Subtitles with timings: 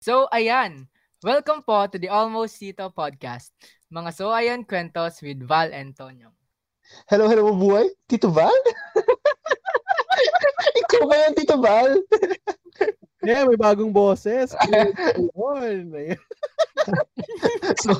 [0.00, 0.88] So, ayan.
[1.20, 3.52] Welcome po to the Almost Tito podcast.
[3.92, 6.32] Mga so ayan kwentos with Val and Tonyo.
[7.04, 7.84] Hello, hello, buhay.
[8.08, 8.48] Tito Val?
[10.80, 12.00] Ikaw ba yan, Tito Val?
[13.20, 14.56] Yeah, may bagong boses.
[17.84, 17.92] So,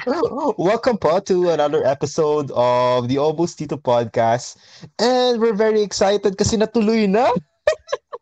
[0.57, 4.57] welcome po to another episode of the Almost Tito podcast.
[4.97, 7.29] And we're very excited kasi natuloy na.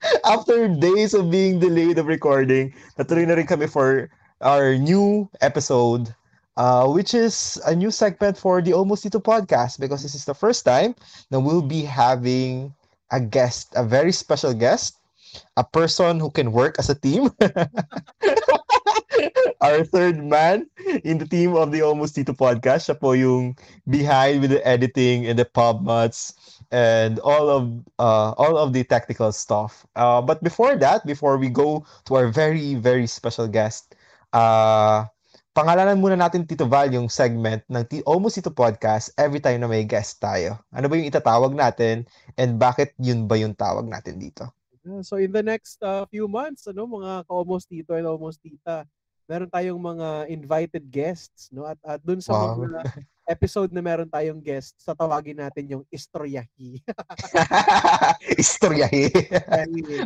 [0.24, 4.10] After days of being delayed of recording, natuloy na rin kami for
[4.40, 6.14] our new episode,
[6.56, 10.34] uh, which is a new segment for the Almost Tito podcast because this is the
[10.34, 10.94] first time
[11.30, 12.74] that we'll be having
[13.10, 14.98] a guest, a very special guest,
[15.56, 17.30] a person who can work as a team.
[19.60, 20.70] Our third man
[21.02, 22.86] in the team of the Almost Tito podcast.
[22.86, 23.58] Siya po yung
[23.90, 26.37] behind with the editing and the pub mats
[26.70, 27.62] and all of
[27.98, 29.86] uh, all of the technical stuff.
[29.96, 33.94] Uh, but before that, before we go to our very very special guest,
[34.32, 35.04] uh,
[35.56, 39.68] pangalanan muna natin Tito Val yung segment ng T- Almost Tito Podcast every time na
[39.70, 40.60] may guest tayo.
[40.70, 42.06] Ano ba yung itatawag natin
[42.38, 44.46] and bakit yun ba yung tawag natin dito?
[45.04, 48.88] So in the next uh, few months, ano, mga ka-almost tito and almost tita,
[49.28, 51.68] meron tayong mga invited guests, no?
[51.68, 52.64] At, at dun sa Wow.
[52.64, 52.88] mga
[53.28, 56.80] episode na meron tayong guest, sa tawagin natin yung istoryahi.
[58.42, 59.12] Istoryahi.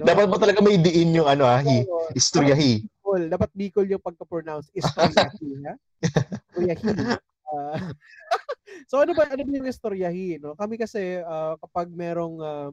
[0.02, 0.04] no?
[0.04, 1.86] Dapat mo talaga may diin yung ano ah, hi.
[2.18, 2.82] Istoryahi.
[2.82, 3.22] Bicol.
[3.30, 4.74] Dapat Bicol yung pagka-pronounce.
[4.74, 5.74] Istoryahi, ha?
[6.02, 7.14] Istoryahi.
[7.52, 7.94] Ah,
[8.90, 10.58] so ano ba, ano ba yung istoryahi, no?
[10.58, 12.68] Kami kasi, ah, kapag merong ah,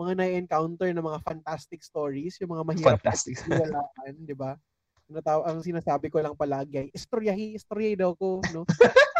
[0.00, 3.36] mga na-encounter na mga fantastic stories, yung mga mahirap Fantastic.
[4.16, 4.56] Di ba?
[5.44, 8.64] Ang sinasabi ko lang palagi ay istoryahi, istoryahi daw ko, no?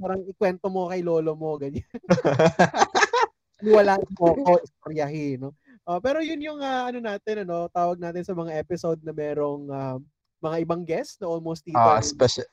[0.00, 1.84] Parang ikwento mo kay lolo mo, ganyan.
[3.64, 5.56] Wala mo ko, istoryahi, no?
[5.84, 9.68] Ah, pero yun yung ah, ano natin, ano, tawag natin sa mga episode na merong
[9.72, 9.96] ah,
[10.44, 11.80] mga ibang guests na almost dito.
[11.80, 12.44] Ah, special.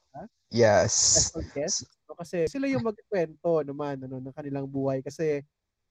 [0.52, 1.32] Yes.
[1.32, 1.88] special guests.
[2.08, 2.16] No?
[2.20, 5.00] Kasi sila yung magkwento naman ano, ng kanilang buhay.
[5.00, 5.44] Kasi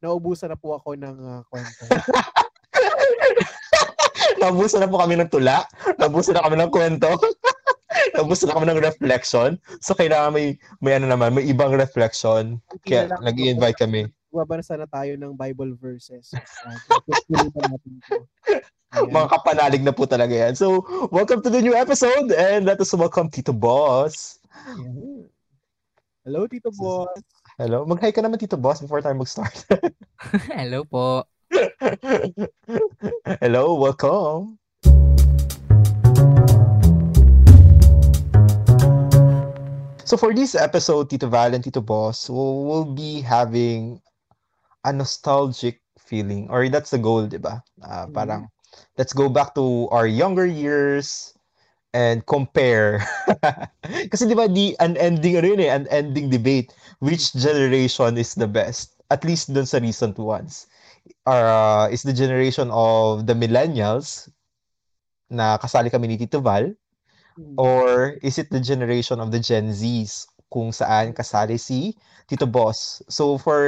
[0.05, 1.85] naubusan na po ako ng ah, kwento.
[4.41, 5.65] Nabusan na po kami ng tula.
[6.01, 7.09] Nabusan na kami ng kwento.
[8.15, 9.59] Nabusan na kami ng reflection.
[9.81, 12.59] So, kailangan may, may ano naman, may ibang reflection.
[12.87, 14.11] Kaya nag-invite kami.
[14.31, 16.31] Babasa na tayo ng Bible verses.
[18.91, 19.07] Uh.
[19.07, 20.59] Mga kapanalig na po talaga yan.
[20.59, 20.83] So,
[21.15, 24.43] welcome to the new episode and let us welcome Tito Boss.
[26.27, 27.15] Hello, Tito Boss.
[27.57, 27.87] Hello.
[27.87, 29.55] Mag-hi ka naman, Tito Boss, before tayo mag-start.
[30.59, 31.23] Hello po.
[33.43, 34.60] Hello, welcome.
[40.11, 44.03] So for this episode, Tito Val and Tito Boss, we'll, we'll be having
[44.83, 46.51] a nostalgic feeling.
[46.51, 47.63] Or that's the goal, di ba?
[47.79, 48.19] Ah, Mhm.
[48.19, 48.43] Parang,
[48.99, 51.39] let's go back to our younger years
[51.95, 53.07] and compare.
[54.11, 56.75] Kasi di ba, the unending, ano yun eh, unending debate.
[56.99, 58.99] Which generation is the best?
[59.15, 60.67] At least dun sa recent ones.
[61.23, 64.27] Uh, is the generation of the millennials
[65.31, 66.75] na kasali kami ni Tito Val.
[67.57, 71.95] Or is it the generation of the Gen Zs kung saan kasali si
[72.27, 73.03] Tito Boss?
[73.09, 73.61] So for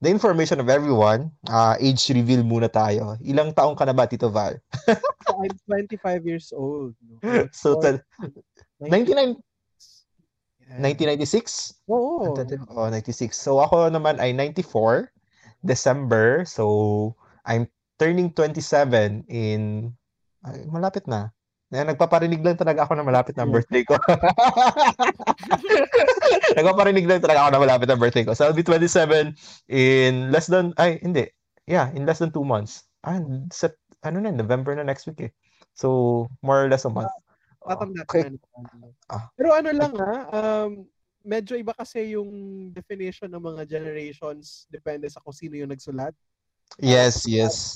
[0.00, 3.16] the information of everyone, uh, age reveal muna tayo.
[3.24, 4.56] Ilang taong ka na ba, Tito Val?
[5.26, 6.94] I'm 25 years old.
[7.02, 7.48] No?
[7.52, 8.02] So, ta-
[8.78, 9.40] 99,
[10.66, 10.82] Yan.
[10.82, 11.86] 1996?
[11.86, 12.34] Oo.
[12.74, 13.32] Oh, 96.
[13.32, 15.14] So ako naman ay 94
[15.62, 16.42] December.
[16.42, 17.14] So
[17.46, 17.70] I'm
[18.02, 19.94] turning 27 in
[20.42, 21.30] ay, malapit na.
[21.74, 23.98] Eh, nagpaparinig lang talaga ako na malapit na birthday ko.
[26.58, 28.38] nagpaparinig lang talaga ako na malapit na birthday ko.
[28.38, 29.34] So I'll be 27
[29.66, 31.26] in less than ay hindi.
[31.66, 32.86] Yeah, in less than two months.
[33.02, 33.18] Ah,
[33.50, 33.74] set,
[34.06, 35.32] ano na, November na next week eh.
[35.74, 37.10] So more or less a month.
[37.66, 38.30] Tatanda Okay.
[38.30, 38.38] ka na.
[39.10, 39.26] Ah.
[39.34, 40.86] Pero ano lang ha, um,
[41.26, 42.30] medyo iba kasi yung
[42.70, 46.14] definition ng mga generations depende sa kung sino yung nagsulat.
[46.78, 47.74] Yes, yes.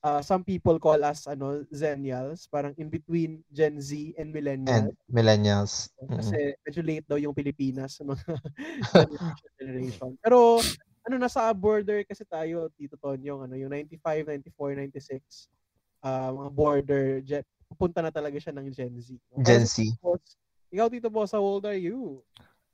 [0.00, 4.96] Uh, some people call us ano Zennials, parang in between Gen Z and And Millennials.
[5.12, 5.72] millennials.
[6.00, 6.16] Mm-mm.
[6.16, 8.24] Kasi medyo late daw yung Pilipinas sa mga
[9.60, 10.16] generation.
[10.24, 10.64] Pero
[11.04, 15.52] ano nasa border kasi tayo Tito Tonyo, ano yung 95, 94, 96
[16.04, 19.14] uh, mga border jet pupunta na talaga siya ng Gen Z.
[19.30, 19.44] no?
[19.46, 19.84] Gen Z.
[20.02, 20.34] Boss,
[20.74, 22.24] ikaw Tito Boss, how old are you?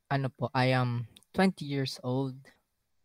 [0.09, 2.39] Ano po, I am 20 years old.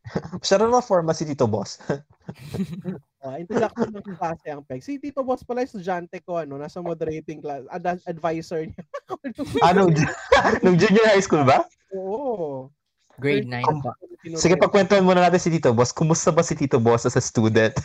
[0.45, 1.81] Siya rin forma si Tito Boss.
[3.21, 4.81] Uh, introduction ng klase ang PEG.
[4.81, 8.81] Si Tito Boss pala, estudyante ko, ano, nasa moderating class, ad- advisor niya.
[9.69, 9.93] ano,
[10.65, 11.61] nung junior high school ba?
[11.93, 12.73] Oo.
[13.21, 13.93] Grade 9 po.
[14.33, 15.93] Sige, pagkwentuhan muna natin si Tito Boss.
[15.93, 17.77] Kumusta ba si Tito Boss as a student?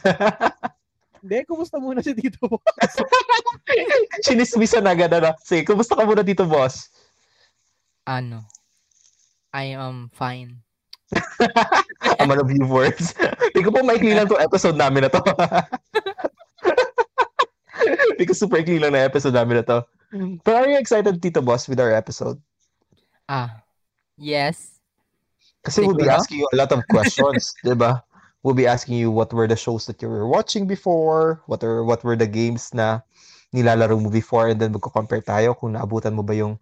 [1.21, 2.97] Hindi, kumusta muna si Tito Boss?
[4.25, 5.37] Chinismisan agad na.
[5.45, 6.89] Sige, kumusta ka muna dito, boss?
[8.07, 8.47] Ano?
[9.53, 10.66] I am fine.
[12.21, 13.15] Ang you words.
[13.53, 15.23] Hindi ko po maikli lang itong episode namin na to.
[18.15, 19.79] Hindi ko super ikli lang na episode namin na to.
[20.43, 22.41] But are you excited, Tito Boss, with our episode?
[23.29, 23.63] Ah,
[24.19, 24.79] yes.
[25.67, 26.19] Kasi we'll be Siguro?
[26.19, 28.03] asking you a lot of questions, di ba?
[28.47, 31.83] We'll be asking you what were the shows that you were watching before, what were
[31.83, 33.03] what were the games na
[33.51, 36.55] nilalaro mo before, and then magko-compare tayo kung naabutan mo ba yung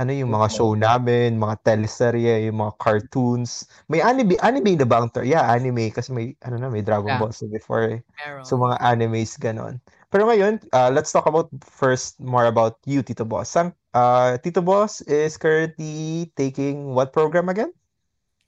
[0.00, 3.68] ano yung mga show namin, mga teleserye, yung mga cartoons.
[3.86, 7.04] May anime, anime na ba ang ter- Yeah, anime kasi may ano na, may Dragon
[7.06, 7.20] Yeah.
[7.20, 7.84] Ball so before.
[7.84, 8.00] eh.
[8.16, 8.44] Meron.
[8.48, 9.76] So mga animes ganon.
[10.08, 13.46] Pero ngayon, uh, let's talk about first more about you, Tito Boss.
[13.46, 17.70] Sam, uh, Tito Boss is currently taking what program again?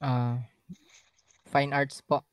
[0.00, 0.40] Ah,
[1.46, 2.24] fine arts po.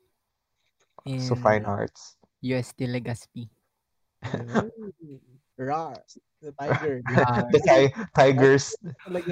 [1.06, 2.16] In So fine arts.
[2.42, 3.52] UST Legazpi.
[5.60, 6.00] Rar.
[6.40, 7.04] The Tiger.
[7.20, 8.76] Ah, The ti- Tigers.
[9.04, 9.32] Talaga.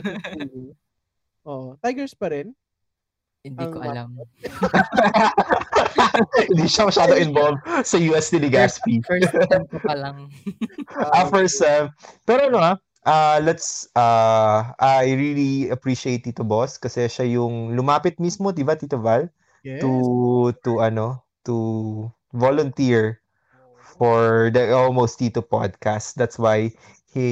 [1.48, 2.52] Oh, Tigers pa rin?
[3.48, 4.10] hindi ko alam.
[6.52, 9.00] Hindi siya masyado involved sa USD Legazpi.
[9.08, 10.28] First time ko pa lang.
[11.14, 11.88] Ah, first, uh,
[12.26, 12.76] pero ano ah,
[13.06, 18.76] uh, let's, uh, I really appreciate Tito Boss kasi siya yung lumapit mismo, di ba,
[18.76, 19.30] Tito Val?
[19.62, 19.80] Yes.
[19.86, 21.56] To, to ano, to
[22.34, 23.22] volunteer
[23.98, 26.18] for the Almost Tito podcast.
[26.18, 26.74] That's why
[27.08, 27.28] he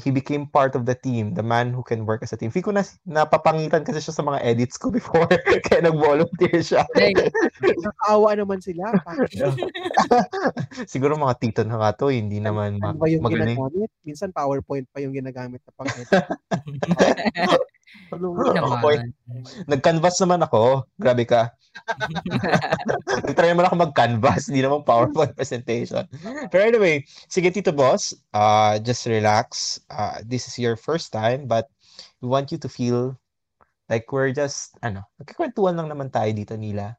[0.00, 2.48] he became part of the team, the man who can work as a team.
[2.48, 5.28] Feel ko na napapangitan kasi siya sa mga edits ko before
[5.68, 6.88] kaya nag-volunteer siya.
[6.96, 7.12] Hey,
[7.60, 8.88] Nakaawa naman sila.
[10.92, 13.60] Siguro mga tito na nga to, hindi naman ma- Ano ba yung magaling.
[13.60, 13.90] ginagamit?
[14.08, 15.88] Minsan PowerPoint pa yung ginagamit na pang
[18.10, 18.82] Hindi naman.
[18.82, 18.98] Okay.
[19.66, 20.86] Nag-canvas naman ako.
[20.98, 21.54] Grabe ka.
[23.26, 24.50] Nag-try naman ako mag-canvas.
[24.50, 26.06] Hindi naman PowerPoint presentation.
[26.50, 29.78] Pero anyway, sige Tito Boss, uh, just relax.
[29.90, 31.70] Uh, this is your first time, but
[32.18, 33.14] we want you to feel
[33.90, 36.98] like we're just, ano, nagkikwentuhan lang naman tayo dito nila.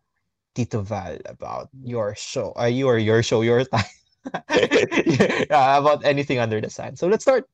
[0.51, 2.51] Tito Val about your show.
[2.59, 3.87] Uh, your, your show, your time.
[5.49, 6.95] yeah, about anything under the sun.
[6.95, 7.49] So let's start.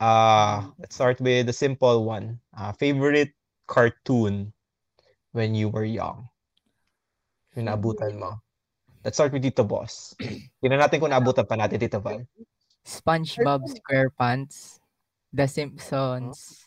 [0.00, 2.40] Uh, let's start with the simple one.
[2.56, 3.32] Uh, favorite
[3.66, 4.52] cartoon
[5.32, 6.28] when you were young?
[7.54, 8.42] Yung naabutan mo.
[9.04, 10.16] Let's start with Tito Boss.
[10.64, 12.24] Tingnan natin kung naabutan pa natin, Tito Val.
[12.84, 14.80] SpongeBob SquarePants,
[15.32, 16.64] The Simpsons,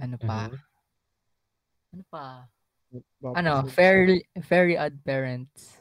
[0.00, 0.48] ano pa?
[0.48, 0.56] Mhm.
[1.92, 2.26] Ano pa?
[3.20, 3.64] Bob Ano.
[3.72, 5.76] Very Very Odd Parents.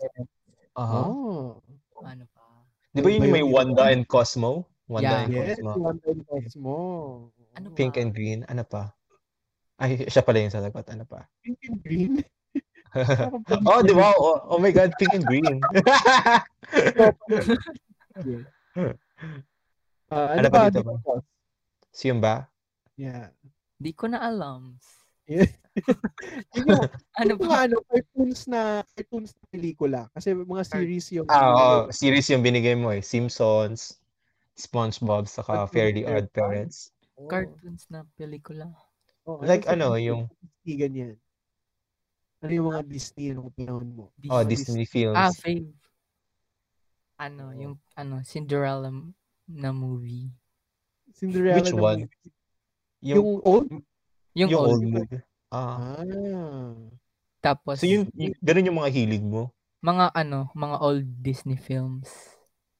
[0.75, 1.07] Aha.
[1.07, 1.59] Oh.
[2.03, 2.43] Ano pa?
[2.91, 4.67] Di ba yun yung may Wanda and Cosmo?
[4.91, 5.23] Wanda Yeah.
[5.23, 5.71] and Yes, Cosmo.
[5.79, 6.77] one Cosmo.
[7.55, 7.75] Ano pa?
[7.79, 8.39] Pink and green.
[8.51, 8.91] Ano pa?
[9.79, 10.83] Ay, siya pala yung sasagot.
[10.91, 11.23] Ano pa?
[11.39, 12.13] Pink and green.
[13.71, 14.11] oh, di ba?
[14.19, 15.63] Oh, oh my God, pink and green.
[20.11, 20.99] Ah, Ano ano, pa dito ba?
[20.99, 21.23] boss?
[21.95, 22.51] Siyun ba?
[22.99, 23.31] Yeah.
[23.79, 24.75] Di ko na alam.
[26.51, 26.67] Yung,
[27.15, 27.63] Ano yung pa?
[27.63, 30.01] ano, cartoons na cartoons na pelikula.
[30.11, 31.95] Kasi mga series yung Ah, oo.
[31.95, 32.99] series yung binigay mo eh.
[32.99, 33.95] Simpsons,
[34.61, 36.27] SpongeBob, saka Cartoon Fairly Odd.
[36.29, 36.93] Parents.
[37.15, 37.25] Oo.
[37.25, 38.69] Cartoons na pelikula.
[39.25, 40.25] Oo, Like ano, Disney, yung-
[40.61, 41.13] Disney, ganyan.
[42.41, 44.05] Ano yung mga Disney nung panahon mo?
[44.27, 44.81] Oh, Disney.
[44.81, 45.13] Disney films.
[45.15, 45.69] Ah, fave.
[47.17, 48.89] Ano, yung ano, Cinderella
[49.45, 50.33] na movie.
[51.13, 51.99] Cinderella Which na one?
[52.01, 52.31] movie.
[53.01, 53.65] Yung, Yung old?
[54.33, 54.69] Yung, yung old.
[54.71, 55.21] old movie.
[55.51, 56.01] Ah.
[56.01, 56.73] Ah.
[57.39, 59.53] Tapos, So yun, y- ganun yung mga hilig mo?
[59.81, 62.09] mga ano, mga old Disney films.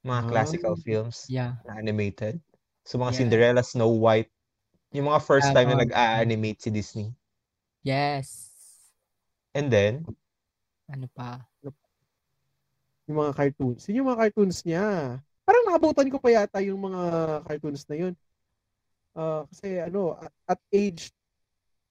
[0.02, 0.28] Mga Ah.
[0.28, 1.62] classical films Yeah.
[1.66, 2.42] na animated?
[2.84, 3.20] So mga Yeah.
[3.22, 4.32] Cinderella, Snow White.
[4.92, 5.84] Yung mga first time na Tama.
[5.88, 7.08] nag-a-animate si Disney.
[7.82, 8.50] Yes.
[9.54, 10.04] And then,
[10.92, 11.40] Ano pa?
[13.08, 13.88] Yung mga cartoons.
[13.88, 14.86] Yun yung mga cartoons niya.
[15.48, 17.02] Parang naabutan ko pa yata yung mga
[17.48, 18.14] cartoons na yun.
[19.16, 21.12] Ah, kasi ano, at, at age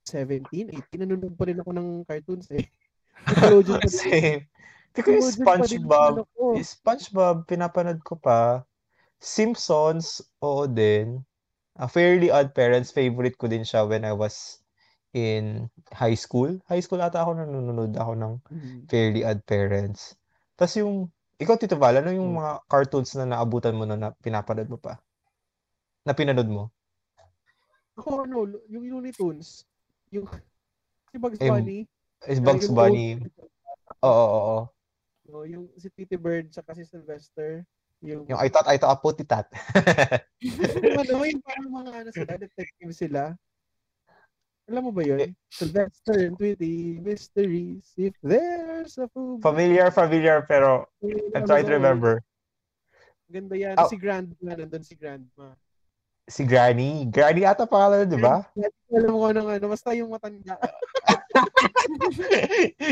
[0.05, 2.69] 17, 18, nanonood pa rin ako ng cartoons eh.
[3.29, 4.41] Nickelodeon pa din.
[4.91, 6.15] Hindi ko yung SpongeBob.
[6.35, 6.45] ko.
[6.59, 8.67] Yung SpongeBob, pinapanood ko pa.
[9.23, 11.23] Simpsons, oo din.
[11.79, 14.59] A Fairly Odd Parents, favorite ko din siya when I was
[15.15, 16.59] in high school.
[16.67, 18.79] High school ata ako nanonood ako ng Mhm.
[18.91, 20.19] Fairly Odd Parents.
[20.59, 21.07] Tapos yung,
[21.39, 22.43] ikaw Tito Val, ano yung Hmm.
[22.43, 24.99] mga cartoons na naabutan mo na, na pinapanood mo pa?
[26.05, 26.75] Na pinanood mo?
[27.95, 29.63] Ako ano, yung Looney Tunes.
[30.11, 30.27] Yung
[31.15, 31.87] si Bugs Eh, Bunny.
[32.27, 33.21] Is Bugs Bunny?
[34.03, 34.63] Oo, oo, oo.
[35.31, 37.63] No, yung si Titi Bird tsaka si Sylvester.
[38.03, 39.47] Yung, Yung I thought I thought a puti tat.
[40.43, 43.23] yung ano, yung parang mga ano sila, detective sila.
[44.71, 45.09] Alam mo ba Eh.
[45.11, 45.19] yun?
[45.51, 49.43] Sylvester and Tweety, mysteries, if there's a fool.
[49.43, 50.87] familiar, familiar, pero
[51.35, 52.23] I'm trying to remember.
[53.27, 53.75] Ganda yan.
[53.75, 53.87] Ah.
[53.87, 55.55] Si Grandma, nandun si Grandma.
[56.31, 57.11] Si Granny.
[57.11, 58.47] Granny ata pangalan, di ba?
[58.95, 60.55] Alam mo ko ng ano, basta yung matanda.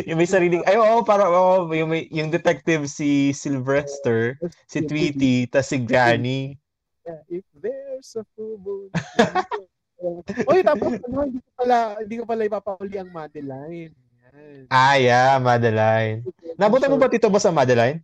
[0.09, 4.39] yung may sariling, ay oo, para, oo, yung, may, yung detective si Sylvester,
[4.71, 6.55] si Tweety, tas si Granny.
[7.03, 8.93] Yeah, if there's a full moon.
[10.51, 13.95] Oy, tapos ano, hindi ko pala, hindi ko pala ipapahuli ang Madeline.
[14.23, 14.61] Yan.
[14.71, 16.23] Ah, yeah, Madeline.
[16.55, 17.99] Nabutan mo ba tito ba sa Madeline?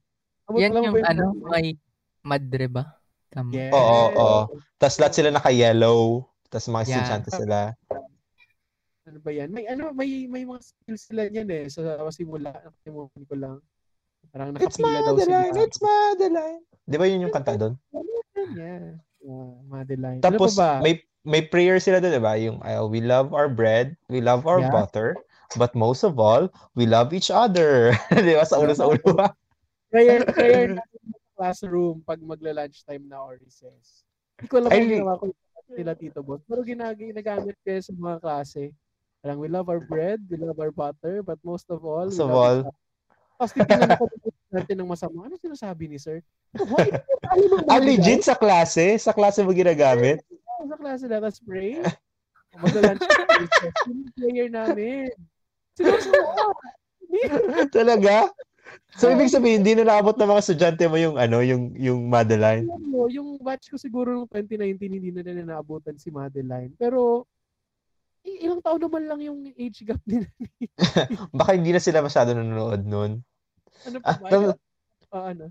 [0.58, 1.78] Yan yung ba ano, may
[2.24, 2.98] madre ba?
[3.30, 3.50] Tama.
[3.54, 3.70] Yes.
[3.70, 4.40] Oo, oo.
[4.78, 6.26] Tas lahat sila naka-yellow.
[6.50, 6.90] Tas mga Yeah.
[6.98, 7.58] estudyante sila.
[9.04, 9.52] Ano ba yan?
[9.52, 11.64] May ano, may may mga skills sila niyan eh.
[11.68, 13.56] Sa simula, nakalimutan ko lang.
[14.32, 15.36] Parang It's nakapila daw sila.
[15.44, 16.62] Madeline, it's Madeline.
[16.88, 17.74] Di ba yun yung kanta doon?
[18.56, 18.96] Yeah.
[19.24, 20.20] Yeah, Madeline.
[20.24, 20.70] Tapos ano ba?
[20.80, 22.34] may may prayer sila doon, 'di ba?
[22.40, 24.72] Yung uh, we love our bread, we love our Yeah.
[24.72, 25.16] butter,
[25.60, 27.92] but most of all, we love each other.
[28.12, 28.44] 'Di ba?
[28.48, 29.32] Sa ulo sa ulo ba?
[29.92, 34.04] prayer, prayer natin sa classroom pag magla-lunch time na or recess.
[34.40, 35.24] Hindi ko alam kung ginawa ko
[35.76, 36.42] nila Tito Boss.
[36.44, 38.72] Pero ginag ginagamit ko sa mga klase.
[39.24, 42.28] Parang we love our bread, we love our butter, but most of all, Most we
[42.28, 42.58] of love all.
[43.40, 44.04] Tapos titingnan ako
[44.54, 45.24] natin ng masama.
[45.24, 46.20] Ano sinasabi ni sir?
[46.52, 46.92] Why?
[47.32, 49.00] Ano Ah, legit sa klase?
[49.00, 50.20] Sa klase mo ginagamit?
[50.68, 51.80] Sa klase na, tapos pray.
[53.88, 55.08] Yung prayer namin.
[55.76, 56.52] Sinusuwa.
[57.68, 58.28] Talaga?
[58.96, 62.64] So, ibig sabihin, hindi na naabot ng mga estudyante mo yung, ano, yung, yung Madeline.
[62.64, 66.72] mo, yung batch ko siguro noong 2019, hindi na nila naabutan si Madeline.
[66.78, 67.26] Pero,
[68.24, 70.26] ilang taon naman lang yung age gap nila.
[71.38, 73.20] Baka hindi na sila masyado nanonood noon.
[73.84, 74.28] ano Ah, pa ba?
[74.30, 74.58] tal-
[75.14, 75.46] Ah, ano?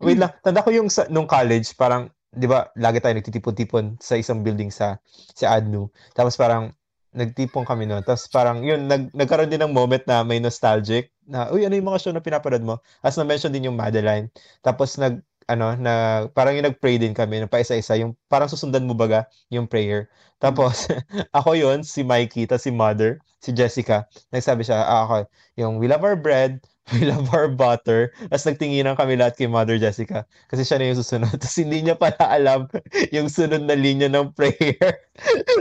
[0.00, 4.16] Wait lang, tanda ko yung sa, nung college, parang, di ba, lagi tayo nagtitipon-tipon sa
[4.16, 4.96] isang building sa,
[5.34, 5.90] sa ADNU.
[6.14, 6.72] Tapos parang,
[7.10, 8.00] nagtipon kami noon.
[8.06, 11.90] Tapos parang, yun, nag, nagkaroon din ng moment na may nostalgic, na, uy, ano yung
[11.90, 12.78] mga show na pinapanood mo?
[13.02, 14.30] As na-mention din yung Madeline.
[14.62, 18.94] Tapos nag, ano, na, parang yung nag-pray din kami, na paisa-isa, yung, parang susundan mo
[18.94, 20.06] baga, yung prayer.
[20.38, 20.86] Tapos,
[21.38, 25.16] ako yun, si Mikey, tapos si Mother, si Jessica, nagsabi siya, ah, ako,
[25.56, 26.60] yung, we love our bread,
[26.92, 28.10] we love our butter.
[28.28, 31.30] Tapos nagtinginan kami lahat kay Mother Jessica kasi siya na yung susunod.
[31.40, 32.66] Tapos hindi niya pala alam
[33.14, 34.98] yung sunod na linya ng prayer.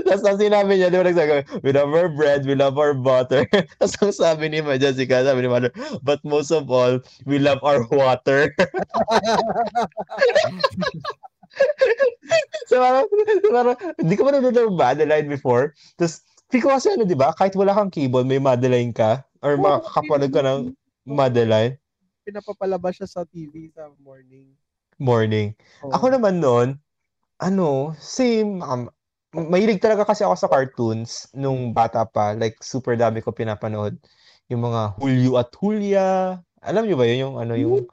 [0.10, 3.46] Tapos ang sinabi niya, di ba nagsabi, we love our bread, we love our butter.
[3.78, 5.72] Tapos ang sabi ni Ma Jessica, sabi ni Mother,
[6.02, 6.98] but most of all,
[7.30, 8.50] we love our water.
[12.70, 13.06] so parang,
[13.54, 15.78] parang, hindi ko pa nanonood ng Madeline before.
[15.98, 17.32] Tapos, feel ko kasi ano, di ba?
[17.38, 19.24] Kahit wala kang keyboard, may Madeline ka.
[19.46, 20.60] Or Oo, makakapanood ka ng
[21.06, 21.78] Madeline.
[22.26, 24.54] Pinapapalabas siya sa TV sa morning.
[24.98, 25.54] Morning.
[25.86, 25.94] Oo.
[25.94, 26.76] Ako naman noon,
[27.40, 28.90] ano, same, um,
[29.32, 32.34] mahilig talaga kasi ako sa cartoons nung bata pa.
[32.34, 33.96] Like, super dami ko pinapanood.
[34.50, 36.08] Yung mga Julio at Julia.
[36.66, 37.20] Alam niyo ba yun?
[37.30, 37.86] Yung ano, yung,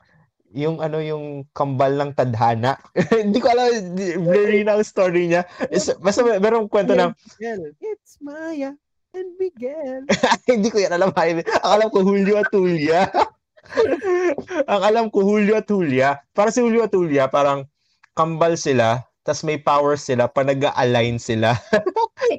[0.55, 2.79] yung ano, yung kambal ng tadhana.
[3.25, 5.43] Hindi ko alam, blurry na ang story niya.
[5.73, 7.15] Is, basta may- merong kwento na.
[7.83, 8.77] It's Maya
[9.17, 10.05] and Miguel.
[10.51, 11.11] hindi ko yan alam.
[11.17, 13.09] Ang alam ko, Julio at Julia.
[14.73, 16.21] ang alam ko, Julio at Julia.
[16.37, 17.65] Para si Julio at Julia, parang
[18.13, 21.57] kambal sila, tas may powers sila pa nag-align sila.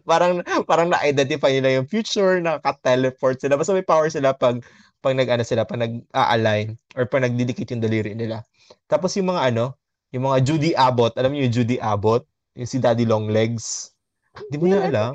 [0.09, 3.57] parang parang na-identify nila yung future, nakaka-teleport sila.
[3.57, 4.63] Basta may power sila pag
[5.07, 8.43] pag nag-ano sila, pag nag-align or pag nagdidikit yung daliri nila.
[8.91, 9.79] Tapos yung mga ano,
[10.11, 12.27] yung mga Judy Abbott, alam niyo yung Judy Abbott?
[12.59, 13.95] Yung si Daddy Longlegs.
[14.47, 15.11] Hindi mo na alam?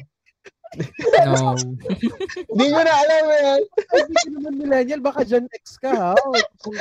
[1.29, 1.53] No.
[2.51, 3.61] Hindi mo na alam yan.
[3.93, 6.13] Hindi ka naman millennial, baka Gen X ka ha.
[6.17, 6.77] Kung.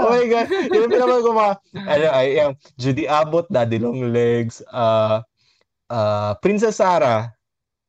[0.00, 0.48] Oh my God.
[0.72, 5.20] Yung pinapanood ko mga, ano, ay, yung Judy Abbott, Daddy Longlegs, uh,
[5.92, 7.34] uh, Princess Sarah,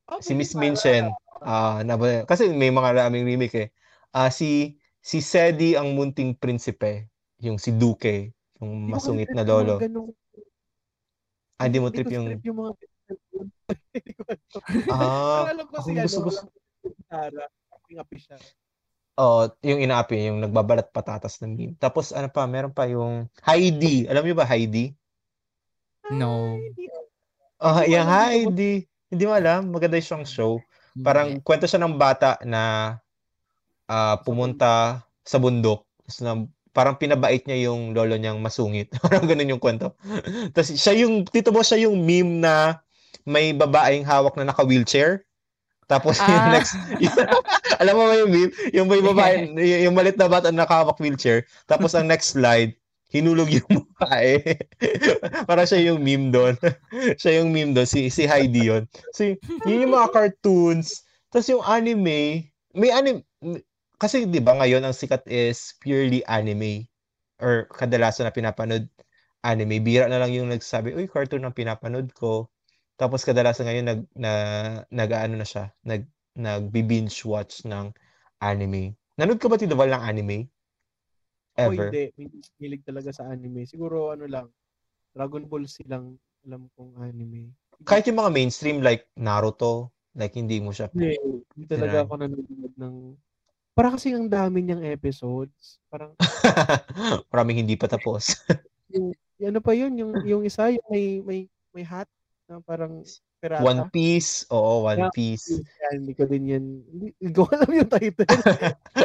[0.05, 1.09] Oh, si Miss Minchin,
[1.41, 1.97] ah na
[2.29, 3.67] kasi may mga raming remake eh.
[4.15, 7.11] Ah, si, si Sedi ang munting prinsipe,
[7.43, 8.31] yung si Duque,
[8.63, 9.75] yung masungit na lolo.
[11.59, 12.71] Ah, di mo trip yung, trip yung mga
[14.95, 16.47] ah, ako si gusto- gusto-.
[17.91, 18.39] Yung api siya.
[19.19, 21.75] oh, yung inaapi, yung nagbabalat patatas ng meme.
[21.75, 24.07] Tapos ano pa, meron pa yung Heidi.
[24.07, 24.95] Alam niyo ba Heidi?
[26.15, 26.55] No.
[27.59, 28.87] Oh, ko yung Heidi.
[29.11, 30.63] Hindi mo alam, maganda siyang show.
[31.03, 32.95] Parang kwento siya ng bata na
[33.87, 35.85] ah, pumunta sa bundok.
[36.05, 36.31] Tapos na,
[36.75, 38.91] parang pinabait niya yung lolo niyang masungit.
[39.03, 39.95] Parang ganun yung kwento.
[40.51, 42.83] Tapos siya yung, tito mo siya yung meme na
[43.23, 45.23] may babaeng hawak na naka-wheelchair.
[45.87, 46.51] Tapos yung Ah.
[46.51, 46.75] next,
[47.81, 48.51] alam mo ba yung meme?
[48.75, 49.33] Yung may babae,
[49.71, 51.47] yung, yung malit na bata na nakahawak wheelchair.
[51.63, 52.75] Tapos ang next slide,
[53.07, 54.43] hinulog yung babae.
[55.47, 56.59] Parang siya yung meme doon.
[57.15, 58.83] siya yung meme doon, si, si Heidi yun.
[59.15, 59.23] So,
[59.63, 61.07] yun yung mga cartoons.
[61.31, 63.23] Tapos yung anime, may anime,
[63.97, 66.87] kasi di ba ngayon ang sikat is purely anime
[67.39, 68.87] or kadalasan na pinapanood
[69.45, 69.83] anime.
[69.83, 72.49] Bira na lang yung nagsabi, uy, cartoon ang pinapanood ko.
[72.97, 74.31] Tapos kadalasan ngayon nag na
[74.89, 77.91] nag-aano na siya, nag nagbi-binge watch ng
[78.43, 78.95] anime.
[79.15, 80.37] Nanood ka ba Tito Val ng anime?
[81.55, 81.87] Ever?
[81.87, 82.11] hindi.
[82.19, 83.63] Hindi hilig talaga sa anime.
[83.63, 84.47] Siguro ano lang,
[85.15, 87.55] Dragon Ball Z lang alam kong anime.
[87.87, 91.15] Kahit yung mga mainstream like Naruto, like hindi mo siya Hindi,
[91.55, 92.95] hindi talaga ako nanonood ng...
[93.75, 95.83] Para kasi ang dami niyang episodes.
[95.91, 96.15] Parang,
[97.31, 98.39] Maraming hindi pa tapos.
[98.95, 101.39] yung, yung ano pa yun, yung, yung isa, yung may, may,
[101.75, 102.07] may hat
[102.47, 103.03] na parang
[103.43, 103.59] pirata.
[103.67, 105.11] One Piece, oo, One Yeah.
[105.11, 105.59] Piece.
[105.59, 106.65] Yan, hindi ko din yan.
[106.87, 108.31] Hindi, hindi ko alam yung title.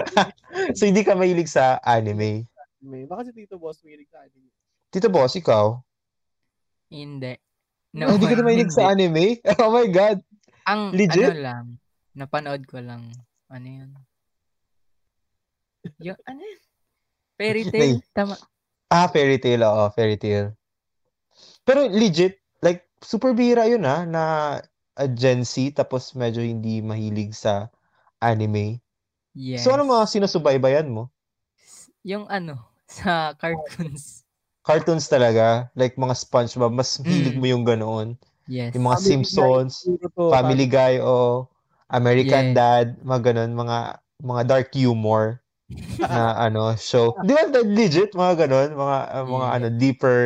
[0.78, 2.46] so hindi ka mahilig sa anime.
[2.78, 4.54] May, baka si Tito Boss may sa anime.
[4.94, 5.82] Tito Boss, ikaw?
[6.94, 7.34] Hindi.
[7.90, 9.42] Ay, hindi ka mahilig sa anime?
[9.58, 10.22] Oh my God.
[10.70, 11.34] Ang Legit?
[11.34, 11.64] ano lang,
[12.14, 13.10] napanood ko lang.
[13.50, 13.90] Ano yun?
[16.00, 16.60] Yung ano yun?
[17.38, 18.00] Fairy tale?
[18.14, 18.36] Tama.
[18.90, 20.56] Ah, fairy tale, oo, fairy tale.
[21.66, 24.22] Pero legit, like, super bihira yun ah, na
[24.96, 27.68] a Gen Z tapos medyo hindi mahilig sa
[28.20, 28.80] anime.
[29.34, 29.64] Yes.
[29.64, 31.12] So, ano mga sinusubaybayan mo?
[32.04, 34.24] Yung ano, sa cartoons.
[34.64, 37.40] Cartoons talaga, like mga SpongeBob, mas hilig Mm.
[37.40, 38.12] mo yung ganoon.
[38.46, 38.76] Yes.
[38.76, 41.48] Yung mga Family Simpsons, Guy, to, Family Guy, o
[41.88, 42.56] American Yes.
[42.56, 43.78] Dad, mga ganun, mga
[44.20, 45.40] mga dark humor
[46.02, 47.14] na ano show.
[47.22, 49.56] Di ba legit mga ganun, mga uh, mga Yeah.
[49.56, 50.18] ano deeper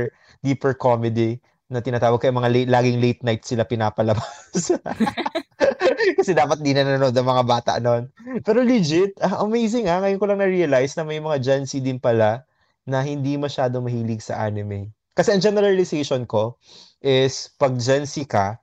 [0.44, 1.40] deeper comedy
[1.72, 4.52] na tinatawag kaya mga late, laging late night sila pinapalabas.
[6.20, 8.12] Kasi dapat di na nanonood ang mga bata noon.
[8.44, 10.04] Pero legit, ah, amazing ah.
[10.04, 12.44] Ngayon ko lang na-realize na may mga Gen Z din pala
[12.84, 14.92] na hindi masyado mahilig sa anime.
[15.16, 16.60] Kasi ang generalization ko
[17.00, 18.60] is pag Gen Z ka,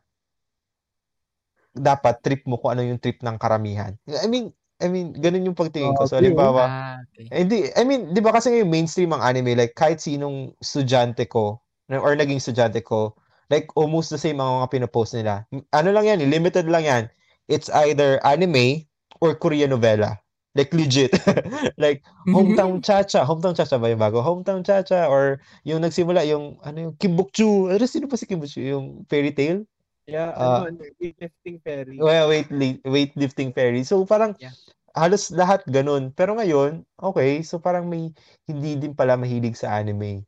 [1.74, 3.96] dapat trip mo kung ano yung trip ng karamihan.
[4.06, 6.06] I mean, I mean, ganun yung pagtingin ko.
[6.10, 6.26] So, Okay.
[6.28, 7.30] halimbawa, Ah, okay.
[7.32, 11.26] eh, Hindi, I mean, 'di ba kasi ngayon mainstream ang anime like kahit sinong estudyante
[11.30, 13.16] ko na- or naging estudyante ko,
[13.54, 15.46] like almost the same ang mga pinopost nila.
[15.72, 17.04] Ano lang yan, limited lang yan.
[17.48, 18.88] It's either anime
[19.22, 20.18] or Korean novela.
[20.56, 21.16] Like legit.
[21.80, 22.04] like
[22.36, 24.20] Hometown Cha-Cha, Hometown Cha-Cha ba yung bago?
[24.20, 27.72] Hometown Cha-Cha or yung nagsimula yung ano yung Kim Bok-chu.
[27.72, 28.60] Ano sino pa si Kim Bok-chu?
[28.64, 29.64] Yung fairy tale?
[30.12, 30.68] Yeah, Ah.
[30.68, 31.96] ano, weightlifting fairy.
[31.96, 32.52] Well, weight
[32.84, 33.82] weightlifting fairy.
[33.82, 34.52] So parang Yeah.
[34.92, 36.12] halos lahat ganun.
[36.12, 38.12] Pero ngayon, okay, so parang may
[38.44, 40.28] hindi din pala mahilig sa anime.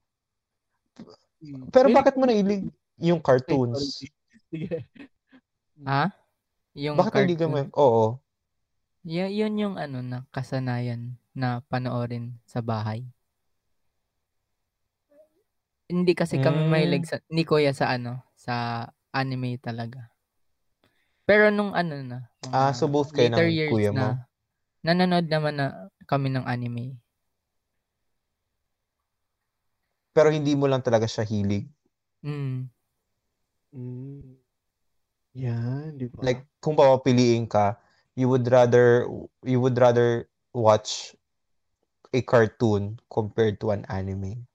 [1.43, 1.67] Hmm.
[1.67, 2.63] Pero bakit mo nahilig
[2.97, 4.07] yung cartoons?
[4.47, 4.87] Sige.
[5.83, 6.07] Ha?
[6.73, 7.67] Yung Bakit hindi ka cartoon.
[7.75, 8.15] Oo.
[9.03, 13.03] Y- yun yung ano na kasanayan na panoorin sa bahay.
[15.85, 16.69] Hindi kasi kami Mm.
[16.71, 20.09] mahilig sa ni Kuya sa ano, sa anime talaga.
[21.23, 22.19] Pero nung ano na,
[22.51, 23.97] Ah, so both kayo later ng years kuya mo?
[23.97, 24.27] na,
[24.83, 25.67] nanonood naman na
[26.09, 26.99] kami ng anime.
[30.13, 31.65] Pero hindi mo lang talaga siya hilig.
[32.23, 32.69] Mm.
[33.73, 34.37] Hmm.
[35.33, 36.21] Yan, di ba?
[36.21, 37.81] Like kung papapiliin ka,
[38.13, 39.09] you would rather
[39.41, 41.17] you would rather watch
[42.13, 44.45] a cartoon compared to an anime.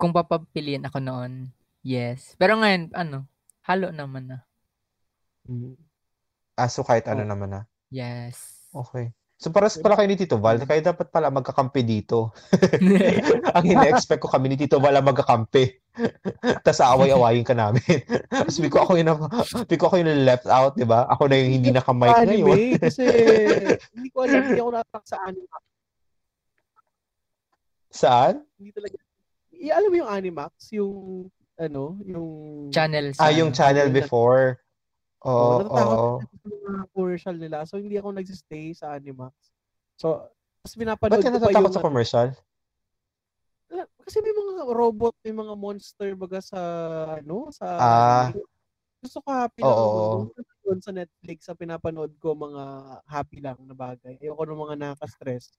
[0.00, 1.52] Kung papapiliin ako noon,
[1.82, 2.34] yes.
[2.36, 3.26] Pero ngayon, ano,
[3.62, 4.38] halo naman na.
[5.44, 5.74] Hmm.
[6.54, 7.28] Ah, so kahit ano Oh.
[7.28, 7.60] naman na.
[7.88, 8.66] Yes.
[8.70, 9.10] Okay.
[9.36, 12.30] So paras pala kayo ni Tito Val, kaya dapat pala magkakampi dito.
[13.58, 15.82] Ang ina-expect ko kami ni Tito Val ang magkakampi.
[16.62, 17.82] Tapos aaway-awayin ka namin.
[18.30, 19.18] Tapos biko ako yung, na-
[19.66, 21.10] biko ako yung left out, di ba?
[21.10, 22.22] Ako na yung hindi naka-mic ngayon.
[22.22, 23.02] anime kasi
[23.90, 25.50] hindi ko alam, hindi ako natak sa anime.
[27.90, 28.34] Saan?
[28.56, 28.96] Hindi talaga.
[29.52, 30.94] I, alam mo yung Animax, yung
[31.62, 32.28] ano, yung
[32.74, 33.56] Channel Ah, sa yung ano.
[33.56, 34.58] channel before.
[35.22, 36.12] Oo, Oh, natatakot oo.
[36.18, 37.56] sa mga commercial nila.
[37.62, 39.34] So, hindi ako nagsistay sa Animax.
[39.94, 40.26] So,
[40.62, 41.76] tapos Ba't pinapanood ka ko pa natatakot yung...
[41.78, 42.28] sa commercial?
[43.72, 46.60] ano, kasi may mga robot, may mga monster baga sa,
[47.22, 47.66] ano, sa...
[47.78, 48.28] Ah.
[49.02, 49.70] gusto ko happy lang.
[49.72, 49.80] oo.
[50.28, 50.44] ako.
[50.62, 52.62] Doon sa Netflix, sa pinapanood ko, mga
[53.06, 54.14] happy lang na bagay.
[54.22, 55.54] Ayoko ng mga nakaka-stress.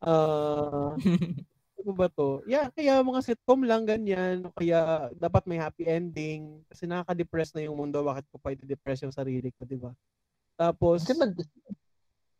[0.00, 0.92] Ah...
[1.84, 2.40] ano ba to?
[2.48, 4.48] Yeah, kaya mga sitcom lang ganyan.
[4.56, 6.64] Kaya dapat may happy ending.
[6.72, 8.00] Kasi nakaka-depress na yung mundo.
[8.00, 9.92] Bakit ko pa i-depress yung sarili ko, di ba?
[10.56, 11.36] Tapos, man-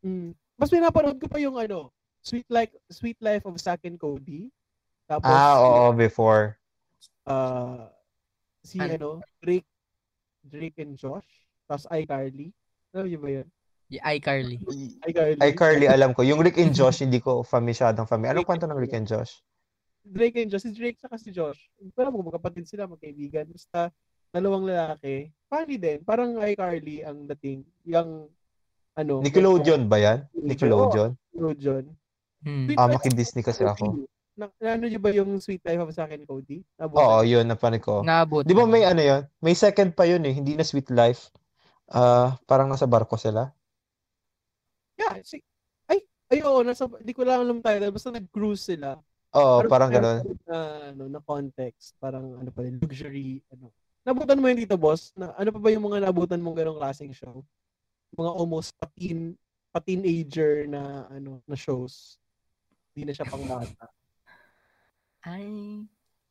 [0.00, 1.92] mm, mas pinapanood ko pa yung ano,
[2.24, 4.48] Sweet Like Sweet Life of Zack and Cody.
[5.04, 6.57] Tapos, Ah, oo, before.
[7.28, 7.92] ah,
[8.64, 9.20] si Ano?
[9.20, 9.68] ano, Drake,
[10.40, 11.44] Drake and Josh.
[11.68, 12.48] Tapos iCarly.
[12.96, 13.48] Alam niyo ba yun?
[13.90, 14.59] ICarly.
[15.05, 15.40] iCarly.
[15.40, 16.25] Ay, Carly, alam ko.
[16.25, 18.35] Yung Rick and Josh, hindi ko famisyadong familiar.
[18.35, 19.44] Anong kwento ng Rick and Josh?
[20.05, 20.68] Drake and Josh.
[20.68, 21.61] Si Drake saka si Josh.
[21.97, 23.49] Pero mo, magkapatid sila, magkaibigan.
[23.49, 23.88] Basta,
[24.33, 25.33] dalawang lalaki.
[25.49, 26.05] Funny din.
[26.05, 27.64] Parang iCarly ang dating.
[27.88, 28.29] Yung,
[28.97, 29.12] ano.
[29.25, 30.18] Nickelodeon ba yan?
[30.37, 31.16] Nickelodeon?
[31.33, 31.85] Nickelodeon.
[32.44, 32.68] Hmm.
[32.77, 34.05] Ah, maki-Disney kasi ako.
[34.37, 36.61] na, na- ano ba yung Sweet Life of sa akin, Cody?
[36.77, 37.25] Oo, Nabutan?
[37.25, 38.05] yun, napanig ko.
[38.05, 38.44] Naabot.
[38.44, 39.23] Di ba may ano yun?
[39.40, 41.33] May second pa yun eh, hindi na Sweet Life.
[41.88, 43.55] Ah, parang nasa barko sila.
[44.94, 45.42] Yeah, si,
[45.90, 45.98] ay,
[46.30, 48.98] ay, oo, nasa, di ko lang alam title, basta nag-cruise sila.
[49.35, 50.38] Oo, parang meron ganun.
[50.46, 50.57] Na,
[50.94, 53.74] ano, na context, parang ano pa rin, luxury, ano.
[54.07, 55.11] Nabutan mo yun dito, boss?
[55.18, 57.42] Na, ano pa ba yung mga nabutan mong ganong klaseng show?
[58.14, 59.35] Mga almost patin,
[59.74, 62.20] pa-teenager na, ano, na shows.
[62.94, 63.90] Hindi na siya pang bata.
[65.26, 65.48] Ay,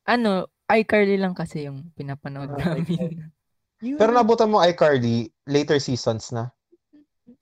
[0.08, 2.88] ano, iCarly lang kasi yung pinapanood Ah, namin.
[4.00, 6.48] Pero nabutan mo iCarly, later seasons na.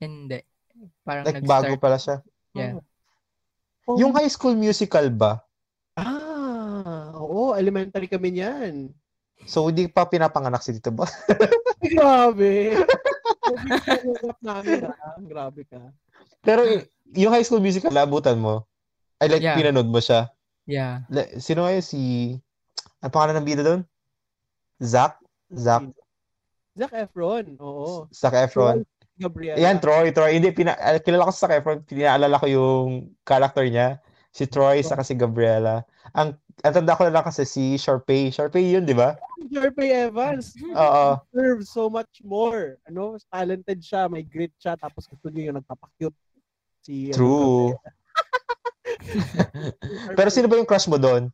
[0.01, 0.43] Hindi.
[1.01, 1.63] Parang Like, nag-start.
[1.65, 2.15] bago pala siya.
[2.53, 2.79] Yeah.
[3.83, 5.43] Oh, Yung High School Musical ba?
[5.93, 8.89] Ah, oo, elementary kami niyan.
[9.43, 11.11] So, hindi pa pinapanganak si Tito Boss.
[11.83, 12.51] Ay, grabe.
[13.43, 15.19] Grabe namin, ah.
[15.19, 15.81] Grabe ka.
[16.39, 16.63] Pero
[17.11, 18.63] yung High School Musical, nabutan mo.
[19.19, 19.59] Ay, like, Yeah.
[19.59, 20.31] pinanood mo siya.
[20.63, 21.03] Yeah.
[21.37, 21.83] Sino yun?
[21.83, 21.99] Si...
[23.03, 23.81] Ano pangalan ng bida doon?
[24.79, 25.19] Zach?
[25.51, 25.83] Zach?
[26.73, 28.07] Zac Efron, oo.
[28.09, 28.87] Zac Efron.
[29.17, 29.57] Gabriela.
[29.61, 30.09] Yan, Troy.
[30.09, 30.33] Troy.
[30.37, 31.85] Hindi, pina, ah, kilala ko si Zac Efron.
[31.85, 34.01] Pinaalala ko yung character niya.
[34.33, 35.85] Si Troy, saka si Gabriela.
[36.17, 36.33] Ang,
[36.65, 38.33] ang tanda ko na lang kasi si Sharpay.
[38.33, 39.13] Sharpay yun, di ba?
[39.53, 40.57] Sharpay Evans.
[40.73, 41.21] Oo.
[41.29, 42.81] Deserves so much more.
[42.89, 46.15] Ano, talented siya, may grit siya, tapos gusto niya yung nagpapakyut.
[46.81, 47.67] Si, ano, True.
[50.17, 51.29] Pero sino ba yung crush mo doon?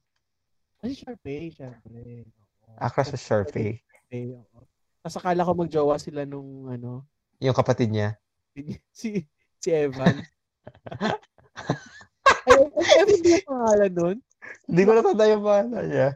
[0.83, 1.55] Ay, Sharpay.
[1.55, 2.75] Oo.
[2.75, 3.79] Ah, crush mo Sharpay.
[3.79, 4.59] Sharpay, oo.
[4.99, 7.07] Tapos akala ko magjowa sila nung, ano,
[7.39, 8.19] Yung kapatid niya.
[8.99, 9.23] si,
[9.59, 10.19] si Evan.
[12.47, 12.59] ay,
[12.99, 14.17] Evan yung pangalan nun?
[14.67, 16.09] Hindi ko natanda yung pangalan niya.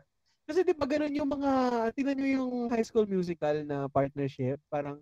[0.43, 1.51] Kasi di ba ganun yung mga,
[1.95, 4.99] tingnan nyo yung high school musical na partnership, parang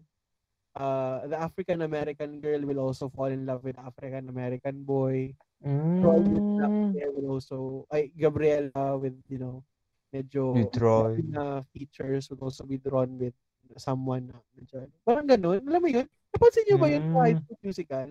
[0.78, 5.34] uh, the African-American girl will also fall in love with African-American boy.
[6.02, 6.42] Troy Mm.
[6.98, 9.62] hair will also, ay, Gabriela with, you know,
[10.14, 11.22] medyo With Troy.
[11.26, 13.34] na features will also be drawn with
[13.78, 15.62] someone na medyo, parang ganun.
[15.64, 16.08] Alam mo yun?
[16.32, 17.40] Napansin nyo ba yun Mm.
[17.44, 18.08] school musical?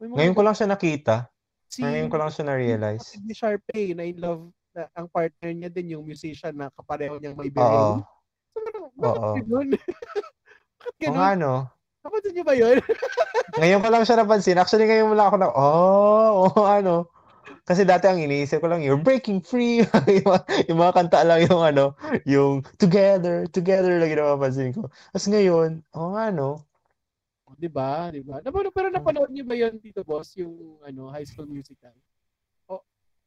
[0.00, 1.14] Ngayon ko lang siya nakita.
[1.70, 3.04] si, Ngayon ko lang siya na-realize.
[3.04, 7.36] si Sharpay na in love na, ang partner niya din yung musician na kapareho niyang
[7.38, 7.54] may Oo.
[7.54, 8.00] beret.
[8.50, 9.32] So, parang, bakit Oo.
[9.44, 9.68] ganun?
[10.80, 11.18] bakit O ganun?
[11.18, 11.54] nga, no?
[12.00, 12.76] Napansin niyo ba yun?
[13.60, 14.56] Ngayon ko lang siya napansin.
[14.56, 17.10] Actually, ngayon mo lang ako na, oh, oh, ano.
[17.64, 19.84] Kasi dati ang iniisip ko lang, you're breaking free.
[20.16, 21.84] yung, mga, yung mga kanta lang yung ano,
[22.24, 24.88] yung together, together lang yung napapansin ko.
[25.12, 26.64] Tapos ngayon, oh, nga, no?
[27.60, 28.08] di ba?
[28.08, 28.40] Di ba?
[28.40, 31.92] Napano, pero napanood niyo ba yun, Tito Boss, yung ano, high school musical?
[32.72, 32.80] O,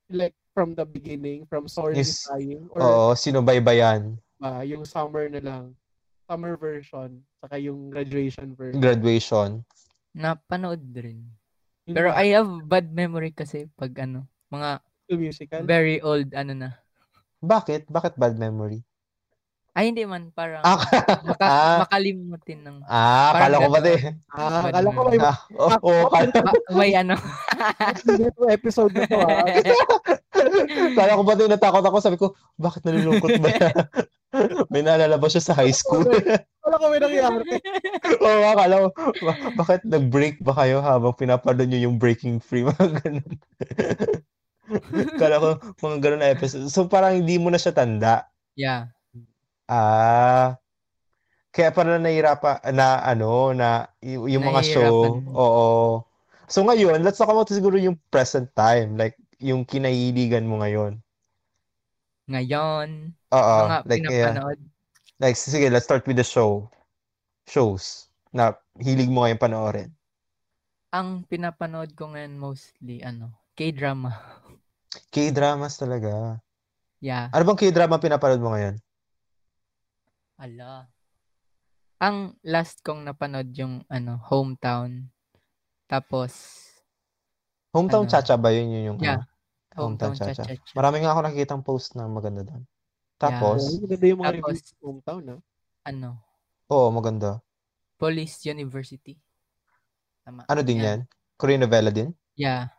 [0.10, 2.26] like, from the beginning, from Sorry Yes.
[2.26, 2.66] Crying?
[2.74, 4.18] Or Oo, sino ba yan?
[4.42, 5.78] ba, yung summer na lang?
[6.26, 8.82] Summer version, saka yung graduation version.
[8.82, 9.50] Graduation.
[10.18, 11.22] Napanood rin.
[11.88, 14.80] Pero I have bad memory kasi pag ano, mga
[15.20, 15.62] musical?
[15.68, 16.70] very old ano na.
[17.44, 17.92] Bakit?
[17.92, 18.88] Bakit bad memory?
[19.74, 20.30] Ay, hindi man.
[20.30, 20.78] Parang Ah,
[21.26, 22.78] maka, ah, makalimutin ng...
[22.86, 24.02] ah, Parang kala ko ba din?
[24.30, 27.16] Ah, Bad akala ko may Ah, oh, oh, kala, Ma- may ano.
[28.30, 29.42] Ito episode na to ah.
[30.94, 31.98] kala ko ba din natakot ako.
[32.00, 33.74] Sabi ko, bakit nalulungkot ba yan?
[34.70, 36.06] May naalala ba siya sa high school?
[36.06, 37.58] Akala ko may nangyari.
[38.22, 38.88] Oo, oh, akala ko,
[39.26, 42.62] ba- bakit nag-break ba kayo habang pinapanood nyo yung Breaking Free?
[42.62, 43.30] Mga ganun.
[45.18, 45.48] Kala ko,
[45.82, 46.70] mga ganun na episode.
[46.70, 48.30] So, parang hindi mo na siya tanda.
[48.54, 48.94] yeah.
[49.74, 50.48] Ah,
[51.56, 55.18] kaya parang nahihirapan na ano, na y- yung mga show.
[55.34, 55.68] Oo.
[56.50, 58.98] So, ngayon, let's talk about siguro yung present time.
[59.02, 61.02] Like, yung kinahiligan mo ngayon.
[62.30, 62.90] Ngayon,
[63.34, 63.58] Oo.
[63.66, 64.34] mga Like, yeah.
[64.34, 64.60] pinapanood.
[65.22, 66.70] Like, sige, let's start with the show.
[67.50, 69.90] Shows na hilig mo ngayon panoorin.
[70.94, 74.14] Ang pinapanood ko ngayon mostly, ano, K-drama.
[75.14, 76.38] K-dramas talaga.
[77.02, 77.30] Yeah.
[77.34, 78.78] Ano bang K-drama pinapanood mo ngayon?
[80.40, 80.90] Ala.
[82.04, 85.08] Ang last kong napanood yung, ano, Hometown.
[85.88, 86.34] Tapos,
[87.74, 88.12] Hometown Ano?
[88.12, 88.70] Chacha ba yun?
[88.70, 89.24] Yun yung Yeah.
[89.24, 89.26] ano?
[89.74, 90.46] Hometown Cha-Cha.
[90.46, 90.74] Cha-Cha-Cha.
[90.78, 92.62] Marami nga ako nakikitang post na maganda doon.
[93.18, 95.42] Tapos, Oh, maganda yung mga Tapos- reviews hometown ah.
[95.84, 96.10] Ano,
[96.70, 97.42] oo, maganda.
[97.98, 99.18] Police University.
[100.24, 100.46] Tama.
[100.46, 100.86] Ano din Yeah.
[100.86, 101.00] yan?
[101.36, 102.14] Korean novela din?
[102.38, 102.70] Yeah.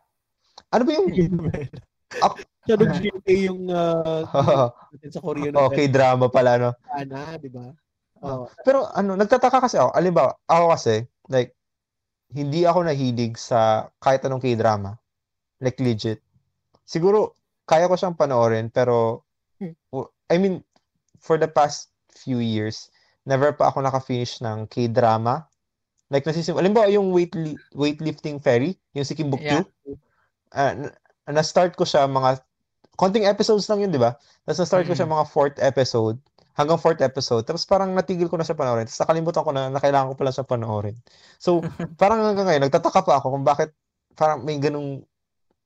[0.71, 1.07] Ano ba yung...
[2.25, 4.21] Ak- Siya nung GMA yung uh,
[4.93, 6.71] natin sa Korean okay, drama pala, no?
[6.89, 7.69] Ana, di ba?
[8.25, 9.93] Oh, Pero ano, nagtataka kasi ako.
[9.93, 11.53] Alimbawa, ako kasi, like,
[12.33, 14.97] hindi ako nahilig sa kahit anong K-drama.
[15.61, 16.19] Like, legit.
[16.83, 17.37] Siguro,
[17.69, 19.21] kaya ko siyang panoorin, pero,
[19.55, 19.71] Hmm.
[20.27, 20.65] I mean,
[21.15, 22.91] for the past few years,
[23.23, 25.47] never pa ako naka-finish ng K-drama.
[26.11, 26.59] Like, nasisim...
[26.59, 29.97] Alimbawa, yung weightli- weightlifting fairy, yung si Kim Bok-joo, Yeah.
[30.51, 30.95] ah, na-
[31.31, 32.41] na-start ko siya mga
[32.95, 34.15] konting episodes lang yun, di ba?
[34.43, 35.13] Tapos na-start ko siya Mm.
[35.15, 36.17] mga fourth episode,
[36.55, 37.43] hanggang fourth episode.
[37.43, 38.87] Tapos parang natigil ko na siya panoorin.
[38.87, 40.95] Tapos nakalimutan ko na na kailangan ko pala siya panoorin.
[41.37, 41.59] So,
[42.01, 43.75] parang hanggang ngayon, nagtataka pa ako kung bakit
[44.15, 45.03] parang may ganung,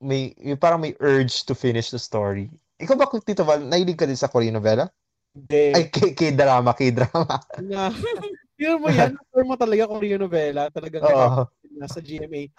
[0.02, 2.50] may, parang may urge to finish the story.
[2.80, 4.88] Ikaw ba, Tito Val, nahilig ka din sa Korean novela?
[5.30, 5.76] Hindi.
[5.76, 7.36] Ay, K- K-drama, K-drama.
[7.62, 7.92] Na,
[8.60, 11.46] yun mo yan, or mo talaga Korean novela, talagang Oo.
[11.76, 12.50] nasa GMA.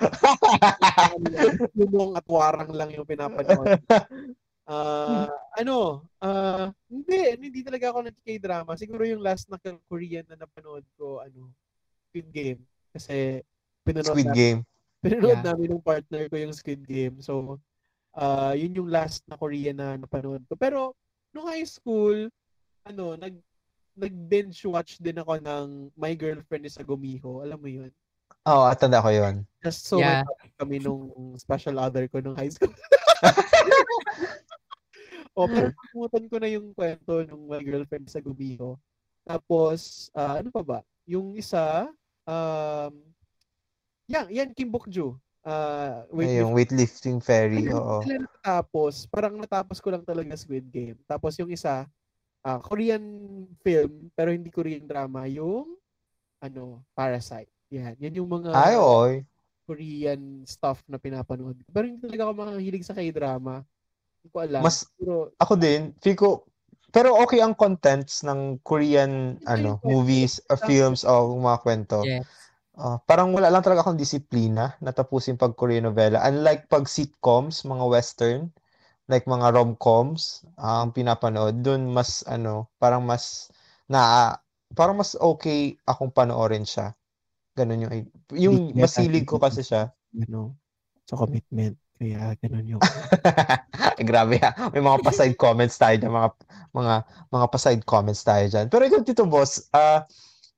[1.76, 3.76] Lumong at warang lang yung pinapanood.
[4.72, 5.28] Ah,
[5.60, 9.60] ano, ah, hindi, hindi talaga ako nag drama Siguro yung last na
[9.92, 11.52] Korean na napanood ko, ano,
[12.08, 12.62] Squid Game.
[12.96, 13.44] Kasi
[13.84, 14.60] pinanood Squid namin, Game.
[15.04, 15.48] pinanood Yeah.
[15.52, 17.20] namin ng partner ko yung Squid Game.
[17.20, 17.60] So,
[18.16, 20.56] ah, yun yung last na Korean na napanood ko.
[20.56, 20.96] Pero,
[21.36, 22.32] nung high school,
[22.88, 23.36] ano, nag
[23.92, 27.44] nag-binge watch din ako ng My Girlfriend is a Gumiho.
[27.44, 27.92] Alam mo yun?
[28.48, 29.44] Oo, oh, tanda ko yun.
[29.60, 30.24] Just so Yeah.
[30.56, 32.72] kami nung special other ko nung high school.
[35.32, 38.76] o, pero nakalimutan ko na yung kwento nung my girlfriend sa Gubiho.
[39.24, 40.80] Tapos, ah, ano pa ba?
[41.08, 41.88] Yung isa,
[42.26, 42.94] um,
[44.10, 45.16] yan, yan, Kim Bokju.
[45.42, 48.06] Uh, Ay, yung weightlifting fairy, oo.
[48.06, 51.00] Sila natapos, parang natapos ko lang talaga Squid Game.
[51.10, 51.90] Tapos yung isa,
[52.46, 53.02] ah, Korean
[53.66, 55.78] film, pero hindi Korean drama, yung,
[56.42, 57.50] ano, Parasite.
[57.72, 59.22] Yan, yan yung mga Ay, oo.
[59.64, 61.56] Korean stuff na pinapanood.
[61.72, 63.64] Pero hindi talaga ako makahilig sa K-drama.
[64.22, 64.62] Hindi ko alam.
[64.62, 66.46] Mas- pero, Ako din, feel ko,
[66.94, 72.06] pero okay ang contents ng Korean ano movies, or films o mga kwento.
[72.06, 72.30] Yes.
[72.78, 76.22] Ah, parang wala lang talaga akong disiplina na tapusin pag Korean novela.
[76.30, 78.54] Unlike pag sitcoms, mga western,
[79.10, 83.50] like mga rom-coms, ah, ang pinapanood, dun mas ano, parang mas
[83.90, 84.36] na
[84.78, 86.94] parang mas okay akong panoorin siya.
[87.58, 87.94] Ganun yung
[88.36, 89.92] yung masilig ko kasi siya.
[90.30, 90.56] ano,
[91.10, 91.76] sa commitment.
[92.02, 92.82] Kaya, ganun yung,
[94.10, 94.74] grabe ha.
[94.74, 96.30] May mga pa-side comments tayo dyan, mga
[96.74, 96.94] mga
[97.30, 98.74] mga pa-side comments tayo dyan.
[98.74, 100.02] Pero ikaw Tito Boss, ah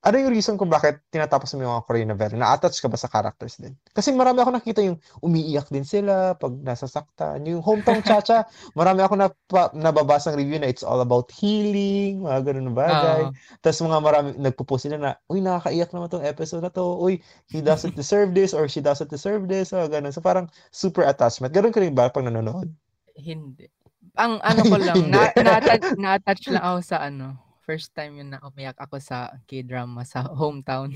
[0.03, 2.35] ano yung reason kung bakit tinatapos mo yung mga Korean novela?
[2.35, 3.71] Na-attach ka ba sa characters din?
[3.95, 7.47] Kasi marami ako nakita yung umiiyak din sila pag nasasaktan.
[7.47, 8.43] Yung Hometown Chacha,
[8.75, 9.31] marami ako na
[9.71, 13.21] nababasang review na it's all about healing, mga ganun na bagay.
[13.31, 13.35] Oo.
[13.63, 16.83] Tapos mga marami, nagpo-post sila na, uy, nakakaiyak naman tong episode na to.
[16.99, 19.71] Uy, he doesn't deserve this or she doesn't deserve this.
[19.71, 20.11] O, ganun.
[20.11, 21.55] So parang super attachment.
[21.55, 22.67] Ganun ka rin ba pag nanonood?
[23.15, 23.71] Hindi.
[24.19, 28.43] Ang ano ko lang, na, na-attach, na-attach lang ako sa ano, first time yun na
[28.43, 30.91] umiyak ako sa K-drama sa hometown.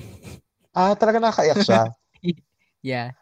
[0.72, 1.84] Ah, talaga nakakaiyak siya.
[2.86, 3.18] Yeah.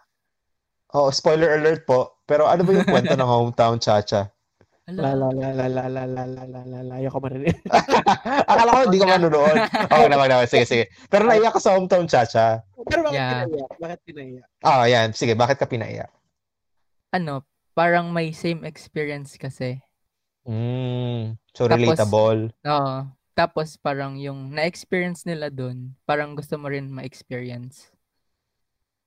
[0.91, 2.21] Oh, spoiler alert po.
[2.23, 4.29] Pero ano ba yung kwento ng Hometown Chacha?
[4.85, 7.57] la la la la la la la la la la la ayoko marinig.
[8.51, 9.57] Akala ko hindi ka manunood.
[9.89, 10.45] Okay naman naman.
[10.45, 10.83] Sige, sige.
[11.09, 12.61] Pero naiyak ka sa Hometown Chacha.
[12.85, 13.31] Pero bakit Yeah.
[13.47, 13.71] kinaiyak?
[13.81, 14.45] Bakit kinaiyak?
[14.61, 15.07] Ah, yan.
[15.11, 16.11] Sige, bakit ka pinaiyak?
[17.09, 17.41] ano,
[17.73, 19.79] parang may same experience kasi.
[20.45, 22.51] Mm, so Tapos- relatable.
[22.61, 22.95] Oo.
[23.35, 27.91] Tapos parang yung na-experience nila dun, parang gusto mo rin ma-experience.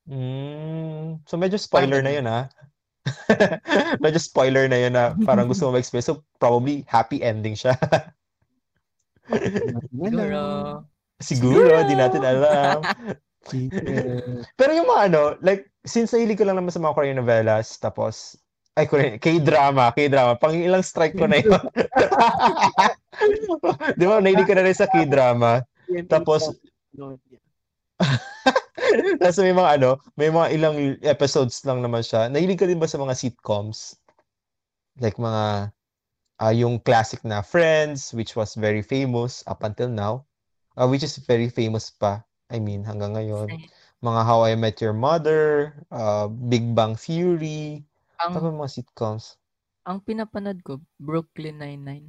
[0.05, 2.53] Mm, so medyo spoiler na yun, ha?
[4.05, 6.13] medyo spoiler na yun na parang gusto mo ma-experience.
[6.13, 7.73] So probably happy ending siya.
[9.97, 10.41] Siguro.
[11.19, 12.85] Siguro, di natin alam.
[14.55, 18.37] Pero yung mga ano, like, since nahilig ko lang naman sa mga Korean novelas, tapos,
[18.79, 21.51] ay, Korean, K-drama, K-drama, pang ilang strike ko na yun.
[23.99, 25.67] Di ba, nahilig ko na rin sa K-drama.
[26.07, 26.55] Tapos-.
[29.21, 32.31] Tapos may mga ano, may mga ilang episodes lang naman siya.
[32.31, 33.99] Nahilig ka din ba sa mga sitcoms?
[35.03, 35.75] Like mga,
[36.39, 40.23] ah yung classic na Friends, which was very famous up until now.
[40.79, 42.23] Ah, which is very famous pa.
[42.55, 43.51] I mean, hanggang ngayon.
[43.99, 47.83] Mga How I Met Your Mother, uh, Big Bang Theory,
[48.19, 49.25] ang tapos mga sitcoms.
[49.83, 52.07] ang pinapanood ko, Brooklyn Nine-Nine.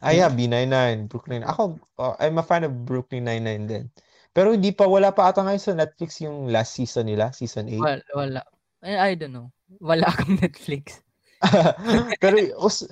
[0.00, 1.44] Ah, yeah, B99, Brooklyn.
[1.44, 3.84] Ako, uh, I'm a fan of Brooklyn Nine-Nine din.
[4.32, 7.80] Pero hindi pa, wala pa ata ngayon sa Netflix yung last season nila, season 8.
[7.80, 8.40] Wala, wala.
[8.80, 9.52] I, I don't know.
[9.80, 11.04] Wala akong Netflix.
[12.22, 12.84] Pero, us,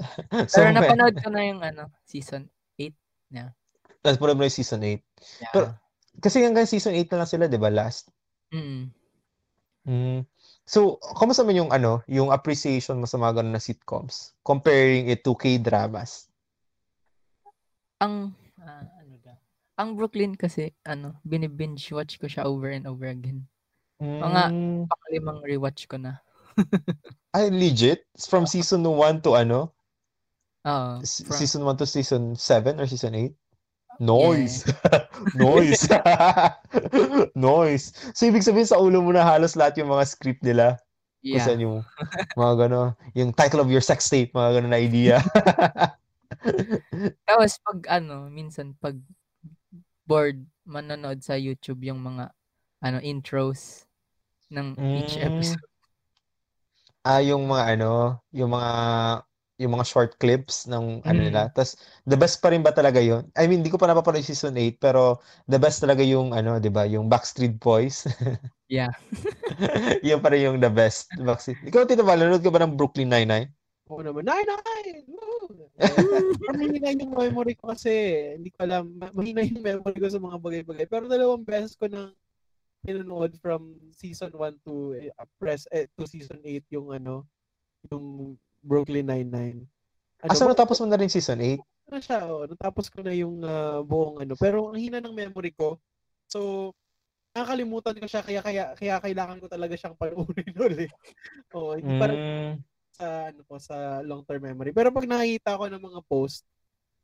[0.49, 2.45] so, Pero napanood ko na yung ano, season
[2.77, 2.93] 8.
[4.01, 5.01] Tapos puro mo yung season 8.
[5.41, 5.53] Yeah.
[5.53, 5.75] Pero-
[6.17, 8.09] Kasi hanggang season 8 na lang sila, di ba, last?
[8.49, 8.89] Mm.
[9.85, 10.21] Mm.
[10.67, 14.35] So, kamusta man yung ano, yung appreciation mo sa mga ganun na sitcoms?
[14.43, 16.27] Comparing it to K-dramas.
[18.03, 19.39] Ang, ah, ano ba?
[19.79, 23.47] Ang Brooklyn kasi, ano, binibinge watch ko siya over and over again.
[24.03, 24.85] Mga- Mm.
[24.91, 26.19] Pakalimang rewatch ko na.
[27.37, 28.03] Ay, legit?
[28.19, 29.71] From season 1 to ano?
[31.01, 33.33] S- from- season 1 to season 7 or season 8?
[33.99, 34.65] Noise.
[35.39, 35.89] Noise.
[37.37, 37.93] Noise.
[38.13, 40.77] So, ibig sabihin sa ulo mo na halos lahat yung mga script nila.
[41.25, 41.43] Kung Yeah.
[41.43, 41.83] saan yung
[42.39, 45.19] mga gano'n, yung title of your sex tape, mga gano'n na idea.
[47.27, 48.95] Tapos pag ano, minsan pag
[50.07, 52.31] bored, manonood sa YouTube yung mga
[52.83, 53.87] ano intros
[54.55, 55.27] ng each Mm.
[55.35, 55.67] episode.
[57.03, 58.73] Ah, yung mga ano, yung mga
[59.57, 61.49] yung mga short clips ng ano nila.
[61.49, 61.53] Mm.
[61.57, 63.25] Tas the best pa rin ba talaga yun?
[63.37, 66.61] I mean, di ko pa napapanood yung season 8, pero the best talaga yung ano,
[66.61, 68.05] 'di ba, yung Backstreet Boys.
[68.67, 68.91] Yeah.
[70.07, 71.07] Yun pa rin yung the best.
[71.15, 71.63] Backstreet.
[71.71, 73.47] Ikaw, Tito Val, nanonood ka ba ng Brooklyn Nine-Nine?
[73.87, 75.07] Oo naman, nine, nine!
[75.07, 75.47] Woo!
[75.77, 77.93] Eh, mahina yung memory ko kasi,
[78.35, 80.87] hindi ko alam, ma- mahina yung memory ko sa mga bagay-bagay.
[80.91, 82.11] Pero dalawang beses ko nang
[82.83, 87.29] pinanood from season 1 to uh, press eh, to season 8 yung ano,
[87.93, 88.35] yung
[88.67, 89.63] Brooklyn Nine-Nine.
[90.19, 91.63] Ano, Asa ba- natapos mo na rin season 8?
[91.87, 94.35] na siya, oh, natapos ko na yung ah, buong ano.
[94.35, 95.79] Pero ang hina ng memory ko.
[96.27, 96.75] So,
[97.31, 100.91] nakakalimutan ko siya kaya kaya kaya kailangan ko talaga siyang panoorin ulit.
[101.55, 102.55] Oh, hindi para Mm.
[102.91, 104.73] sa ano ko sa long-term memory.
[104.73, 106.43] Pero pag nakikita ko ng mga post,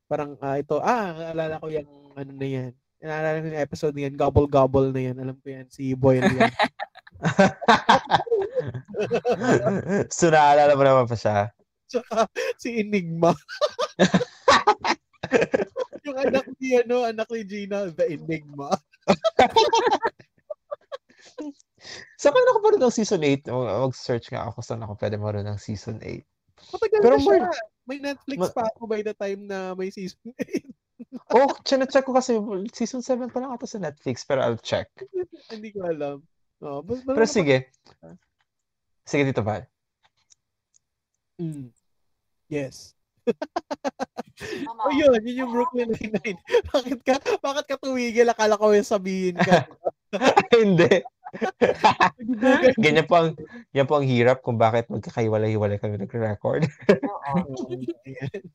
[0.04, 2.72] parang ah, ito, ah, naalala ko yung ano na yan.
[2.98, 5.16] Naalala ko yung episode na yan, Gobble Gobble na yan.
[5.16, 6.50] Alam ko yan, si Boyle yan.
[10.10, 11.38] so, naalala mo naman pa siya.
[11.88, 12.26] Tsaka
[12.58, 13.34] si Enigma.
[16.06, 18.72] yung anak ni ano, anak ni Gina, the Enigma.
[22.18, 23.50] Saan ka nakapanood ng season 8?
[23.50, 26.22] Mag- Mag-search nga ako saan ako pwede maroon ng season 8.
[26.72, 27.38] Matagal Pero na siya.
[27.42, 31.34] more- May Netflix Ma- pa ako by the time na may season 8.
[31.34, 32.38] Oh, check ko kasi
[32.70, 34.86] season 7 pa lang ata sa Netflix, pero I'll check.
[35.50, 36.22] Hindi ko alam.
[36.62, 37.56] Oh, bas, bas, Pero sige.
[39.02, 39.66] Sige, Tito Val.
[41.42, 41.74] Mm.
[42.46, 42.94] Yes.
[44.82, 46.38] Oh, yun, yun yung Brooklyn Nine-Nine.
[46.72, 48.30] bakit ka, bakit ka tumigil?
[48.30, 49.66] Akala ko yung sabihin ka.
[50.54, 51.02] Hindi.
[52.78, 53.28] Ganyan po ang,
[53.72, 56.68] yan po ang hirap kung bakit magkakaiwalay-hiwalay kami nagre-record.
[56.92, 57.32] Oo.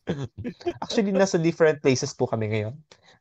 [0.83, 2.75] Actually, nasa different places po kami ngayon.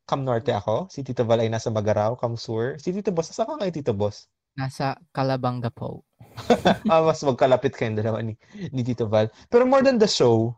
[0.06, 0.86] Cam Norte ako.
[0.92, 2.78] Si Tito Val ay nasa Bagaraw, Cam Sur.
[2.78, 4.30] Si Tito Boss, saan ka ngayon, Tito Boss?
[4.56, 6.00] Nasa Calabanga po.
[6.92, 8.36] ah, mas magkalapit kayong dalawa ni,
[8.72, 9.28] ni Tito Val.
[9.52, 10.56] Pero more than the show,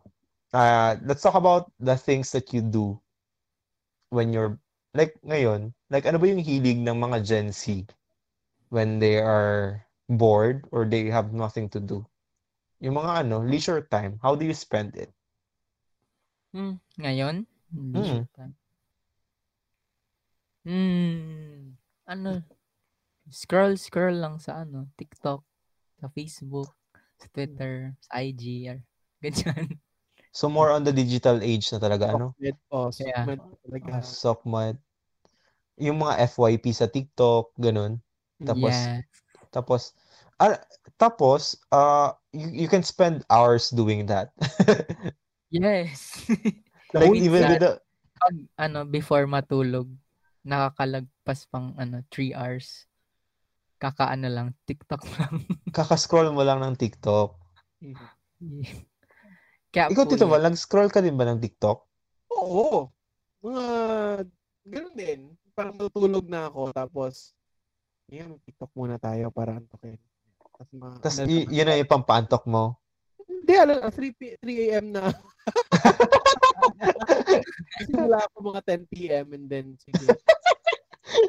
[0.54, 2.98] uh, let's talk about the things that you do
[4.14, 4.58] when you're,
[4.94, 7.90] like ngayon, like ano ba yung hilig ng mga Gen Z
[8.70, 12.06] when they are bored or they have nothing to do?
[12.78, 15.10] Yung mga ano, leisure time, how do you spend it?
[16.54, 17.44] Hmm, ngayon?
[17.74, 18.54] Leisure time.
[20.62, 21.74] Hmm,
[22.06, 22.40] ano,
[23.30, 25.44] scroll, scroll lang sa ano, TikTok,
[26.00, 26.70] sa Facebook,
[27.18, 28.78] sa Twitter, sa IG, or
[29.24, 29.78] ganyan.
[30.32, 32.36] So more on the digital age na talaga, ano?
[32.38, 32.58] Sockmed.
[32.70, 33.24] Oh, Yeah.
[33.26, 33.92] Sockmed talaga.
[34.04, 34.76] Sockmud.
[35.78, 38.02] Yung mga FYP sa TikTok, ganun.
[38.42, 39.02] Tapos, yeah.
[39.50, 39.94] Tapos,
[40.38, 40.58] ah,
[41.00, 44.32] tapos, uh, you, you can spend hours doing that.
[45.48, 46.28] Yes.
[46.92, 47.80] like, even with the,
[48.20, 49.88] pag, ano, before matulog,
[50.44, 52.87] nakakalagpas pang, ano, 3 hours.
[53.78, 55.46] Kakaano lang, TikTok lang.
[55.70, 57.38] kakascroll mo lang ng TikTok.
[59.72, 60.32] Kaya Ikaw, po Tito yun.
[60.34, 61.78] Val, nag-scroll ka din ba ng TikTok?
[62.34, 62.90] Oo.
[63.46, 63.64] Mga,
[64.66, 65.20] ganun din.
[65.54, 67.38] Parang natutulog na ako, tapos,
[68.10, 70.00] yan, TikTok muna tayo para antokin.
[70.58, 72.82] Tapos, mga, Tapos, y- yun na yung pampaantok mo.
[73.28, 74.86] Hindi, alam, 3, p- 3 a.m.
[74.90, 75.04] na.
[77.86, 79.26] Simula ako mga 10 p.m.
[79.36, 80.06] and then, sige.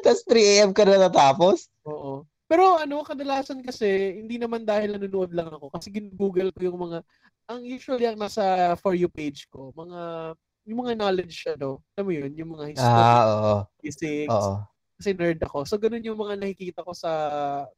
[0.04, 0.70] Tapos 3 a.m.
[0.74, 1.68] ka na natapos?
[1.86, 2.24] Oo.
[2.50, 5.70] Pero ano, kadalasan kasi, hindi naman dahil nanonood lang ako.
[5.70, 6.98] Kasi gin-google ko yung mga,
[7.46, 10.34] ang usually ang nasa For You page ko, mga,
[10.66, 13.54] yung mga knowledge, ano, alam mo yun, yung mga history, Ah, oo.
[13.78, 14.66] physics, Oo.
[14.98, 15.62] kasi nerd ako.
[15.62, 17.10] So, ganun yung mga nakikita ko sa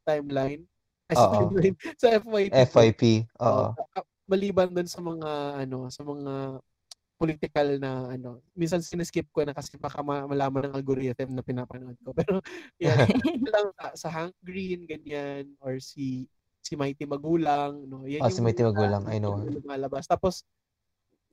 [0.09, 0.65] timeline.
[1.13, 2.53] Ay, sa timeline, sa FYP.
[2.73, 3.03] FYP.
[3.45, 3.77] Oo.
[3.77, 5.31] Ah, Maliban dun sa mga,
[5.69, 6.33] ano, sa mga
[7.23, 11.95] political na, ano, minsan siniskip ko na kasi baka ma- malaman ng algorithm na pinapanood
[12.03, 12.11] ko.
[12.19, 12.43] Pero,
[12.83, 12.99] yan,
[13.55, 16.27] lang sa, sa Hank Green, ganyan, or si
[16.63, 18.07] si Mighty Magulang, no?
[18.07, 19.39] Yan Ah, si Mighty mga Magulang, I know.
[19.39, 20.07] lumalabas.
[20.11, 20.43] Tapos,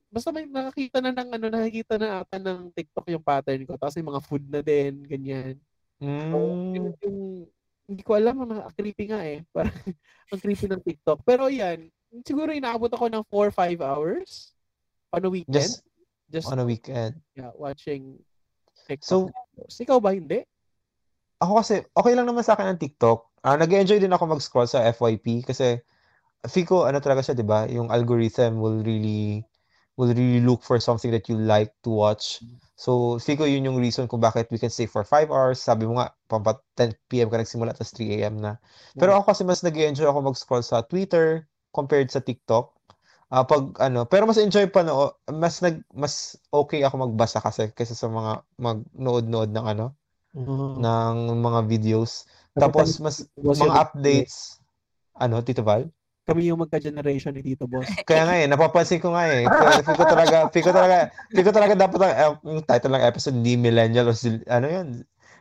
[0.10, 3.78] basta may nakakita na ng, ano, nakikita na ata ng TikTok yung pattern ko.
[3.78, 5.58] Tapos yung mga food na din, ganyan.
[6.30, 6.38] So,
[6.74, 7.20] yun Mm, yung,
[7.90, 9.42] hindi ko alam, ang creepy nga eh.
[9.54, 9.74] Parang,
[10.34, 11.22] ang creepy ng TikTok.
[11.26, 11.90] Pero yan,
[12.26, 14.54] siguro inaabot ako ng 4-5 hours
[15.14, 15.56] on a weekend.
[15.56, 15.84] just
[16.30, 17.18] Just, on a weekend.
[17.34, 18.22] yeah, watching
[18.86, 19.34] TikTok.
[19.34, 19.34] So.
[19.66, 20.46] Ikaw ba hindi?
[21.42, 23.26] Ako kasi, okay lang naman sa akin ang TikTok.
[23.42, 25.82] Ah, nag-enjoy din ako mag-scroll sa FYP kasi
[26.46, 27.66] feel ko, ano talaga siya, di ba?
[27.66, 29.42] Yung algorithm will really,
[29.98, 32.46] will really look for something that you like to watch.
[32.78, 35.58] So, feel ko yun yung reason kung bakit we can stay for 5 hours.
[35.58, 37.34] Sabi mo nga, pampat 10 p.m.
[37.34, 38.38] ka nagsimula, tapos 3 a.m.
[38.38, 38.62] na.
[38.94, 42.78] Pero ako kasi mas nag-enjoy ako mag-scroll sa Twitter compared sa TikTok.
[43.30, 47.70] Ah, pag ano, pero mas enjoy pa no, mas nag mas okay ako magbasa kasi
[47.78, 49.94] kaysa sa mga magnood-nood ng ano,
[50.34, 50.82] Oo.
[50.82, 52.26] ng mga videos.
[52.58, 54.58] Tapos mas mga updates.
[55.20, 55.86] Ano, Tito Val?
[56.26, 57.90] Kami yung magka-generation ni Tito Boss.
[58.10, 59.50] Kaya nga eh, napapansin ko nga eh.
[59.82, 60.98] Feel ko talaga, feel ko talaga,
[61.34, 64.14] feel ko talaga dapat ang eh, yung title ng episode, hindi millennial o
[64.50, 64.88] ano yun?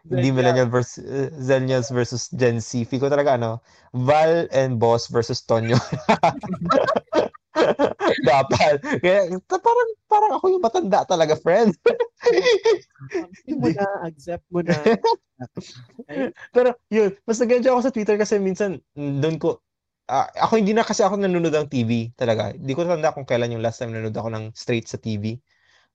[0.09, 2.89] Hindi millennial versus uh, Zillennials versus Gen Z.
[2.89, 3.61] Feel ko talaga ano,
[3.93, 5.76] Val and Boss versus Tonyo.
[8.30, 8.80] dapat.
[9.02, 11.76] Kaya parang parang ako yung matanda talaga, friend.
[13.44, 14.74] Hindi mo na, accept mo na.
[16.56, 19.62] Pero yun, mas nag-enjoy ako sa Twitter kasi minsan doon ko
[20.08, 22.56] ah, ako hindi na kasi ako nanonood ng TV talaga.
[22.56, 25.36] Hindi ko tanda kung kailan yung last time nanonood ako ng straight sa TV.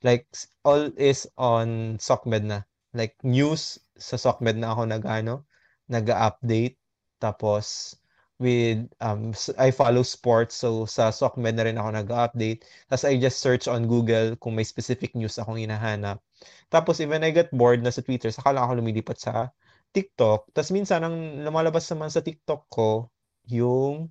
[0.06, 0.30] Like
[0.64, 2.60] all is on SOCMED na.
[2.94, 5.44] Like news sa SOCMED na ako nag-ano,
[5.90, 6.78] nag-update.
[7.18, 7.98] Tapos
[8.42, 9.32] with um
[9.62, 12.66] I follow sports so sa SOCMED na rin ako nag-update.
[12.90, 16.18] Tapos I just search on Google kung may specific news akong hinahanap.
[16.74, 19.54] Tapos even I get bored na sa Twitter, saka lang ako lumilipat sa
[19.94, 20.50] TikTok.
[20.52, 23.14] Tapos minsan ang lumalabas naman sa TikTok ko
[23.48, 24.10] yung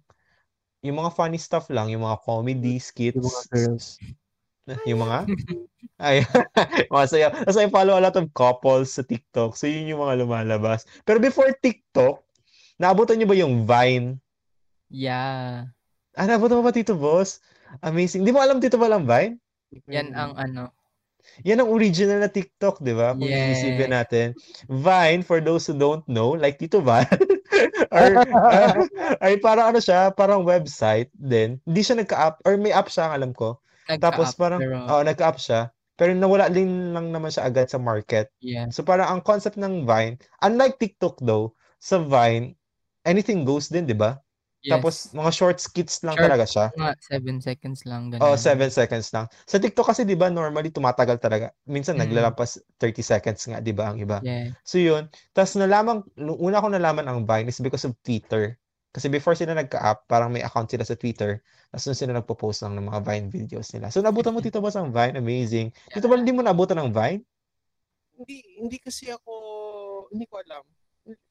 [0.83, 3.87] yung mga funny stuff lang, yung mga comedy skits, Yung mga girls.
[4.89, 5.19] yung mga
[6.07, 6.23] ay
[6.95, 7.29] mga saya.
[7.31, 9.59] Tapos I follow a lot of couples sa TikTok.
[9.59, 10.87] So yun yung mga lumalabas.
[11.07, 12.23] Pero before TikTok,
[12.83, 14.19] naabutan niyo ba yung Vine?
[14.91, 15.71] Yeah.
[16.13, 17.39] Ah, naabutan mo ba Tito Boss?
[17.81, 18.27] Amazing.
[18.27, 19.39] Di mo alam Tito ba ang Vine?
[19.89, 20.75] Yan ang ano.
[21.47, 23.15] Yan ang original na TikTok, di ba?
[23.15, 23.63] Kung Yes.
[23.63, 24.35] iisipin natin.
[24.67, 27.07] Vine, for those who don't know, like Tito Val,
[27.95, 28.75] or, uh,
[29.23, 31.63] ay parang ano siya, parang website din.
[31.63, 33.63] Hindi siya nagka-app, or may app siya, ang alam ko.
[34.03, 35.61] Tapos Nagka-up, parang, pero, oh, nagka-app siya.
[35.95, 38.27] Pero nawala din lang naman siya agad sa market.
[38.43, 38.67] yeah.
[38.75, 42.59] So parang ang concept ng Vine, unlike TikTok though, sa Vine,
[43.05, 44.19] anything goes din, di ba?
[44.63, 44.79] Yes.
[44.79, 46.31] Tapos mga short skits lang Short.
[46.31, 46.67] talaga siya.
[46.79, 48.15] mga 7 seconds lang.
[48.15, 48.23] Ganun.
[48.23, 49.27] Oh, 7 seconds lang.
[49.51, 51.51] Sa TikTok kasi 'di ba normally tumatagal talaga.
[51.67, 52.07] Minsan Mm.
[52.07, 54.23] naglalampas 30 seconds nga 'di ba ang iba.
[54.23, 54.55] Yeah.
[54.63, 55.11] So 'yun.
[55.35, 58.55] Tapos nalaman una ko nalaman ang Vine is because of Twitter.
[58.95, 61.41] Kasi before sila nagka-app, parang may account sila sa Twitter.
[61.73, 63.91] Tapos doon sila nagpo-post lang ng mga Vine videos nila.
[63.91, 65.73] So nabutan mo Tito Boss ang Vine, amazing.
[65.91, 67.25] Tito Boss, hindi mo nabutan ang Vine?
[68.15, 69.33] hindi hindi kasi ako
[70.13, 70.63] hindi ko alam.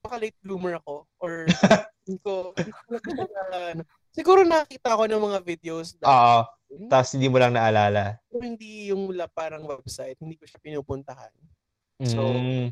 [0.01, 1.47] Baka late bloomer ako or
[2.03, 2.51] hindi ko,
[4.17, 6.39] siguro nakita ko ng mga videos na Oo.
[6.87, 8.15] Tapos hindi mo lang naalala.
[8.31, 11.31] pero hindi yung mula parang website, hindi ko siya pinupuntahan.
[12.03, 12.71] So- Mm.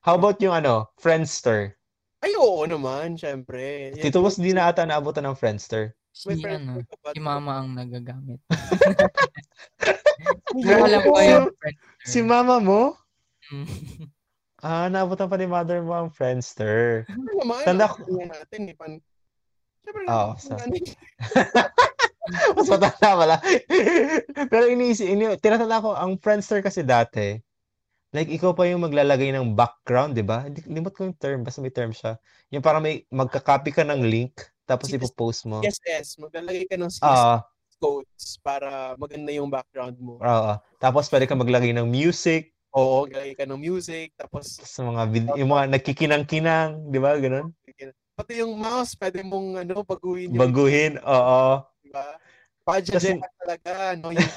[0.00, 1.80] How about yung ano, Friendster?
[2.20, 3.92] Ay, oo naman, syempre.
[3.96, 5.96] Yan Tito Boss, di na ata naabutan ng Friendster.
[6.28, 8.38] may Si, friend ano, si mama ang nagagamit.
[10.54, 11.76] Hindi Pero alam ko yung friend.
[12.04, 12.80] Si mama mo?
[14.64, 17.04] Ah, naabutan pa ni mother mo ang Friendster.
[17.12, 18.92] Ano naman, Tanda tingnan natin, eh, pan...
[19.84, 20.64] Syempre, Oo, ano, sa-
[22.56, 23.36] Mas matanda pala.
[24.50, 27.36] Pero iniisip, ini, tinatanda ko, ang Friendster kasi dati,
[28.16, 30.48] like ikaw pa yung maglalagay ng background, di ba?
[30.48, 32.16] Hindi- Limot ko yung term, basta may term siya.
[32.48, 34.96] Yung parang may magka-copy ka ng link, tapos Yes.
[34.96, 35.60] ipopost mo.
[35.60, 37.44] CSS, maglalagay ka ng CSS Ah,
[37.76, 40.16] codes para maganda yung background mo.
[40.16, 40.52] oo.
[40.80, 45.36] Tapos pwede ka maglagay ng music, Oo, galagay ka ng music, tapos sa mga vid-
[45.38, 47.14] yung mga nagkikinang-kinang, di ba?
[47.14, 47.54] Ganun.
[48.14, 51.62] pati yung mouse, pwede mong ano, baguhin yung, Baguhin, oo.
[51.82, 52.18] diba?
[52.66, 54.10] Padya Kasi- talaga, no?
[54.10, 54.30] Yung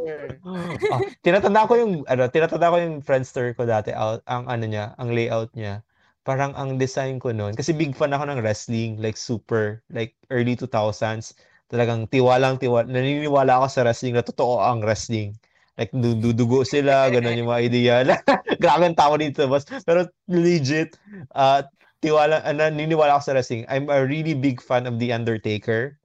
[0.00, 0.72] Ah,
[1.24, 5.12] tinatanda ko yung ano, tinatanda ko yung Friendster ko dati out ang ano niya, ang
[5.12, 5.84] layout niya.
[6.24, 10.56] Parang ang design ko noon kasi big fan ako ng wrestling, like super, like early
[10.56, 11.36] 2000s.
[11.68, 15.36] Talagang tiwalang tiwala, naniniwala ako sa wrestling na totoo ang wrestling.
[15.80, 17.94] Like du- dudugo sila, ganun yung mga idea.
[18.62, 19.64] Grabe ang tawa dito, boss.
[19.88, 21.00] Pero legit,
[21.32, 21.64] uh,
[22.04, 23.64] tiwala, uh, naniniwala ako sa wrestling.
[23.64, 25.96] I'm a really big fan of The Undertaker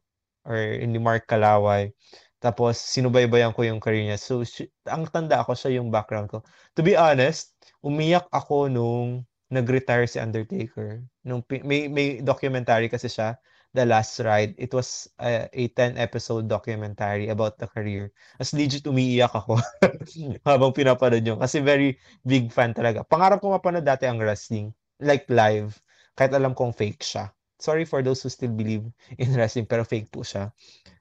[0.47, 1.91] or ni Mark Kalaway.
[2.39, 4.15] Tapos, sinubaybayan ko yung career niya.
[4.15, 4.47] So,
[4.87, 6.39] ang tanda ako, siya yung background ko.
[6.79, 7.51] To be honest,
[7.83, 11.03] umiyak ako nung nag-retire si Undertaker.
[11.27, 13.35] Nung, may, may documentary kasi siya,
[13.75, 14.55] The Last Ride.
[14.55, 18.15] It was uh, a 10-episode documentary about the career.
[18.39, 19.59] As legit, umiiyak ako
[20.47, 21.37] habang pinapanood yun.
[21.37, 23.03] Kasi very big fan talaga.
[23.03, 24.71] Pangarap ko mapanood dati ang wrestling.
[25.03, 25.75] Like live.
[26.15, 27.35] Kahit alam kong fake siya.
[27.59, 28.87] Sorry for those who still believe
[29.19, 30.55] in wrestling, pero fake po siya.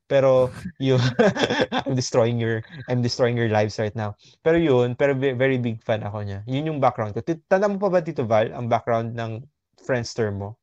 [0.05, 1.01] Pero yun,
[1.87, 2.61] I'm destroying your
[2.91, 4.19] I'm destroying your lives right now.
[4.45, 6.45] Pero yun, pero ve- very big fan ako niya.
[6.45, 7.25] Yun yung background ko.
[7.25, 9.41] Tanda mo pa ba Tito Val ang background ng
[9.81, 10.61] Friendster mo?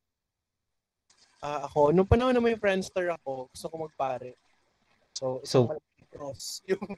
[1.41, 4.37] Ah, ako, nung panahon na may Friendster ako, gusto ko magpare.
[5.17, 5.73] So, So-
[6.11, 6.61] cross.
[6.67, 6.83] Yung,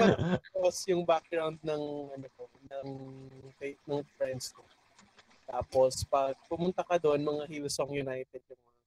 [0.00, 2.88] matapos yung background ng ano ko, ng
[3.62, 4.66] ng friends ko.
[5.44, 8.80] Tapos pag pumunta ka doon, mga Hillsong United yung mga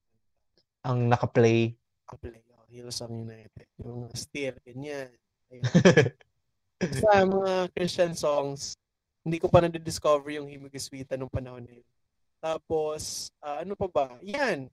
[0.87, 1.73] Ang naka-play.
[2.19, 2.41] play.
[2.51, 3.67] Oh, Hillsong United.
[3.79, 5.09] Yung Steel, ganyan.
[7.01, 8.75] Sa mga Christian songs,
[9.23, 11.87] hindi ko pa na-discover yung Himiguswita nung panahon na yun.
[12.37, 14.07] Tapos, ah, ano pa ba?
[14.21, 14.69] Yan.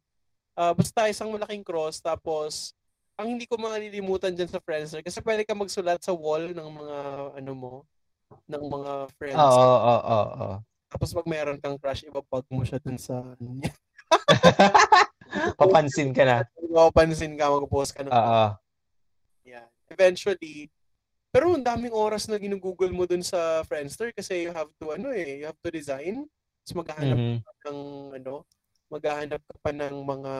[0.54, 1.98] Ah, basta isang malaking cross.
[1.98, 2.76] Tapos,
[3.14, 6.96] ang hindi ko malilimutan dyan sa Friendster, kasi pwede ka magsulat sa wall ng mga,
[7.38, 7.72] ano mo,
[8.50, 9.38] ng mga friends.
[9.38, 10.50] Oo, oo, oo.
[10.90, 13.72] Tapos pag meron kang crush, ibabag mo siya dun sa, ano niya.
[15.58, 16.36] Papansin ka na.
[16.70, 18.46] Mapapansin ka, mag-post ka ng Oo.
[19.50, 19.66] Yan.
[19.90, 20.70] Eventually,
[21.34, 25.10] pero ang daming oras na ginugoogle mo dun sa Friendster kasi you have to, ano
[25.10, 26.30] eh, you have to design.
[26.64, 27.38] Tapos maghahanap Mhm.
[27.44, 27.80] ka ng,
[28.16, 28.34] ano,
[28.88, 30.34] maghahanap ka pa ng mga,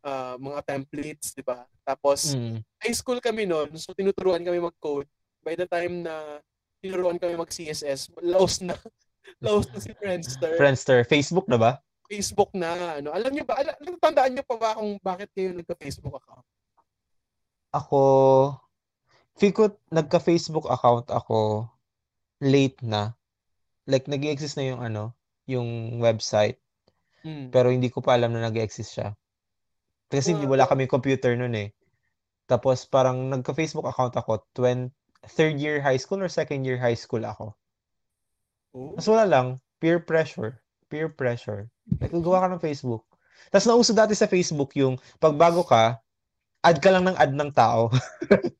[0.00, 1.68] ah, mga templates, di ba?
[1.84, 2.64] Tapos, Mm.
[2.80, 5.04] high school kami noon, so tinuturuan kami mag-code.
[5.44, 6.40] By the time na
[6.80, 8.72] tinuruan kami mag-CSS, laos na,
[9.44, 10.56] laos na si Friendster.
[10.56, 11.04] Friendster.
[11.04, 11.70] Facebook na ba?
[12.08, 13.12] Facebook na, ano.
[13.12, 16.48] Alam niyo ba, alam, tandaan niyo pa ba kung bakit kayo nagka-Facebook account?
[17.70, 18.00] Ako,
[19.36, 21.68] feel ko nagka-Facebook account ako
[22.40, 23.12] late na.
[23.90, 25.18] Like, nag exist na yung ano,
[25.50, 26.62] yung website.
[27.26, 27.50] Hmm.
[27.50, 29.18] Pero hindi ko pa alam na nag exist siya.
[30.10, 31.74] Kasi hindi wala kaming computer nun eh.
[32.46, 34.90] Tapos parang nagka-Facebook account ako, 20,
[35.30, 37.54] third year high school or second year high school ako.
[38.74, 38.94] Oh.
[38.98, 39.46] Tapos wala lang,
[39.78, 40.58] peer pressure.
[40.90, 41.70] Peer pressure.
[41.98, 43.06] Like, gawa ka ng Facebook.
[43.50, 45.98] Tapos nauso dati sa Facebook yung pag bago ka,
[46.60, 47.88] add ka lang ng add ng tao.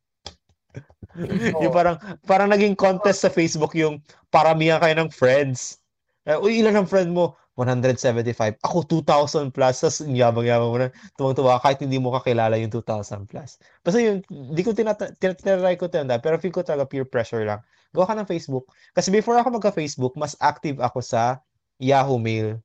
[1.63, 3.99] yung parang parang naging contest sa Facebook yung
[4.31, 5.83] paramihan kayo ng friends.
[6.29, 7.35] Eh, uy, ilan ang friend mo?
[7.59, 8.57] 175.
[8.65, 9.85] Ako, 2,000 plus.
[9.85, 10.89] Tapos, yabang-yabang mo na.
[11.21, 13.61] Tuwang-tuwa kahit hindi mo kakilala yung 2,000 plus.
[13.85, 17.61] Basta yun, di ko tinatry ko tinanda, pero feel ko talaga peer pressure lang.
[17.93, 18.71] Gawa ka ng Facebook.
[18.97, 21.45] Kasi before ako magka-Facebook, mas active ako sa
[21.77, 22.63] Yahoo Mail.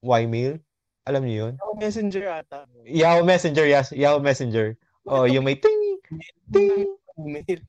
[0.00, 0.60] Ymail?
[1.04, 1.54] Alam niyo yun?
[1.60, 2.64] Ako messenger ata.
[2.88, 3.92] Yahoo Messenger, yes.
[3.92, 4.72] Yahoo Messenger.
[5.04, 6.00] Oh, yung may ting,
[6.48, 6.88] ting.
[7.18, 7.60] Email.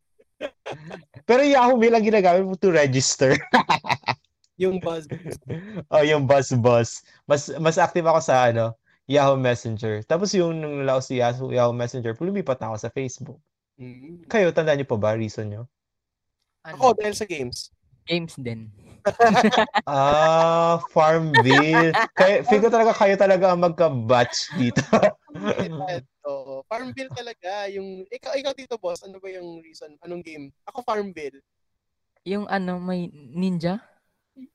[1.25, 3.37] Pero Yahoo Mail ang ginagamit mo to register.
[4.61, 5.03] Yung buzz.
[5.91, 7.03] oh, yung buzz buzz.
[7.27, 8.71] Mas mas active ako sa ano,
[9.03, 9.99] Yahoo Messenger.
[10.07, 13.39] Tapos yung nung nalaw si Yahoo, Yahoo Messenger, lumipat na ako sa Facebook.
[13.75, 14.23] Mm.
[14.31, 15.67] Kayo, tandaan niyo pa ba reason niyo?
[16.63, 17.67] Ano, Ako, dahil sa games.
[18.07, 18.71] games din.
[19.85, 21.93] Ah, Farmville.
[22.17, 24.81] Kaya, feel ko talaga kayo talaga ang magka-batch dito.
[26.75, 27.51] Farmville talaga.
[27.71, 29.95] Yung, ikaw, ikaw dito, boss, ano ba yung reason?
[30.03, 30.51] Anong game?
[30.67, 31.39] Ako, Farmville.
[32.27, 33.79] Yung ano, may ninja?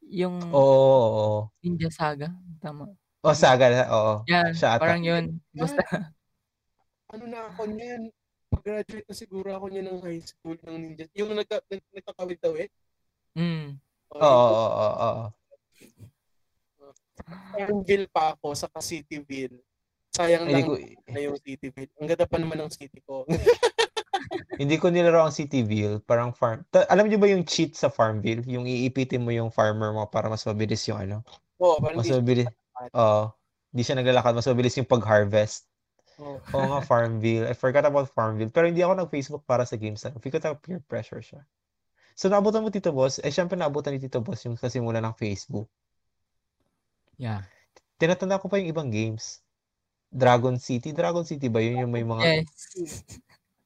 [0.05, 1.49] Yung oo.
[1.65, 2.29] Ninja Saga?
[2.61, 2.93] Tama.
[3.21, 4.15] Oh, saga na, oo.
[4.29, 4.81] Yan, Siya ata.
[4.85, 5.25] parang yun.
[5.53, 5.81] Basta,
[7.13, 8.09] Ano na ako niyan?
[8.51, 11.05] Pag-graduate na siguro ako niyan ng high school ng ninja.
[11.17, 12.71] Yung nagka, nag, nagkakawid-tawid.
[13.37, 13.77] mm,
[14.11, 15.25] Oo, oo, oo, oo.
[17.55, 19.61] Farmville pa ako sa Cityville.
[20.11, 20.75] Sayang Hindi lang ko,
[21.07, 21.93] na yung Cityville.
[22.03, 23.23] Ang ganda pa naman ng city ko.
[24.61, 26.03] hindi ko nilaro ang Cityville.
[26.03, 26.67] Parang farm.
[26.75, 28.43] Ta- alam niyo ba yung cheat sa Farmville?
[28.51, 31.17] Yung iipitin mo yung farmer mo para mas mabilis yung ano?
[31.63, 32.51] Oo, parang Mas mabilis.
[32.91, 33.31] Oo.
[33.71, 34.35] Hindi siya naglalakad.
[34.35, 35.71] Mas mabilis yung pag-harvest.
[36.19, 36.43] Oo.
[36.43, 37.47] Oo nga, Farmville.
[37.47, 38.51] I forgot about Farmville.
[38.51, 40.11] Pero hindi ako nag-Facebook para sa games na.
[40.19, 41.47] Feel ko talaga peer pressure siya.
[42.19, 43.17] So, naabutan mo Tito Boss?
[43.23, 45.71] Eh, syempre naabutan ni Tito Boss yung kasimula ng Facebook.
[47.17, 47.47] yeah.
[47.97, 49.45] Tinatanda ko pa yung ibang games.
[50.11, 50.91] Dragon City.
[50.91, 51.87] Dragon City ba yun?
[51.87, 53.07] Yung may mga, Yes.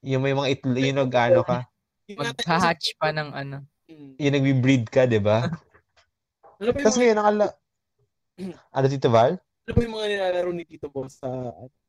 [0.05, 1.65] yung may mga itlo, yung nag-ano ka?
[2.13, 3.65] Magha-hatch pa ng ano.
[3.89, 4.13] Mm.
[4.21, 5.49] Yung nagbi-breed ka, di ba?
[6.61, 7.45] Ano Tapos ngayon, nakala...
[8.77, 9.39] Ano, Tito Val?
[9.39, 11.29] ano ba yung mga nilalaro ni Tito Boss sa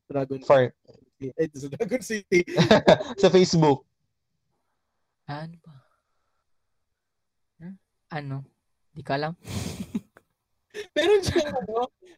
[0.08, 0.72] Dragon Far...
[1.20, 1.34] City?
[1.36, 2.40] Eh, sa Dragon City.
[3.22, 3.84] sa Facebook.
[5.28, 5.76] Ano ba?
[7.60, 7.76] Huh?
[8.14, 8.46] Ano?
[8.96, 9.34] Di ko alam.
[10.96, 11.78] meron siyang ano,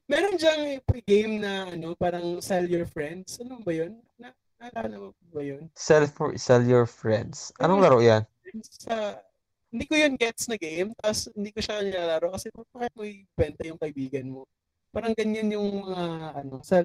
[0.10, 0.64] meron siyang
[1.06, 3.38] game na ano, parang sell your friends.
[3.42, 3.98] Ano ba 'yun?
[4.18, 5.70] Na, naalala mo ba 'yun?
[5.78, 7.54] Sell for sell your friends.
[7.62, 8.26] Anong laro yan?
[8.66, 9.22] Sa
[9.70, 13.62] hindi ko 'yun gets na game, tapos hindi ko siya nilalaro kasi bakit mo ibenta
[13.68, 14.48] yung kaibigan mo?
[14.90, 16.02] Parang ganyan yung mga
[16.42, 16.82] ano, sa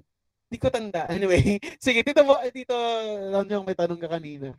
[0.53, 1.09] hindi ko tanda.
[1.16, 2.77] Anyway, sige, dito mo dito
[3.33, 4.53] lang yung may tanong ka kanina.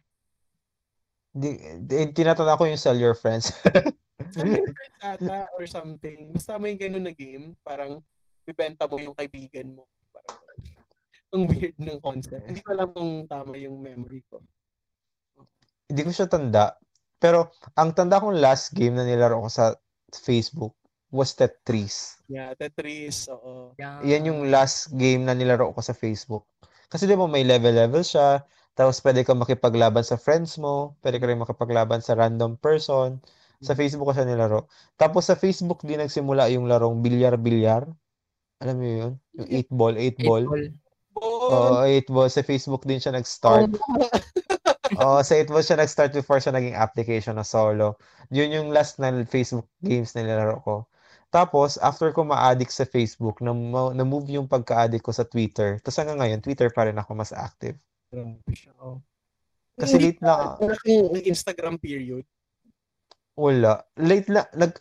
[1.34, 3.54] Di, di, tinatanda ko yung sell your friends.
[4.32, 6.32] Friends ata or something.
[6.32, 8.00] Basta may ganun na game, parang
[8.48, 9.84] bibenta mo yung kaibigan mo.
[10.14, 10.40] Parang,
[11.34, 12.46] ang weird ng concept.
[12.46, 14.40] Hindi ko alam kung tama yung memory ko.
[15.90, 16.78] Hindi ko siya tanda.
[17.18, 19.74] Pero ang tanda kong last game na nilaro ko sa
[20.14, 20.78] Facebook
[21.10, 22.22] was Tetris.
[22.30, 23.74] Yeah, Tetris, oo.
[23.82, 24.02] Yeah.
[24.06, 26.46] Yan yung last game na nilaro ko sa Facebook.
[26.90, 31.30] Kasi di ba may level-level siya, Tapos pwede ka makipaglaban sa friends mo, pwede ka
[31.30, 33.22] rin makipaglaban sa random person.
[33.64, 34.68] Sa Facebook ko siya nilaro.
[35.00, 37.88] Tapos sa Facebook din nagsimula yung larong bilyar-bilyar.
[38.60, 39.14] Alam mo yun?
[39.40, 40.44] Yung 8 ball, 8 Eight ball.
[40.48, 40.66] ball.
[41.24, 42.30] Oo, 8 ball.
[42.32, 43.72] Sa Facebook din siya nag-start.
[45.04, 47.98] Oo, sa 8 ball siya nag-start before siya naging application na solo.
[48.30, 50.76] Yun yung last na Facebook games na nilaro ko.
[51.34, 55.82] Tapos, after ko ma-addict sa Facebook, na- na-move yung pagka-addict ko sa Twitter.
[55.82, 57.74] Tapos hanggang ngayon, Twitter pa rin ako mas active.
[58.14, 58.70] Grabe siya.
[58.78, 59.02] Oh.
[59.74, 62.22] Kasi late na, Wala kang Instagram period.
[63.36, 63.84] Wala.
[63.98, 64.78] Late na, nag,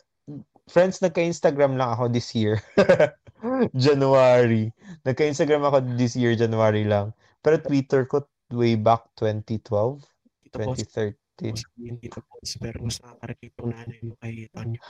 [0.68, 2.61] friends, nagka-Instagram lang ako this year.
[3.74, 4.70] January.
[5.05, 7.12] Nagka-Instagram ako this year, January lang.
[7.42, 8.22] Pero Twitter ko
[8.53, 10.05] way back 2012,
[10.44, 11.16] Dito po, 2013.
[11.59, 14.80] sabihin dito po, pero mas nakaka-relate yung nanay mo kay Tonyo.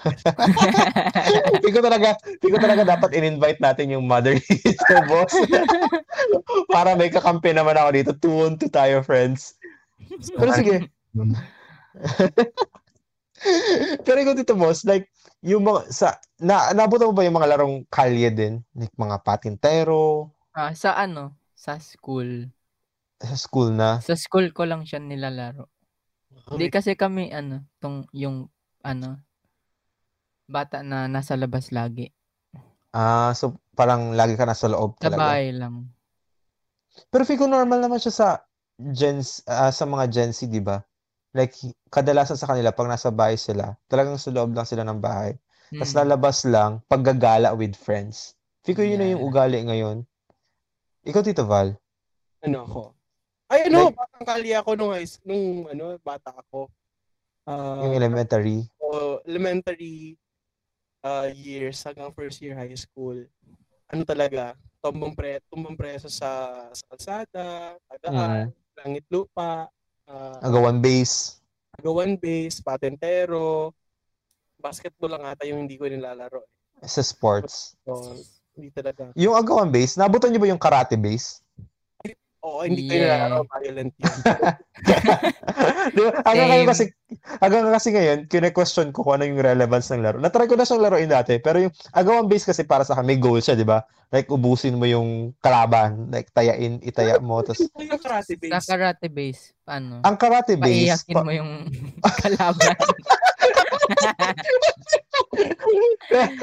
[1.54, 5.32] Hindi ko talaga, hindi ko talaga dapat in-invite natin yung mother dito, boss.
[6.68, 8.10] Para may kakampi naman ako dito.
[8.18, 9.56] Two on two tayo, friends.
[10.36, 10.90] Pero sige.
[14.06, 15.10] Pero ikaw dito, boss, like,
[15.42, 18.62] yung mga, sa, na, nabuto mo ba yung mga larong kalye din?
[18.74, 21.32] Like, mga patintero, Ah, sa ano?
[21.56, 22.52] Sa school.
[23.22, 24.02] sa school na?
[24.04, 25.70] Sa school ko lang siya nilalaro.
[26.52, 28.52] Hindi kasi kami ano, tong yung
[28.84, 29.16] ano
[30.44, 32.12] bata na nasa labas lagi.
[32.92, 35.32] Ah, so parang lagi ka nasa loob Sa talaga.
[35.32, 35.88] bahay lang.
[37.08, 38.28] Pero feel ko normal naman siya sa
[38.76, 40.84] Gen ah, sa mga Gen Z, 'di ba?
[41.32, 41.56] Like
[41.88, 45.32] kadalasan sa kanila pag nasa bahay sila, talagang sa loob lang sila ng bahay.
[45.72, 45.98] Tapos Mm.
[46.04, 48.36] lalabas lang paggagala with friends.
[48.60, 49.28] Feel ko yun na yung Yeah.
[49.32, 49.96] ugali ngayon.
[51.02, 51.74] Ikaw, Tito Val?
[52.42, 52.82] ano ako?
[53.48, 56.68] Ay, ano, Like- batang kali ako nung, high nung ano, bata ako.
[57.48, 58.66] Ah, Yung elementary?
[58.78, 60.14] o elementary
[61.02, 63.18] uh, years hanggang first year high school.
[63.90, 66.28] Ano talaga, tumbang pre tumbang preso sa,
[66.70, 67.46] sa kalsada,
[67.88, 69.66] tagaan, langit lupa,
[70.12, 71.40] uh, Agawan base?
[71.72, 73.74] agawan base, patentero,
[74.62, 76.46] basketball lang ata yung hindi ko nilalaro.
[76.86, 77.74] Sa sports?
[77.82, 78.14] So,
[78.54, 79.10] hindi talaga.
[79.18, 81.41] Yung agawan base, nabutan niyo ba yung karate base?
[82.42, 83.30] Oo, hindi ko Yeah.
[83.30, 84.14] nilalaro, violent yun.
[85.94, 86.10] Di ba?
[86.24, 86.84] Hanggang ngayon kasi,
[87.38, 90.18] hanggang kasi ngayon, kine-question ko kung ano yung relevance ng laro.
[90.18, 93.16] Natry ko na siyang laruin dati, pero yung agawan base kasi para sa akin, may
[93.16, 93.86] goal siya, di ba?
[94.08, 96.10] Like, ubusin mo yung kalaban.
[96.10, 97.40] Like, tayain, itaya mo.
[97.40, 98.66] Tapos, yung karate Sa base?
[98.68, 100.02] karate base, ano?
[100.02, 101.50] ang karate base, Paiyakin pa- mo yung
[102.20, 102.74] kalaban.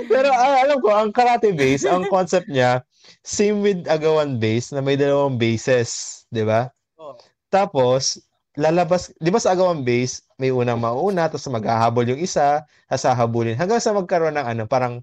[0.08, 2.82] pero ah, alam ko, ang karate base, ang concept niya,
[3.24, 6.70] same with agawan base na may dalawang bases, di ba?
[7.00, 7.16] Oo.
[7.50, 8.22] Tapos,
[8.60, 13.56] lalabas, di ba sa agawan base, may unang mauna, tapos maghahabol yung isa, tapos hahabulin,
[13.56, 15.00] hanggang sa magkaroon ng ano, parang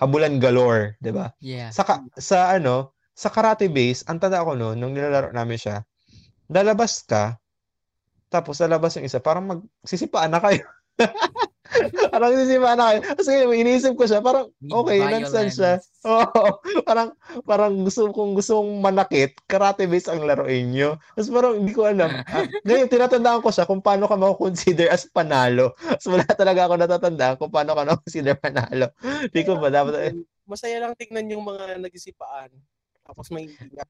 [0.00, 1.32] habulan galore, di ba?
[1.44, 1.68] yeah.
[1.68, 5.84] Sa, ka- sa ano, sa karate base, ang tanda ko noon, nung nilalaro namin siya,
[6.48, 7.36] lalabas ka,
[8.30, 10.64] tapos lalabas yung isa, parang magsisipaan na kayo.
[12.12, 13.00] parang sisipaan na kayo.
[13.14, 15.74] Kasi iniisip ko siya, parang, okay, nonsense siya.
[16.10, 17.12] Oo, parang,
[17.44, 20.96] parang gusto kong gusto kong manakit, karate base ang laruin nyo.
[21.12, 22.10] Tapos parang hindi ko alam.
[22.30, 25.74] Ah, ngayon, tinatandaan ko siya kung paano ka makukonsider as panalo.
[25.74, 28.86] Tapos wala talaga ako natatandaan kung paano ka makukonsider panalo.
[29.02, 30.14] Hindi ko ba dapat,
[30.46, 32.54] Masaya lang tingnan yung mga nagsisipaan.
[33.02, 33.88] Tapos may ingat.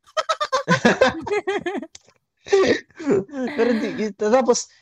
[3.56, 4.72] Pero di, tapos,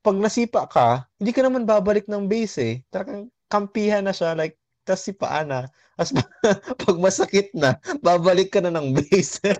[0.00, 0.88] pag nasipa ka,
[1.20, 2.74] hindi ka naman babalik ng base eh.
[2.88, 5.60] Talagang kampihan na siya, like, tas sipaan na.
[5.94, 6.16] Tapos,
[6.88, 9.36] pag masakit na, babalik ka na ng base.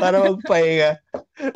[0.00, 1.00] Para magpahinga.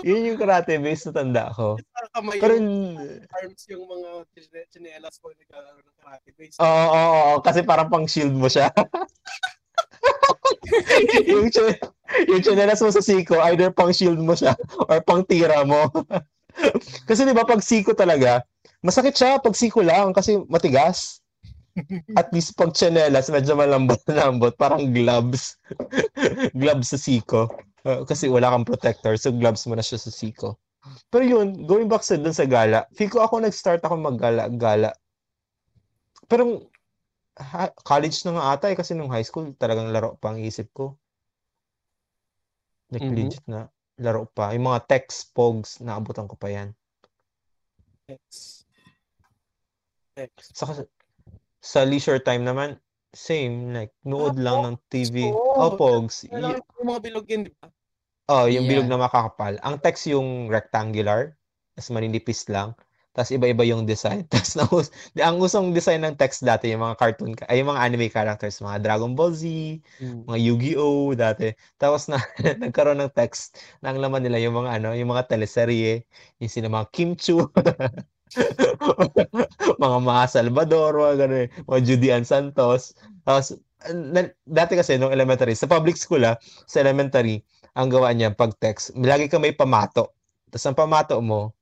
[0.00, 1.76] Yun yung karate base na tanda ko.
[1.92, 2.96] Para kamay Pero, yung
[3.28, 6.56] arms yung mga chine- chinelas ko naglalaro ng karate base.
[6.56, 8.72] oo, oo, oo, kasi parang pang shield mo siya.
[11.32, 11.80] yung, chi-
[12.28, 14.54] yung chinelas mo sa siko, either pang shield mo siya
[14.88, 15.90] or pang tira mo.
[17.08, 18.44] kasi di ba pag siko talaga,
[18.84, 21.22] masakit siya pag siko lang kasi matigas.
[22.20, 25.56] At least pag chinelas, medyo malambot-lambot, parang gloves.
[26.52, 27.48] gloves sa siko.
[27.82, 30.60] Uh, kasi wala kang protector, so gloves mo na siya sa siko.
[31.08, 34.92] Pero yun, going back sa dun sa gala, feel ko ako nag-start ako maggala-gala.
[36.26, 36.71] Pero
[37.36, 40.68] ha- college na nga ata eh, kasi nung high school talagang laro pa ang isip
[40.72, 40.96] ko.
[42.92, 43.16] Like Mhm.
[43.16, 44.52] legit na laro pa.
[44.52, 46.76] Yung mga text pogs, naabutan ko pa yan.
[48.08, 48.62] X.
[50.12, 50.32] X.
[50.52, 50.84] Sa,
[51.62, 52.76] sa leisure time naman,
[53.16, 53.72] same.
[53.72, 55.32] Like, nood Ah, lang ng TV.
[55.32, 55.56] oo.
[55.56, 56.28] Oh, pogs.
[56.28, 57.72] Y- yung mga bilog yun, di ba?
[58.28, 58.70] oh, yung Yeah.
[58.76, 59.56] bilog na makakapal.
[59.64, 61.36] Ang text yung rectangular,
[61.76, 62.76] as maninipis lang.
[63.12, 64.24] Tapos iba-iba yung design.
[64.32, 68.08] Tapos na ang usong design ng text dati yung mga cartoon ay yung mga anime
[68.08, 69.44] characters, mga Dragon Ball Z,
[70.00, 70.24] Mm.
[70.26, 71.52] mga Yu-Gi-Oh dati.
[71.76, 72.18] Tapos na
[72.62, 76.02] nagkaroon ng text na ang laman nila yung mga ano, yung mga teleserye,
[76.40, 77.44] yung sina mga Kim Chu,
[79.82, 82.96] mga mga Salvador, mga ganun, mga Judian Santos.
[83.28, 83.56] Tapos
[83.90, 86.38] na, dati kasi nung elementary, sa public school ah,
[86.68, 87.42] sa elementary,
[87.74, 90.12] ang gawa niya pag text, lagi ka may pamato.
[90.52, 91.52] Tapos ang pamato mo,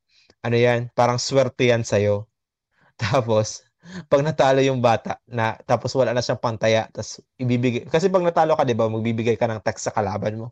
[0.41, 2.29] ano yan, parang swerte yan sa'yo.
[3.01, 3.65] Tapos,
[4.13, 8.53] pag natalo yung bata na tapos wala na siyang pantaya tapos ibibigay kasi pag natalo
[8.53, 10.47] ka 'di ba magbibigay ka ng text sa kalaban mo.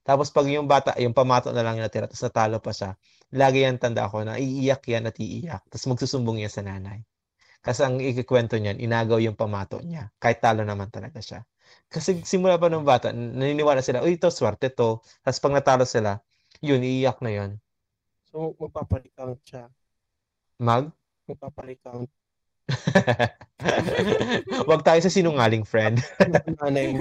[0.00, 2.96] Tapos pag yung bata yung pamato na lang yung natira tapos natalo pa siya
[3.36, 7.04] lagi yan tanda ko na iiyak yan at iiyak tapos magsusumbong yan sa nanay.
[7.60, 11.44] Kasi ang ikikwento niyan inagaw yung pamato niya kahit talo naman talaga siya.
[11.92, 15.04] Kasi simula pa ng bata naniniwala sila uy ito swerte to.
[15.20, 16.18] Tapos pag natalo sila
[16.64, 17.50] yun iiyak na yun
[18.30, 19.66] So, magpaparecount siya.
[20.62, 20.94] mag
[21.26, 22.06] Magpaparecount.
[24.70, 25.98] Wag tayo sa sinungaling, friend.
[26.62, 26.94] Nanay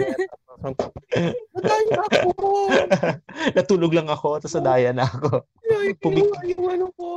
[2.09, 2.29] ako!
[3.57, 5.45] Natulog lang ako, tapos nadaya na ako.
[5.69, 7.07] Ay, Pumik- kinuha yung ano ko.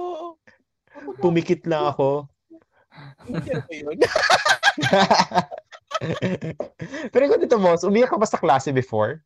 [1.18, 2.28] Pumikit lang ako.
[3.24, 4.04] Ano?
[7.08, 9.24] Pero ikaw dito, boss, umiyak ka ba sa klase before?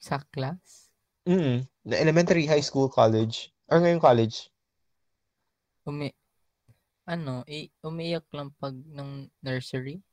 [0.00, 0.88] Sa class?
[1.28, 1.68] Mm.
[1.88, 3.48] Na elementary, high school, college.
[3.72, 4.52] Or ngayong college?
[5.88, 6.12] Umi
[7.08, 10.04] ano, i- umiyak lang pag ng nursery.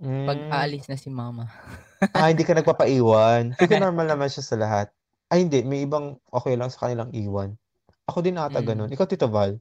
[0.00, 0.48] Pag Mm.
[0.48, 1.44] aalis na si mama.
[2.16, 3.52] ah, hindi ka nagpapaiwan.
[3.60, 4.88] Kasi normal naman siya sa lahat.
[5.28, 5.60] Ay, hindi.
[5.60, 7.60] May ibang okay lang sa kanilang iwan.
[8.08, 8.66] Ako din ata Mm.
[8.66, 8.88] ganun.
[8.88, 9.60] Ikaw, Tito Val?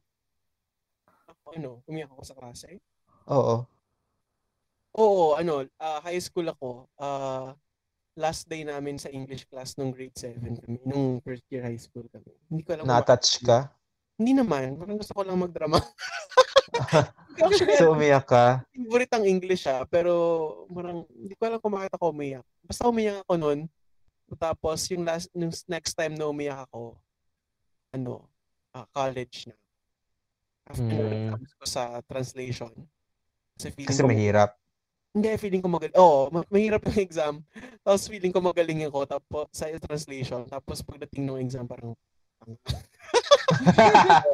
[1.27, 2.79] Ako, ano, umiyak ako sa klase.
[3.27, 3.67] Oo.
[4.95, 6.87] Oo, ano, ah, high school ako.
[6.95, 7.51] ah,
[8.19, 10.77] last day namin sa English class nung grade 7 kami.
[10.83, 12.35] Nung first year high school kami.
[12.51, 13.71] Hindi ko alam Na-touch ka?
[14.19, 14.75] Hindi naman.
[14.75, 15.79] Parang gusto ko lang magdrama.
[17.79, 18.67] So, umiyak ka?
[18.75, 20.11] favorite ang English ah, pero
[20.67, 22.45] parang hindi ko alam kung bakit ako umiyak.
[22.67, 23.59] Basta umiyak ako noon.
[24.37, 26.99] Tapos yung last yung next time na umiyak ako,
[27.95, 28.27] ano,
[28.75, 29.55] ah, college na.
[30.69, 32.71] After exams ko sa translation.
[33.57, 34.51] Kasi feeling Kasi ko, mahirap.
[35.19, 35.95] Hindi, feeling ko magaling.
[35.99, 37.33] Oo, ma- mahirap yung exam.
[37.83, 40.47] Tapos feeling ko magaling ako tapos sa translation.
[40.47, 41.91] Tapos pagdating ng exam parang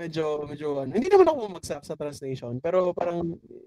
[0.00, 3.22] medyo medyo ano, hindi naman ako bumagsak sa translation, pero parang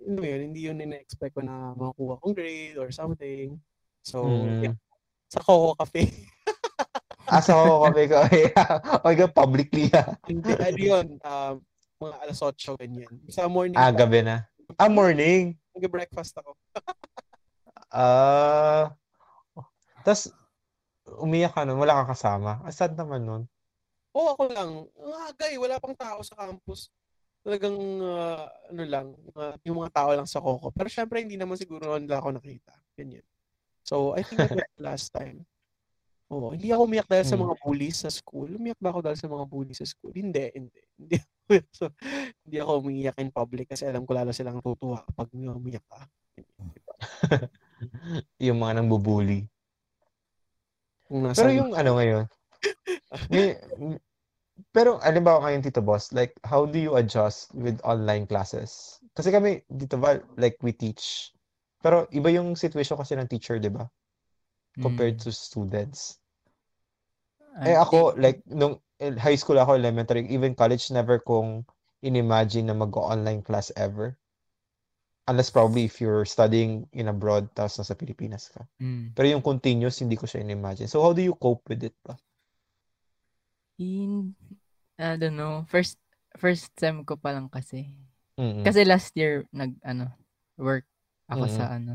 [0.05, 3.55] ano yun, hindi yun ina-expect ko na makukuha kong grade or something.
[4.03, 4.61] So, Mm.
[4.63, 4.75] yeah,
[5.31, 6.11] sa Coco Cafe.
[7.29, 8.25] Asa ko kami ko.
[8.25, 8.49] Okay,
[9.21, 10.17] ka publicly ha.
[10.25, 11.53] hindi, ano yun, um,
[12.01, 13.11] mga alas 8, ganyan.
[13.29, 14.49] Sa morning, Ah, gabi na.
[14.79, 15.53] Ah, morning.
[15.79, 16.53] Nag-breakfast ako.
[17.89, 18.93] Ah.
[20.05, 20.29] Tapos,
[21.17, 22.61] umiyak ka nun, wala kang kasama.
[22.61, 23.43] Ah, sad naman nun.
[24.13, 24.69] Oo, ako lang.
[24.93, 26.93] Ang agay, wala pang tao sa campus.
[27.41, 29.07] Talagang, ah, ano lang,
[29.39, 30.69] ah, yung mga tao lang sa Coco.
[30.69, 32.77] Pero syempre, hindi naman siguro nila ako nakita.
[32.93, 33.25] Ganyan.
[33.81, 35.47] So, I think that was last time.
[36.29, 37.49] Oo, hindi ako umiyak dahil sa Hmm.
[37.49, 38.49] mga bullies sa school.
[38.53, 40.13] Umiyak ba ako dahil sa mga bullies sa school?
[40.13, 40.79] Hindi, hindi.
[41.49, 41.85] Hindi ako, so,
[42.45, 46.05] hindi ako umiyak in public kasi alam ko lalo silang tutuwa kapag umiyak ka.
[48.45, 49.49] Yung mga nang bubuli.
[51.09, 52.23] Kung nasa, Pero yung ano ngayon,
[53.33, 53.57] may,
[54.69, 59.01] pero alin ba ngayon, Tito Boss, like, how do you adjust with online classes?
[59.17, 61.33] Kasi kami, dito ba, like, we teach.
[61.81, 63.89] Pero iba yung situation kasi ng teacher, di ba?
[64.79, 65.23] Compared Mm.
[65.23, 66.19] to students.
[67.59, 71.67] Ay, Eh ako, like, nung high school ako, elementary, even college, never kong
[71.99, 74.15] in-imagine na mag-online class ever.
[75.27, 78.65] Unless probably if you're studying in abroad, tapos nasa Pilipinas ka.
[78.81, 79.13] Mm.
[79.13, 80.87] Pero yung continuous, hindi ko siya in-imagine.
[80.87, 82.17] So, how do you cope with it ba?
[83.79, 84.35] In,
[84.99, 85.63] I don't know.
[85.69, 85.99] First,
[86.35, 87.95] first sem ko pa lang kasi.
[88.39, 88.63] Mm-mm.
[88.63, 90.11] Kasi last year, nag, ano,
[90.59, 90.83] work
[91.31, 91.57] ako Mm-mm.
[91.59, 91.93] sa, ano,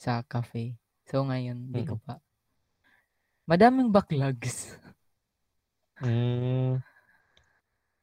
[0.00, 0.76] sa cafe.
[1.10, 2.20] So, ngayon, di ko pa.
[3.46, 4.74] Madaming backlogs.
[6.02, 6.82] Mm.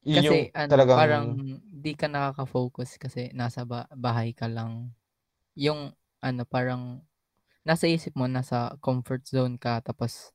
[0.08, 1.26] Kasi, yung ano, talagang, parang,
[1.64, 4.92] di ka nakaka-focus kasi nasa ba- bahay ka lang.
[5.56, 5.92] Yung,
[6.24, 7.04] ano, parang,
[7.68, 10.32] nasa isip mo, nasa comfort zone ka, tapos,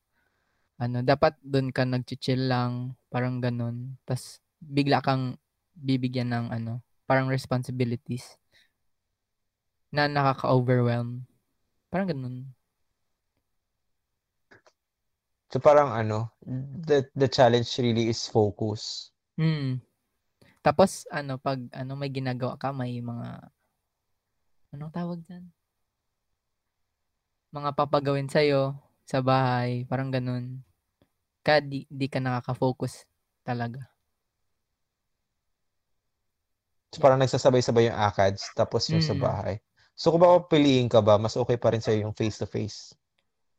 [0.80, 3.96] ano, dapat doon ka nag-chill lang, parang ganun.
[4.08, 5.36] Tapos, bigla kang
[5.76, 8.36] bibigyan ng, ano, parang responsibilities
[9.92, 11.24] na nakaka-overwhelm.
[11.88, 12.57] Parang ganun.
[15.48, 16.32] So parang ano,
[16.84, 19.12] the, the challenge really is focus.
[19.38, 19.80] Mm.
[20.60, 23.48] Tapos, ano, pag, ano, may ginagawa ka, may mga,
[24.74, 25.48] anong tawag dyan?
[27.54, 28.76] Mga papagawin sa'yo,
[29.08, 30.60] sa bahay, parang ganun.
[31.40, 33.08] Kaya di, di ka nakaka-focus
[33.46, 33.88] talaga.
[36.92, 39.22] So, parang nagsasabay-sabay yung ACADS tapos yung sa Mm.
[39.22, 39.56] bahay.
[39.94, 42.97] So, kung ba piliin ka ba, mas okay pa rin sa'yo yung face-to-face?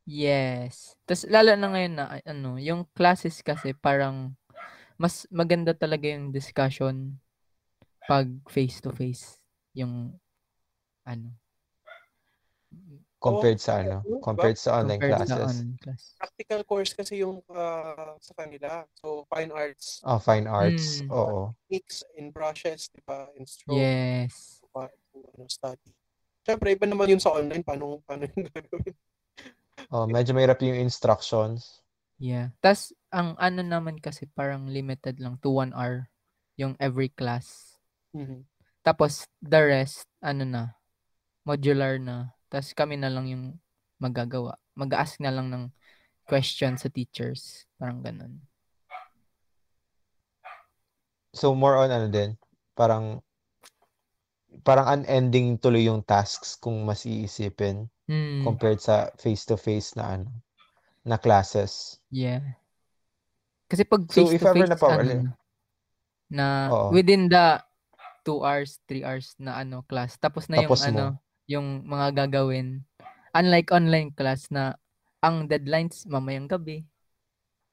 [0.10, 0.98] Yes.
[1.06, 4.34] Tapos lalo na ngayon na ano, yung classes kasi parang
[4.98, 7.22] mas maganda talaga yung discussion
[8.10, 9.38] pag face to face
[9.78, 10.18] yung
[11.06, 11.38] ano
[13.20, 14.00] Compared sa ano?
[14.02, 14.24] diba?
[14.24, 15.50] Compared sa online compared sa classes?
[15.52, 16.04] online class.
[16.16, 18.88] Practical course kasi yung ah, sa kanila.
[18.96, 21.04] So, fine arts, Oh, fine arts.
[21.04, 21.12] Mm.
[21.12, 21.52] Oo.
[21.68, 23.28] techniques in brushes, di ba?
[23.36, 24.64] In stroke, Yes.
[24.72, 25.92] pa, ano, study.
[26.48, 27.62] Siyempre, iba naman yun sa online.
[27.62, 28.96] Paano, paano yung gagawin?
[29.88, 31.80] Oh, medyo mahirap yung instructions.
[32.20, 32.52] Yeah.
[32.60, 36.12] Tas ang ano naman kasi parang limited lang to one hour
[36.60, 37.80] yung every class.
[38.12, 38.44] Mhm.
[38.84, 40.64] Tapos the rest ano na
[41.48, 42.36] modular na.
[42.52, 43.46] Tas kami na lang yung
[43.98, 44.60] magagawa.
[44.76, 45.72] Mag-ask na lang ng
[46.30, 47.66] question sa teachers.
[47.80, 48.38] Parang ganun.
[51.34, 52.34] So, more on ano din,
[52.74, 53.22] parang
[54.60, 58.42] parang unending tuloy yung tasks kung mas iisipin Hmm.
[58.42, 60.30] compared sa face-to-face na ano,
[61.06, 62.02] na classes.
[62.10, 62.58] Yeah.
[63.70, 65.30] Kasi pag So, face if ever na pa- ano
[66.30, 66.90] na, Oo.
[66.90, 67.62] within the
[68.22, 70.18] 2 hours, 3 hours na ano class.
[70.18, 70.90] Tapos na yung Tapos mo.
[70.90, 71.06] ano,
[71.46, 72.82] yung mga gagawin.
[73.30, 74.74] Unlike online class na
[75.22, 76.82] ang deadlines mamayang gabi.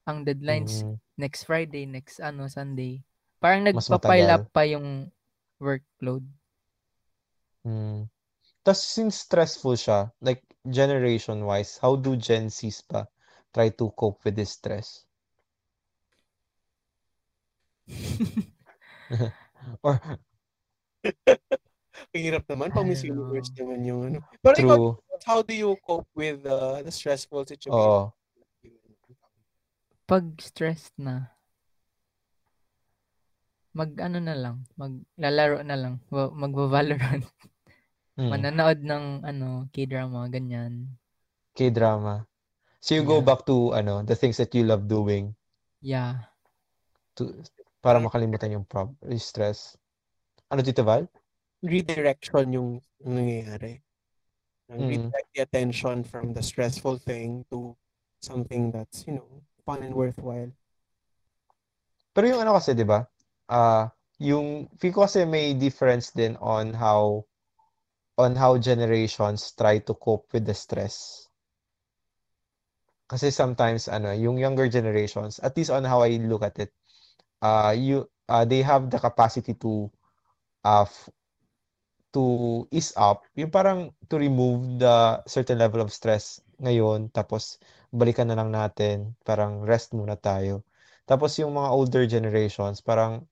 [0.04, 3.00] Ang deadlines Mm, next Friday, next ano Sunday.
[3.36, 5.08] Parang nagpa-pile up pa yung
[5.56, 6.24] workload.
[7.66, 8.06] Mm.
[8.62, 13.06] Tapos, since stressful siya, like, generation-wise, how do Gen Zs pa
[13.54, 15.06] try to cope with this stress?
[19.82, 19.98] Or,
[22.14, 22.74] Ang hirap naman.
[22.74, 24.18] Pang Miss Universe naman yung ano.
[24.42, 24.92] Pero ikaw, true.
[25.24, 27.78] how do you cope with uh, the stressful situation?
[27.78, 28.12] Oo.
[30.06, 31.34] Pag stressed na,
[33.74, 37.26] mag ano na lang, maglalaro na lang, magva-Valorant,
[38.16, 38.32] Mm.
[38.32, 40.88] manonood ng ano, K-drama, ganyan.
[41.52, 42.24] K-drama.
[42.80, 43.28] So, you go Yeah.
[43.28, 45.36] back to, ano, the things that you love doing
[45.84, 46.32] Yeah.
[47.20, 47.44] to,
[47.84, 49.76] para makalimutan yung prob yung stress.
[50.48, 51.04] Ano, Tito Val?
[51.60, 52.68] Redirection yung,
[53.04, 53.84] nangyayari.
[54.72, 54.88] Nang Mm.
[54.88, 57.76] Redirect the attention from the stressful thing to
[58.24, 59.28] something that's, you know,
[59.68, 60.50] fun and worthwhile.
[62.16, 63.04] Pero yung ano kasi, di ba?
[63.44, 67.20] Ah, yung, feel ko kasi may difference din on how,
[68.16, 71.28] on how generations try to cope with the stress.
[73.06, 76.74] Kasi sometimes, ano, yung younger generations, at least on how I look at it,
[77.44, 79.92] uh, you, uh, they have the capacity to,
[80.64, 80.88] uh,
[82.10, 82.24] to
[82.72, 87.60] ease up, yung parang to remove the certain level of stress ngayon, tapos
[87.92, 90.64] balikan na lang natin, parang rest muna tayo.
[91.06, 93.28] Tapos yung mga older generations, parang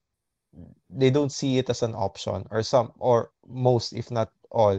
[0.87, 4.79] they don't see it as an option or some or most if not all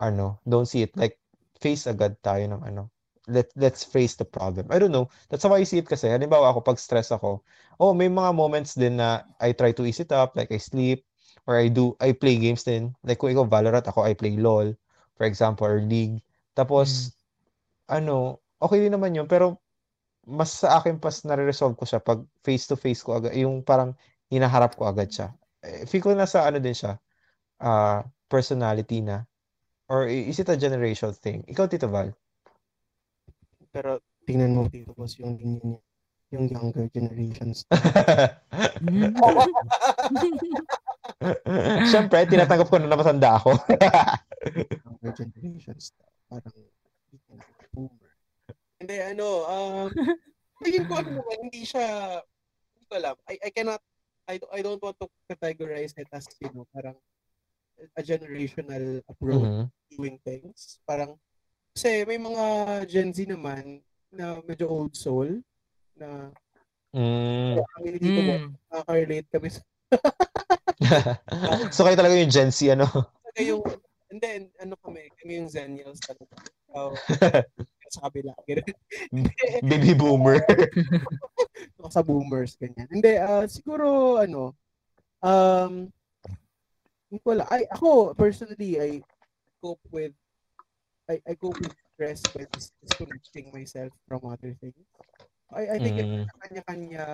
[0.00, 1.20] ano, don't see it like
[1.60, 2.88] face agad tayo ng ano.
[3.30, 4.66] Let let's face the problem.
[4.72, 5.12] I don't know.
[5.28, 6.08] That's how I see it kasi.
[6.08, 7.44] Halimbawa ako pag stress ako,
[7.78, 11.04] oh, may mga moments din na I try to ease it up, like I sleep
[11.46, 12.96] or I do I play games din.
[13.04, 14.74] Like kung ikaw Valorant, ako I play LoL,
[15.14, 16.24] for example, or League.
[16.56, 17.12] Tapos
[17.86, 19.60] ano, okay din naman yun, pero
[20.26, 23.94] mas sa akin pas nare-resolve ko siya pag face to face ko agad, yung parang
[24.32, 25.28] hinaharap ko agad siya.
[25.64, 26.96] Eh, feel ko nasa ano din siya,
[27.62, 29.26] ah, personality na.
[29.90, 31.42] Or is it a generation thing?
[31.50, 32.14] Ikaw, Tito Val?
[33.74, 35.80] Pero tingnan mo dito boss yung linya niya.
[36.30, 37.66] Yung younger generations.
[41.90, 43.58] Siyempre, tinatanggap ko na na matanda ako.
[45.02, 45.90] younger generations.
[46.30, 46.54] Parang
[47.74, 48.14] boomer.
[48.78, 49.90] Hindi, ano, um,
[50.62, 52.22] tingin ko ano naman, hindi siya,
[52.78, 53.18] hindi ko alam.
[53.26, 53.82] I, I cannot,
[54.30, 56.94] I, don't- I don't want to categorize it as, you know, parang
[57.96, 59.66] a generational approach Mhm.
[59.90, 60.78] doing things.
[60.84, 61.16] Parang,
[61.74, 62.44] kasi may mga
[62.90, 65.40] Gen Z naman na medyo old soul
[65.96, 66.30] na
[66.90, 67.62] Mm.
[67.78, 68.50] kami ni Tito Boy, Mm.
[68.70, 69.60] nakaka-relate kami sa
[71.74, 72.86] so kayo talaga yung Gen Z, ano?
[73.22, 73.62] talaga yung,
[74.10, 76.34] and then, ano kami, kami yung Zennials talaga.
[76.66, 76.94] So,
[77.94, 78.34] sa kabila.
[79.70, 80.42] Baby boomer.
[81.90, 82.86] Sa boomers, ganyan.
[82.90, 84.54] Hindi, ah, siguro, ano,
[85.22, 85.90] um,
[87.10, 87.46] hindi ko alam.
[87.50, 88.90] Ay, ako, personally, I
[89.58, 90.14] cope with,
[91.10, 94.78] I, I cope with stress by dis- disconnecting myself from other things.
[95.50, 96.22] I, I think Mm.
[96.22, 97.04] it's kanya-kanya,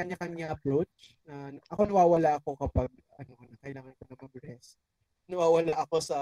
[0.00, 1.12] kanya-kanya approach.
[1.28, 2.88] Na, ako nawawala ako kapag,
[3.20, 4.80] ano, kailangan ko na mag-rest.
[5.28, 6.20] Nawawala ako sa,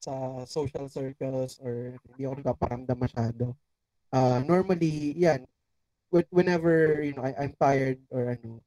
[0.00, 0.12] sa
[0.48, 3.52] social circles or hindi ako nagpaparamdam masyado.
[4.08, 5.44] Ah, normally, yan,
[6.08, 8.64] wh- whenever, you know, I, I'm tired or ano,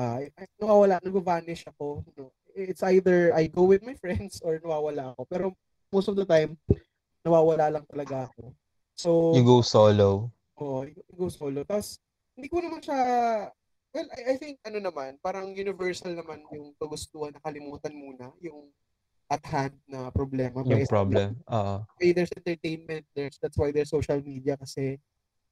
[0.00, 2.00] uh, I, I- nawawala, nag-vanish ako.
[2.16, 2.32] No?
[2.56, 5.22] It's either I go with my friends or nawawala ako.
[5.28, 5.44] Pero
[5.92, 6.56] most of the time,
[7.20, 8.56] nawawala lang talaga ako.
[8.96, 10.32] So, You go solo.
[10.56, 11.62] Oo, I go solo.
[11.68, 12.00] Tapos,
[12.32, 12.98] hindi ko naman siya,
[13.92, 18.72] well, I, I think, ano naman, parang universal naman yung kagustuhan na kalimutan muna yung
[19.26, 20.64] at hand na problema.
[20.64, 21.36] Yung problem.
[21.50, 21.82] Oo.
[21.98, 24.96] okay, there's entertainment, there's, that's why there's social media kasi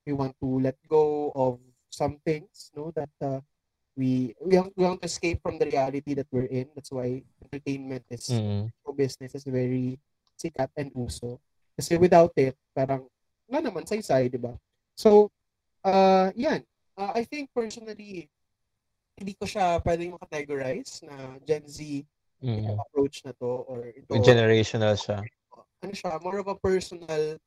[0.07, 1.59] we want to let go of
[1.91, 3.43] some things, no, that uh,
[3.97, 6.67] we, we want, we want to escape from the reality that we're in.
[6.75, 8.71] That's why entertainment is, Mm.
[8.83, 9.99] show business is very
[10.39, 11.41] sikat and uso.
[11.79, 13.07] Kasi without it, parang,
[13.47, 14.55] wala naman, say-say, di ba?
[14.95, 15.31] So,
[15.83, 16.63] uh, yan.
[16.99, 18.31] Uh, I think personally,
[19.19, 22.07] hindi ko siya pwedeng makategorize na Gen Z
[22.45, 22.77] Mm.
[22.77, 24.21] approach na to or ito.
[24.21, 25.25] Generational siya.
[25.81, 27.41] ano siya, more of a personal,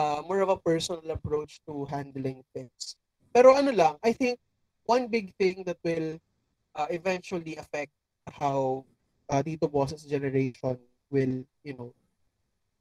[0.00, 2.96] uh, more of a personal approach to handling things.
[3.36, 4.40] Pero ano lang, I think
[4.86, 6.18] one big thing that will
[6.74, 7.92] uh, eventually affect
[8.40, 8.84] how
[9.30, 10.78] uh, Tito Boss's generation
[11.10, 11.92] will, you know,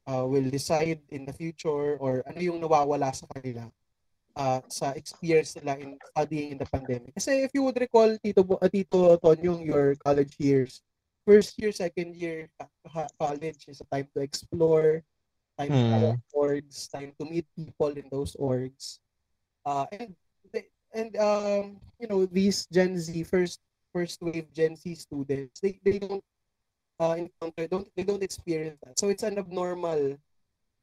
[0.07, 3.71] uh, will decide in the future or ano yung nawawala sa kanila
[4.35, 7.13] uh, sa experience nila in studying in the pandemic.
[7.15, 10.81] Kasi if you would recall, Tito, uh, Tito Tonyong, your college years,
[11.25, 12.49] first year, second year
[13.19, 15.03] college is a time to explore,
[15.57, 16.35] time to Hmm.
[16.35, 18.99] orgs, time to meet people in those orgs.
[19.63, 20.15] Uh, and
[20.93, 23.59] and um, you know, these Gen Z first
[23.93, 26.23] first wave Gen Z students, they, they don't
[26.99, 28.97] uh, encounter, don't they don't experience that.
[28.97, 30.17] So it's an abnormal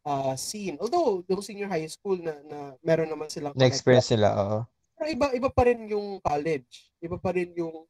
[0.05, 0.79] uh, scene.
[0.81, 4.59] Although those senior high school na, na meron naman silang Na-experience nila, oo.
[4.99, 6.93] pero iba iba pa rin yung college.
[7.01, 7.87] Iba pa rin yung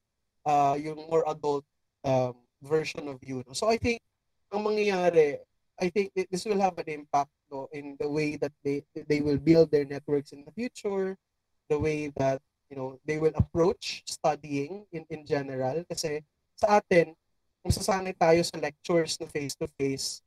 [0.47, 1.65] uh, yung more adult
[2.05, 3.43] um, version of you.
[3.47, 3.53] No?
[3.53, 4.01] So I think
[4.53, 5.39] ang mangyayari,
[5.81, 9.21] I think thi- this will have an impact no, in the way that they they
[9.21, 11.17] will build their networks in the future,
[11.71, 16.21] the way that you know they will approach studying in in general kasi
[16.59, 17.15] sa atin
[17.63, 20.21] kung sasanay tayo sa lectures na face to face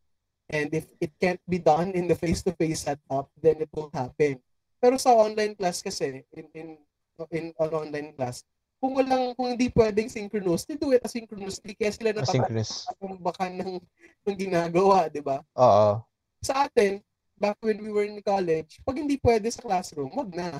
[0.47, 3.91] and if it can't be done in the face to face setup then it won't
[3.91, 4.39] happen
[4.83, 6.67] pero sa online class kasi, in, in,
[7.31, 8.43] in on online class,
[8.83, 11.71] kung walang, kung hindi pwedeng synchronous, they do it asynchronously.
[11.71, 13.79] Kaya sila napakambakan ng,
[14.27, 15.39] ng ginagawa, di ba?
[15.55, 16.03] Oo.
[16.43, 16.99] Sa atin,
[17.39, 20.51] back when we were in college, pag hindi pwede sa classroom, wag na.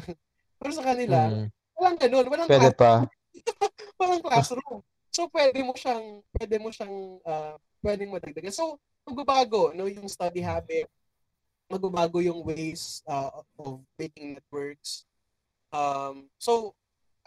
[0.63, 1.47] Pero sa kanila, Mm.
[1.75, 2.91] walang ganun, walang, Pwede class, pa.
[3.99, 4.79] walang classroom.
[5.11, 8.55] So, pwede mo siyang, pwede mo siyang, uh, pwedeng madagdagan.
[8.55, 10.87] So, magbabago, no, yung study habit,
[11.67, 15.03] magbabago yung ways uh, of making networks.
[15.69, 16.71] Um, so,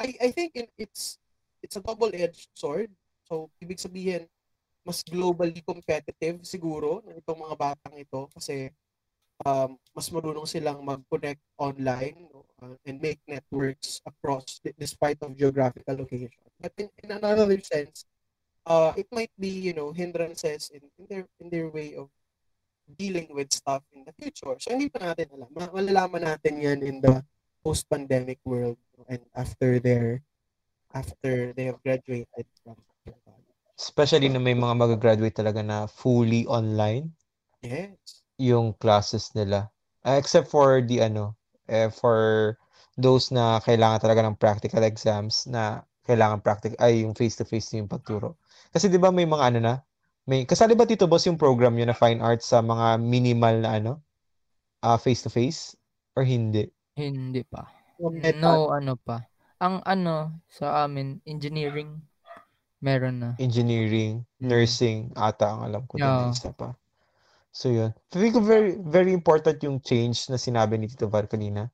[0.01, 1.21] I, I think it, it's
[1.61, 2.89] it's a double-edged sword.
[3.29, 4.25] So, ibig sabihin,
[4.87, 8.71] mas globally competitive siguro ng itong mga batang ito kasi
[9.45, 12.31] um, mas marunong silang mag-connect online
[12.63, 16.33] uh, and make networks across despite of geographical location.
[16.57, 18.09] But in, in another sense,
[18.65, 22.09] uh, it might be, you know, hindrances in, in their in their way of
[22.97, 24.57] dealing with stuff in the future.
[24.63, 25.51] So hindi pa natin alam.
[25.53, 27.21] Ma- Malalaman natin yan in the
[27.61, 28.79] post-pandemic world
[29.11, 30.23] and after their
[30.95, 32.79] after they have graduated from.
[33.77, 37.13] Especially na may mga mag-graduate talaga na fully online
[37.67, 38.26] Yes.
[38.39, 39.69] Yung classes nila.
[40.07, 41.35] Uh, except for the ano,
[41.69, 42.55] eh, for
[42.97, 48.39] those na kailangan talaga ng practical exams na kailangan practical ay yung face-to-face yung pagturo.
[48.71, 49.75] Kasi 'di ba may mga ano na,
[50.29, 53.71] may kasali ba dito boss yung program yun na fine arts sa mga minimal na
[53.83, 53.93] ano,
[54.85, 55.75] ah face-to-face
[56.17, 56.71] or hindi?
[56.97, 57.69] Hindi pa.
[58.41, 59.21] No, ano pa.
[59.61, 62.01] Ang ano, sa amin, engineering,
[62.81, 63.31] meron na.
[63.37, 64.49] Engineering, Mm.
[64.49, 66.33] nursing ata ang alam ko din na Yeah.
[66.33, 66.73] isa pa.
[67.57, 67.97] So yun.
[68.13, 71.73] Feeling ko very very important yung change na sinabi ni Tito Var kanina.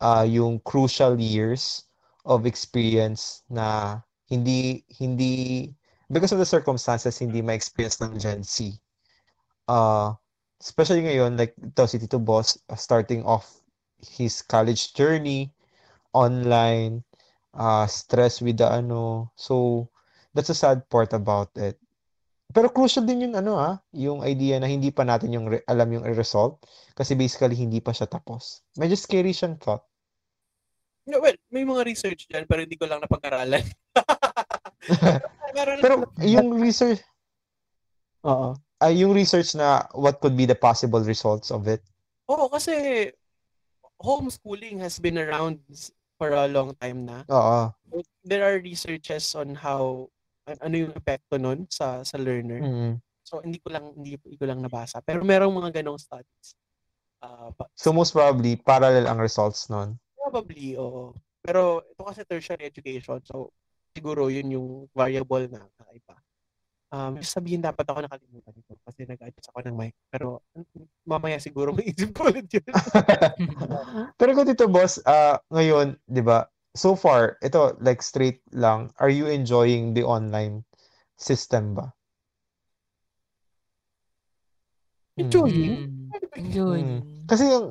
[0.00, 1.84] Ah, yung crucial years
[2.24, 4.00] of experience na
[4.32, 5.68] hindi hindi
[6.08, 8.72] because of the circumstances hindi ma-experience ng Gen Z.
[9.68, 10.16] Uh,
[10.64, 13.60] especially ngayon like ito si Tito Boss uh, starting off
[14.00, 15.52] his college journey
[16.16, 17.04] online
[17.52, 19.28] uh, stress with the ano.
[19.36, 19.88] So
[20.32, 21.76] that's a sad part about it.
[22.48, 25.92] Pero crucial din yung ano ah, yung idea na hindi pa natin yung re- alam
[25.92, 26.64] yung result
[26.96, 28.64] kasi basically hindi pa siya tapos.
[28.80, 29.84] Medyo scary siyang thought.
[31.08, 33.64] No, well, may mga research dyan pero hindi ko lang napag-aralan.
[35.58, 37.02] Pero yung research
[38.22, 38.54] Oo.
[38.78, 41.82] ay yung research na what could be the possible results of it.
[42.30, 43.08] Oo, kasi
[43.98, 45.58] homeschooling has been around
[46.18, 47.26] for a long time na.
[47.30, 47.72] Oo.
[48.22, 50.12] There are researches on how
[50.56, 52.60] ano yung epekto nun sa sa learner.
[52.64, 52.92] Mm.
[53.20, 55.04] So hindi ko lang hindi, ko lang nabasa.
[55.04, 56.56] Pero merong mga ganong studies.
[57.20, 60.00] Ah, pa- So most probably parallel ang results nun.
[60.16, 61.12] Probably, oo.
[61.44, 63.52] Pero ito kasi tertiary education, so
[63.92, 66.16] siguro yun yung variable na kakaiba.
[66.88, 69.92] Um, sabihin dapat ako nakalimutan ito kasi nag-adjust ako ng mic.
[70.08, 70.40] Pero
[71.04, 72.64] mamaya siguro maisip ko ulit yun.
[74.18, 79.10] Pero kung dito, boss, ah ngayon, di ba, so far, ito, like straight lang, are
[79.12, 80.64] you enjoying the online
[81.16, 81.92] system ba?
[85.18, 85.74] Enjoying?
[85.74, 86.90] Mm, enjoying.
[87.02, 87.26] Mm.
[87.26, 87.66] Kasi yung,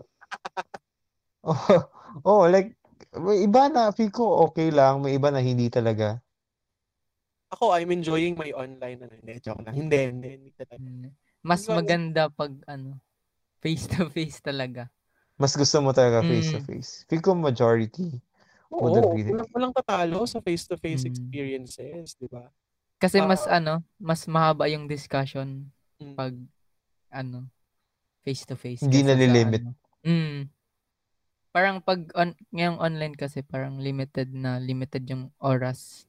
[1.47, 1.81] oh,
[2.27, 2.75] oh, like,
[3.15, 6.19] may iba na, feel ko okay lang, may iba na hindi talaga.
[7.55, 8.99] Ako, I'm enjoying my online.
[9.07, 9.71] Ano, hindi, joke lang.
[9.71, 10.83] Hindi, hindi, hindi talaga.
[10.83, 11.15] Mm.
[11.47, 12.99] Mas Hindi maganda pag ano,
[13.63, 14.91] face to face talaga.
[15.37, 16.33] Mas gusto mo talaga Mm.
[16.33, 17.05] face-to-face.
[17.05, 18.17] Feel ko majority.
[18.67, 21.09] Oo, Would agree walang, walang tatalo sa face-to-face Mm.
[21.09, 22.51] experiences, di ba?
[22.99, 23.27] Kasi Ah.
[23.29, 26.15] mas ano, mas mahaba yung discussion Mm.
[26.15, 26.33] pag
[27.07, 27.47] ano,
[28.21, 28.83] face to face.
[28.83, 29.63] Hindi nalilimit.
[29.63, 29.71] ano.
[30.03, 30.51] Mm.
[31.55, 36.05] Parang pag on, ngayong online kasi parang limited na limited yung oras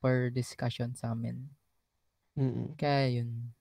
[0.00, 1.44] per discussion sa amin.
[2.34, 2.72] Mm-mm.
[2.74, 3.52] Kaya yun.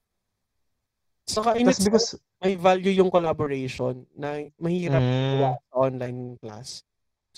[1.27, 6.86] Saka in because, may value yung collaboration na mahirap mm, sa online class.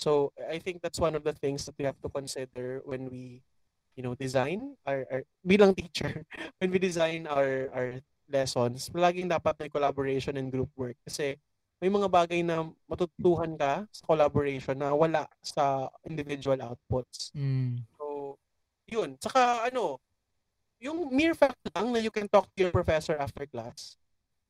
[0.00, 3.44] So, I think that's one of the things that we have to consider when we,
[3.92, 6.24] you know, design our, our bilang teacher,
[6.58, 7.90] when we design our our
[8.24, 11.36] lessons, laging dapat may collaboration and group work kasi
[11.84, 17.28] may mga bagay na matutuhan ka sa collaboration na wala sa individual outputs.
[17.36, 17.84] Mm.
[18.00, 18.36] So,
[18.88, 19.20] yun.
[19.20, 20.00] Saka ano,
[20.80, 23.99] yung mere fact lang na you can talk to your professor after class,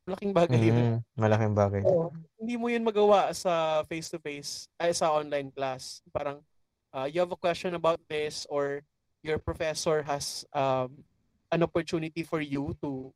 [0.07, 0.77] malaking bagay yun.
[0.77, 1.83] mm, malaking bagay.
[1.87, 2.11] Oo.
[2.41, 6.01] Hindi mo yun magawa sa face-to-face, ay sa online class.
[6.11, 6.41] Parang,
[6.93, 8.81] uh, you have a question about this or
[9.21, 11.05] your professor has um,
[11.53, 13.13] an opportunity for you to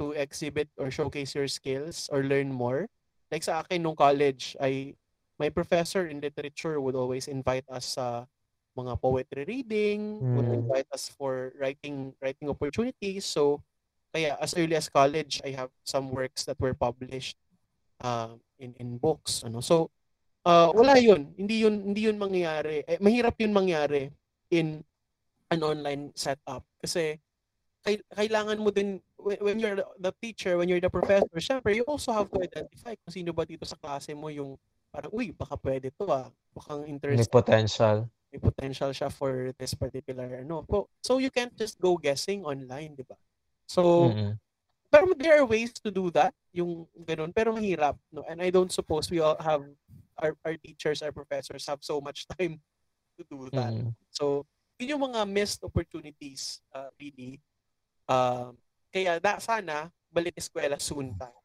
[0.00, 2.88] to exhibit or showcase your skills or learn more.
[3.30, 4.94] Like sa akin nung college, ay
[5.36, 8.24] my professor in literature would always invite us sa
[8.72, 10.64] mga poetry reading, would Mm.
[10.64, 13.28] invite us for writing writing opportunities.
[13.28, 13.60] So,
[14.12, 17.40] kaya as early as college, I have some works that were published
[18.04, 19.42] um, in in books.
[19.42, 19.90] Ano, so
[20.44, 21.32] uh, wala yun.
[21.34, 22.84] Hindi yun hindi yun mangyayari.
[22.86, 24.12] Eh, mahirap yun mangyari
[24.52, 24.84] in
[25.48, 27.20] an online setup kasi
[28.14, 32.30] kailangan mo din when you're the teacher, when you're the professor, syempre you also have
[32.30, 34.54] to identify kung sino ba dito sa klase mo yung
[34.92, 36.28] parang, uy, baka pwede to ah.
[36.52, 38.06] Baka May interest potential.
[38.32, 40.64] may potential siya for this particular ano.
[40.68, 43.16] So, so you can't just go guessing online, di ba?
[43.72, 44.36] So, Mm-mm.
[44.92, 48.20] pero there are ways to do that, yung ganun, pero mahirap, no?
[48.28, 49.64] And I don't suppose we all have
[50.20, 52.60] our our teachers, our professors have so much time
[53.16, 53.72] to do that.
[53.72, 53.96] Mm-mm.
[54.12, 54.44] So,
[54.76, 57.40] yun yung mga missed opportunities, uh, really.
[58.04, 58.60] Um,
[58.92, 61.40] kaya da, sana, balik eskwela soon tayo.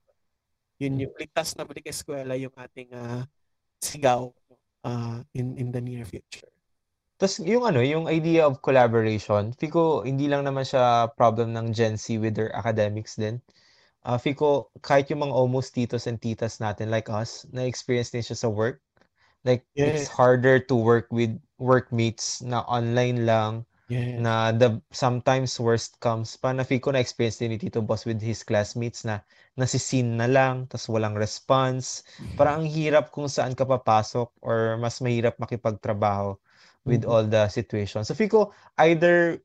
[0.84, 3.24] Yun yung ligtas na balik eskwela yung ating ah,
[3.80, 4.36] sigaw
[4.84, 6.52] uh, in, in the near future.
[7.18, 11.98] Tapos yung ano, yung idea of collaboration, ko hindi lang naman siya problem ng Gen
[11.98, 13.42] Z with their academics din.
[14.06, 18.38] Uh, ko kahit yung mga almost titos and titas natin like us, na-experience din siya
[18.38, 18.82] sa work.
[19.46, 20.12] Like, it's Yes.
[20.12, 24.28] harder to work with workmates na online lang, Yes.
[24.28, 28.04] na the sometimes worst comes pa na feel ko na experience din ni Tito Boss
[28.10, 29.22] with his classmates na
[29.56, 32.02] nasisin na lang tas walang response
[32.34, 36.34] parang ang hirap kung saan ka papasok or mas mahirap makipagtrabaho
[36.88, 39.38] with all the situations so ko either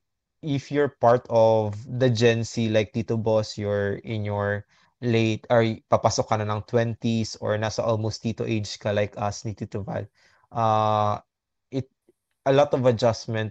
[0.42, 4.66] if you're part of the Gen Z like Tito Boss you're in your
[5.02, 9.42] late or papasok ka na ng 20s or nasa almost Tito age ka like us
[9.42, 10.06] ni Tito Val
[10.54, 11.18] uh,
[11.74, 11.90] it
[12.46, 13.50] a lot of adjustment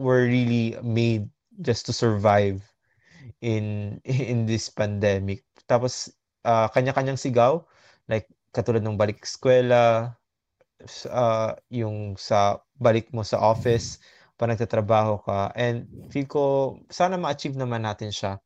[0.00, 1.28] were really made
[1.60, 2.64] just to survive
[3.44, 5.44] in in this pandemic.
[5.68, 6.10] Tapos
[6.44, 7.60] ah, kanya-kanyang sigaw
[8.08, 10.16] like katulad ng balik eskwela
[11.10, 14.00] ah, yung sa balik mo sa office
[14.40, 16.42] pa nagtatrabaho ka and feel ko
[16.88, 18.40] sana ma-achieve naman natin siya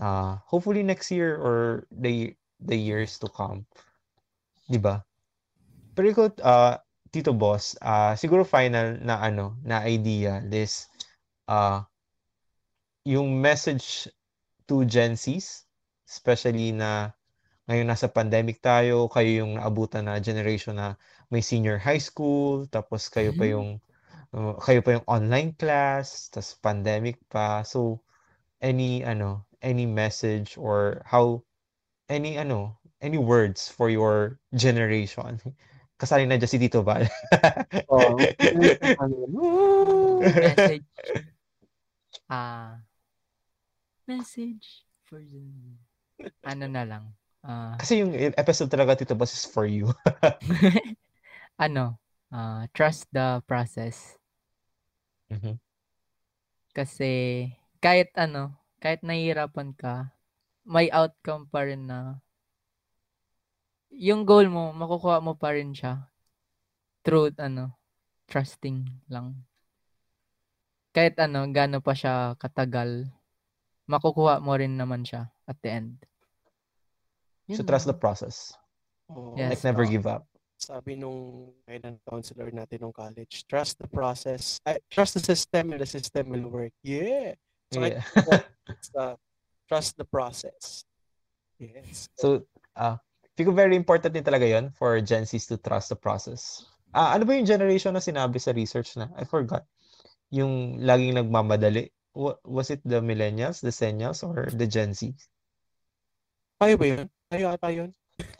[0.00, 2.32] ah, hopefully next year or the
[2.62, 3.66] the years to come.
[4.70, 5.02] 'Di ba?
[5.92, 6.80] Pero ikaw, ah,
[7.12, 10.88] Tito Boss, ah, siguro final na ano, na idea is
[11.50, 11.84] ah
[13.04, 14.06] yung message
[14.70, 15.66] to Gen Zs,
[16.06, 17.10] especially na
[17.70, 20.98] ngayon nasa pandemic tayo, kayo yung naabutan na generation na
[21.30, 23.52] may senior high school, tapos kayo pa Mhm.
[23.54, 23.68] yung
[24.34, 27.62] uh, kayo pa yung online class, tapos pandemic pa.
[27.62, 28.02] So
[28.60, 31.42] any ano, any message or how
[32.10, 35.38] any ano, any words for your generation?
[36.02, 37.06] Kasali na dyan si Tito Val.
[37.86, 38.18] Oh,
[40.18, 40.86] Message.
[42.26, 42.82] Ah.
[44.02, 45.46] message for the...
[46.42, 47.14] Ano na lang.
[47.42, 47.74] Ah.
[47.74, 49.90] Kasi yung episode talaga Tito Boss is for you.
[51.58, 51.98] ano,
[52.30, 54.14] ah, trust the process.
[55.30, 55.58] Mhm.
[56.72, 57.46] Kasi
[57.82, 60.14] kahit ano, kahit nahihirapan ka,
[60.62, 62.22] may outcome pa rin na
[63.92, 66.08] yung goal mo, makukuha mo pa rin siya
[67.04, 67.76] through ano,
[68.30, 69.44] trusting lang.
[70.96, 73.08] Kahit ano, gaano pa siya katagal,
[73.88, 75.96] makukuha mo rin naman siya at the end.
[77.50, 78.54] So Yun trust the process.
[79.10, 79.34] Oo.
[79.34, 79.58] Yes.
[79.58, 80.26] Like never give up.
[80.62, 85.82] sabi nung guidance counselor natin nung college, trust the process, ay, trust the system and
[85.82, 86.70] the system will work.
[86.86, 87.34] Yeah.
[87.74, 88.06] So, Yeah.
[88.70, 89.18] it's, uh,
[89.66, 90.86] trust the process.
[91.58, 92.06] Yes.
[92.14, 92.46] So,
[92.78, 93.02] ah,
[93.34, 96.62] feel ko very important din talaga yon for Gen Zs to trust the process.
[96.94, 99.10] Ah, ano ba yung generation na sinabi sa research na?
[99.18, 99.66] I forgot.
[100.30, 101.90] Yung laging nagmamadali.
[102.14, 105.10] Wa- Was it the millennials, the seniors, or the Gen Z?
[106.62, 107.10] Tayo ba yun?
[107.32, 107.88] Tayo ata yun?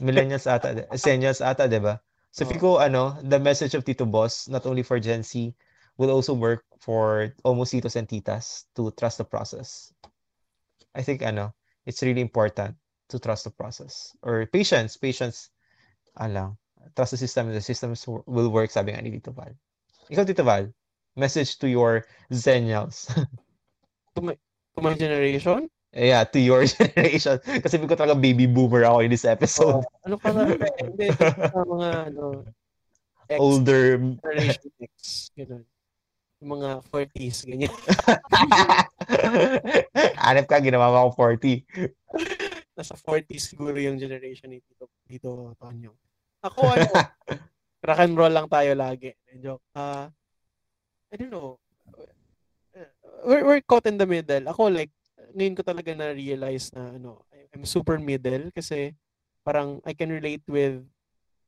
[0.05, 1.97] Millennials ata, seniors ata, di ba?
[2.29, 5.57] So, feel ko, ano, the message of Tito Boss, not only for Gen Z,
[5.97, 9.97] will also work for almost titos and titas to trust the process.
[10.93, 11.57] I think, ano,
[11.89, 12.77] it's really important
[13.09, 14.13] to trust the process.
[14.21, 15.49] Or patience, patience,
[16.21, 16.61] alang,
[16.93, 17.97] trust the system, the system
[18.29, 19.57] will work, sabi nga ni Tito Val.
[20.13, 20.69] Ikaw, Tito Val,
[21.17, 23.09] message to your Zennials.
[24.13, 25.72] To my generation?
[25.93, 27.39] Yeah, to your generation.
[27.39, 29.85] Kasi ko talaga baby boomer ako in this episode.
[29.85, 30.05] Oo.
[30.09, 30.49] ano pa na?
[30.81, 32.45] Hindi, mga, ano,
[33.29, 34.01] X, Older.
[34.01, 34.95] generation X,
[35.37, 35.65] ganun.
[36.43, 37.71] Yung mga 40s, ganyan.
[40.27, 41.63] Hanap ka, ginawa mo akong 40.
[42.75, 45.95] Nasa 40s siguro yung generation ni Tito, Tito Tonyo.
[46.43, 46.91] Ako, ano,
[47.87, 49.15] rock and roll lang tayo lagi.
[49.39, 49.63] Joke.
[49.79, 50.11] Ah,
[51.13, 51.63] I don't know.
[53.23, 54.43] We're, we're caught in the middle.
[54.51, 54.91] Ako, like,
[55.35, 58.97] ngayon ko talaga na-realize na, ano, I'm super middle kasi
[59.45, 60.85] parang I can relate with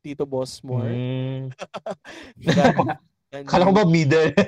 [0.04, 0.90] Tito Boss more.
[0.90, 1.52] Mm.
[3.50, 4.32] Kala ko ba middle?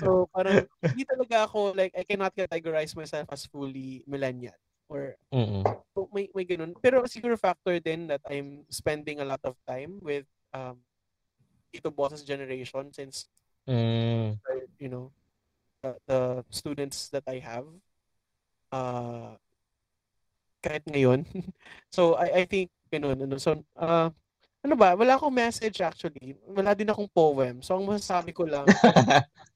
[0.00, 4.56] So, parang, hindi talaga ako, like, I cannot categorize myself as fully millennial.
[4.88, 5.60] Or, Mm-mm.
[5.92, 6.72] so, may, may ganun.
[6.80, 10.24] Pero siguro factor din that I'm spending a lot of time with
[10.56, 10.80] um,
[11.68, 13.28] Tito Boss's generation since,
[13.68, 14.40] Mm.
[14.80, 15.12] you know,
[15.84, 16.20] the, the
[16.50, 17.68] students that I have,
[18.72, 19.36] uh,
[20.64, 21.22] kahit ngayon.
[21.94, 23.18] so, I, I think, ganun.
[23.20, 24.08] Ano, so, uh,
[24.62, 24.94] ano ba?
[24.94, 26.38] Wala akong message actually.
[26.46, 27.58] Wala din akong poem.
[27.60, 28.64] So, ang masasabi ko lang,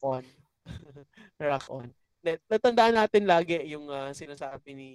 [0.03, 0.27] on.
[1.41, 1.89] Rock on.
[2.51, 4.89] Natandaan natin lagi yung ah, sinasabi ni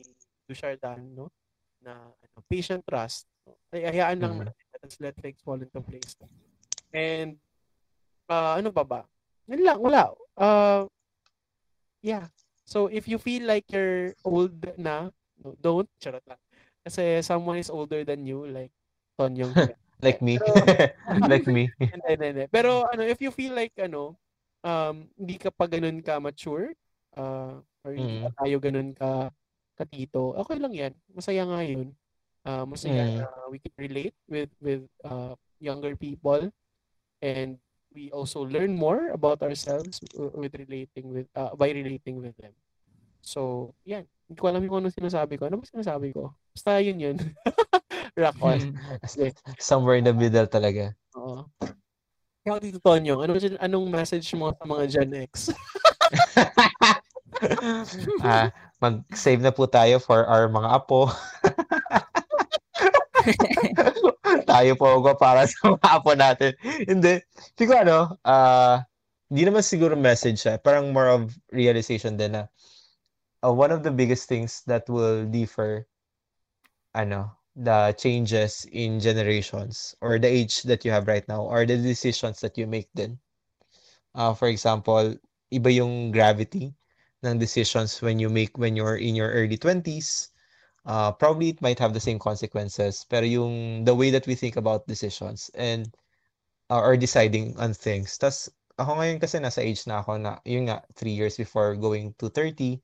[0.43, 1.31] Dushardan, no?
[1.79, 3.23] Na ano, patient trust.
[3.71, 4.51] Ay, hayaan lang Mm.
[4.51, 4.65] natin.
[4.81, 6.17] Let's let things fall into place.
[6.91, 7.39] And,
[8.27, 9.01] ah, ano pa ba?
[9.47, 10.11] Lang, wala.
[10.35, 10.91] Uh,
[12.03, 12.27] yeah.
[12.71, 15.11] So, if you feel like you're old na,
[15.43, 15.91] no, don't.
[15.99, 16.39] Charot lang.
[16.87, 18.71] Kasi someone is older than you, like
[19.19, 19.51] Tonyong.
[20.07, 20.39] like me.
[20.39, 21.67] Pero- like me.
[21.83, 22.45] hindi, hindi, hindi.
[22.47, 24.15] Pero ano, if you feel like ano,
[24.63, 26.71] um, hindi ka pa ganun ka mature,
[27.19, 28.31] uh, or hindi Mm.
[28.39, 29.27] tayo ganun ka
[29.75, 30.93] katito, okay lang yan.
[31.11, 31.91] Masaya nga yun.
[32.47, 33.15] Uh, masaya Mm.
[33.19, 36.49] na we can relate with with uh, younger people
[37.21, 37.59] and
[37.93, 42.55] we also learn more about ourselves with relating with uh, by relating with them.
[43.21, 44.03] So, yan.
[44.31, 45.47] Hindi ko alam kung ano sinasabi ko.
[45.47, 46.31] Ano ba sinasabi ko?
[46.55, 47.17] Basta yun yun.
[48.21, 48.59] Rock on.
[49.07, 49.35] Sige.
[49.59, 50.95] Somewhere in the middle talaga.
[51.19, 51.47] Oo.
[52.41, 55.51] Ikaw dito, Tonyo, ano, anong message mo sa mga Gen X?
[58.25, 58.49] ah,
[58.81, 61.05] mag-save na po tayo for our mga apo.
[64.49, 66.51] tayo po ako para sa mga apo natin.
[66.89, 67.21] Hindi.
[67.53, 68.81] Siguro ano, ah,
[69.29, 70.57] hindi naman siguro message siya.
[70.57, 72.49] Parang more of realization din na
[73.43, 75.87] uh, one of the biggest things that will differ
[76.93, 81.77] ano, the changes in generations or the age that you have right now or the
[81.77, 83.19] decisions that you make then
[84.15, 85.15] Uh, for example,
[85.51, 86.75] iba yung gravity
[87.23, 90.29] ng decisions when you make when you're in your early 20s.
[90.83, 94.57] Uh, probably it might have the same consequences, pero yung the way that we think
[94.57, 95.95] about decisions and
[96.71, 98.17] uh, or deciding on things.
[98.17, 98.49] Tas
[98.81, 102.27] ako ngayon kasi nasa age na ako na, yun nga, three years before going to
[102.33, 102.81] 30,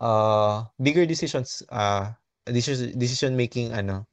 [0.00, 2.12] uh, bigger decisions, uh,
[2.46, 4.06] decision, decision making, ano,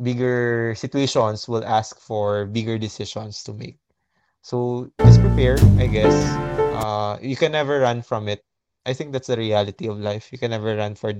[0.00, 3.78] bigger situations will ask for bigger decisions to make.
[4.42, 6.40] So just prepare, I guess.
[6.70, 8.44] Uh, you can never run from it.
[8.86, 10.30] I think that's the reality of life.
[10.30, 11.12] You can never run for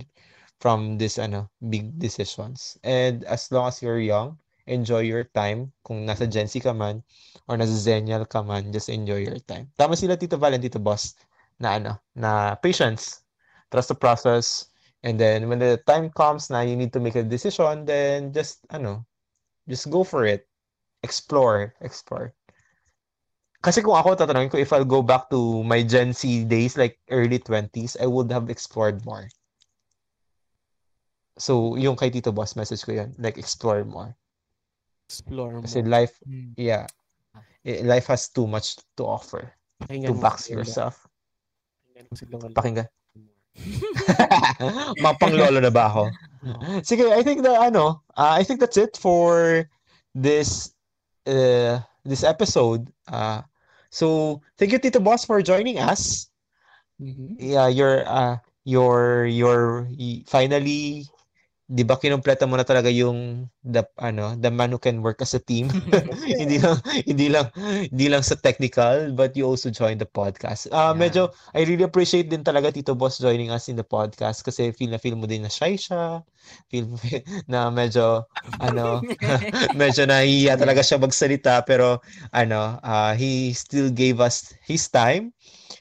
[0.60, 2.78] from this ano big decisions.
[2.84, 5.72] And as long as you're young, enjoy your time.
[5.82, 7.02] Kung nasa Gen Z ka man
[7.48, 9.74] or nasa Zennial ka man, just enjoy your time.
[9.76, 11.18] Tama sila Tito Val and Tito Boss
[11.58, 13.25] na ano, na patience,
[13.70, 14.70] trust the process,
[15.02, 18.64] and then when the time comes now you need to make a decision, then just
[18.70, 19.06] I know
[19.68, 20.46] just go for it.
[21.06, 22.34] explore, explore.
[23.62, 26.98] Kasi kung ako tatanungin ko if I'll go back to my Gen Z days like
[27.10, 29.30] early 20s, I would have explored more.
[31.38, 34.14] So, yung kay Tito Boss message ko yun, like explore more.
[35.10, 35.64] Explore more.
[35.66, 36.54] Kasi life, Hmm.
[36.56, 36.86] yeah,
[37.66, 41.06] eh, life has too much to offer to Pakinggan mo box yourself.
[41.82, 42.54] Pakinggan mo si Lola.
[42.54, 42.88] Pakinggan.
[45.02, 46.04] Mapanglolo na ba ako?
[46.82, 49.64] Sige, I think the ano, uh, I think that's it for
[50.14, 50.70] this
[51.26, 52.88] uh, this episode.
[53.08, 53.42] Uh,
[53.90, 56.28] so thank you Tito Boss for joining us.
[57.00, 57.36] Mhm.
[57.38, 61.04] Yeah, you're uh you're you're y- finally
[61.66, 65.34] 'di ba kinumpleto mo na talaga yung the ano, the man who can work as
[65.34, 65.66] a team.
[66.40, 67.50] hindi lang hindi lang
[67.90, 70.70] hindi lang sa technical but you also joined the podcast.
[70.70, 70.94] Uh, Yeah.
[70.94, 71.22] medyo
[71.54, 75.02] I really appreciate din talaga Tito Boss joining us in the podcast kasi feel na
[75.02, 76.22] feel mo din na shy siya.
[76.70, 76.86] Feel
[77.50, 78.24] na medyo
[78.60, 79.02] ano
[79.80, 82.00] medyo nahihiya talaga siya magsalita pero
[82.32, 85.32] ano uh, he still gave us his time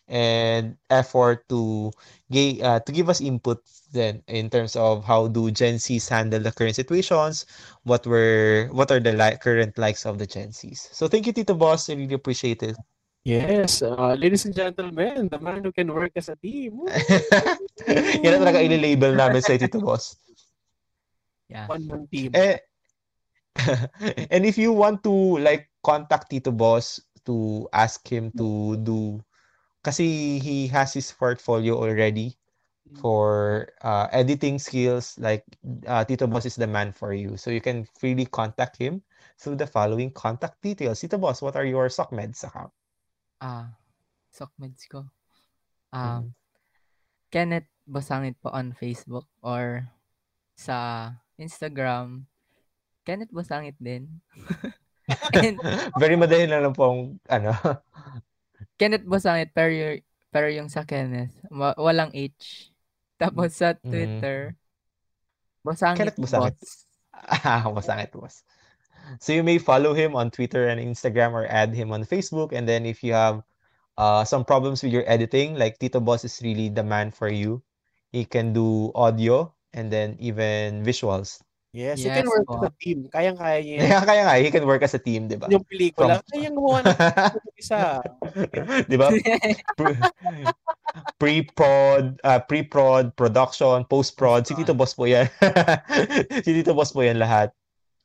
[0.08, 1.92] and effort to
[2.32, 3.62] ga- uh, to give us input
[3.94, 7.46] then in terms of how do Gen Zs handle the current situations
[7.84, 10.92] what were what are the li- current likes of the Gen Zs.
[10.94, 11.90] So thank you Tito Boss.
[11.90, 12.76] I really appreciate it.
[13.26, 16.86] Yes, uh, ladies and gentlemen, the man who can work as a team.
[18.24, 20.18] Yan na talaga ililabel namin sa Tito Boss
[21.50, 21.68] Yeah.
[21.68, 22.32] One man team.
[22.34, 22.58] Eh,
[24.34, 29.22] and if you want to like contact Tito Boss to ask him to do
[29.82, 32.38] kasi he has his portfolio already
[33.02, 35.42] for uh, editing skills like
[35.90, 39.02] uh, Tito Boss is the man for you so you can freely contact him
[39.42, 42.70] through the following contact details Tito Boss what are your SOCMEDs account
[43.44, 43.76] Ah,
[44.32, 45.08] Sockmeds ko.
[45.92, 46.30] Um, Mhm.
[47.32, 49.86] Kenneth Basangit po on Facebook or
[50.56, 52.24] sa Instagram.
[53.06, 54.10] Kenneth Basangit din.
[55.38, 55.62] And
[56.02, 57.54] very madali na lang pong ano
[58.82, 60.02] Kenneth Basangit pero, y-
[60.34, 62.74] pero yung sa Kenneth, wa- walang H.
[63.16, 63.88] Tapos sa Mm.
[63.88, 64.38] Twitter,
[65.64, 66.58] Basangit Kenneth Basangit.
[67.48, 68.44] Ah, masangit boss.
[69.24, 72.52] So you may follow him on Twitter and Instagram or add him on Facebook.
[72.52, 73.40] And then if you have
[73.96, 77.64] uh, some problems with your editing, like Tito Boss is really the man for you.
[78.12, 81.44] He can do audio and then even visuals.
[81.76, 82.56] Yes, you can Yes work po.
[82.64, 83.12] as a team.
[83.12, 83.80] Kayang-kaya niya.
[83.84, 85.52] Kaya, kaya nga, he can work as a team, di ba?
[85.52, 86.96] Yung pelikula, From- kayang gumawa ng
[87.60, 88.00] isa.
[88.88, 89.12] di ba?
[89.78, 90.00] Pre-
[91.20, 94.48] Pre-prod, uh, pre-prod, production, post-prod.
[94.48, 95.28] Si Tito Boss po yan.
[96.48, 97.52] si Tito Boss po yan lahat.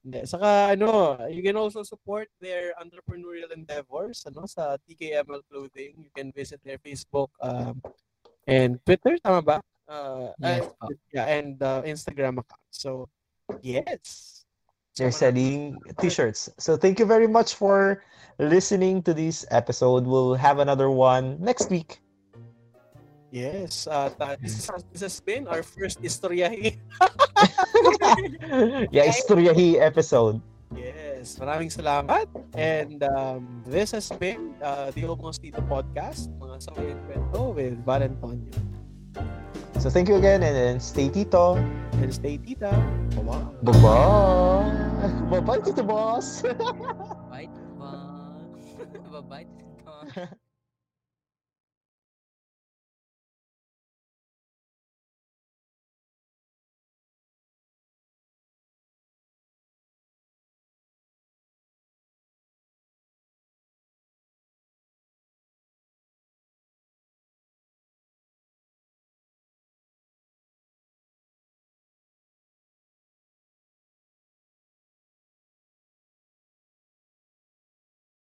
[0.02, 0.26] Hindi.
[0.26, 6.02] Saka ano, you can also support their entrepreneurial endeavors ano sa TKML Clothing.
[6.02, 7.78] You can visit their Facebook um,
[8.50, 9.56] and Twitter, tama ba?
[9.90, 12.70] Uh, Yes uh, yeah, and uh, Instagram account.
[12.70, 13.10] So,
[13.60, 14.46] yes.
[14.94, 16.50] They're selling t-shirts.
[16.58, 18.04] So thank you very much for
[18.38, 20.06] listening to this episode.
[20.06, 21.98] We'll have another one next week.
[23.30, 23.86] Yes.
[23.86, 24.10] Uh,
[24.42, 26.78] this, is, this has been our first istoryahi.
[28.90, 30.42] yeah, Istoryahi episode.
[30.74, 31.38] Yes.
[31.38, 32.26] Maraming salamat.
[32.58, 38.02] And um, this has been uh, the Almost Dito podcast, mga sawayan kwento with Val
[38.02, 38.79] Antonio.
[39.80, 41.56] So thank you again and then stay tito.
[42.04, 42.70] And stay tita.
[43.16, 43.72] Bye-bye.
[43.72, 45.40] Bye-bye.
[45.40, 46.42] Bye-bye, Tito Boss.
[47.30, 48.76] Bye, Tito Boss.
[49.12, 50.28] Bye-bye, Tito Boss.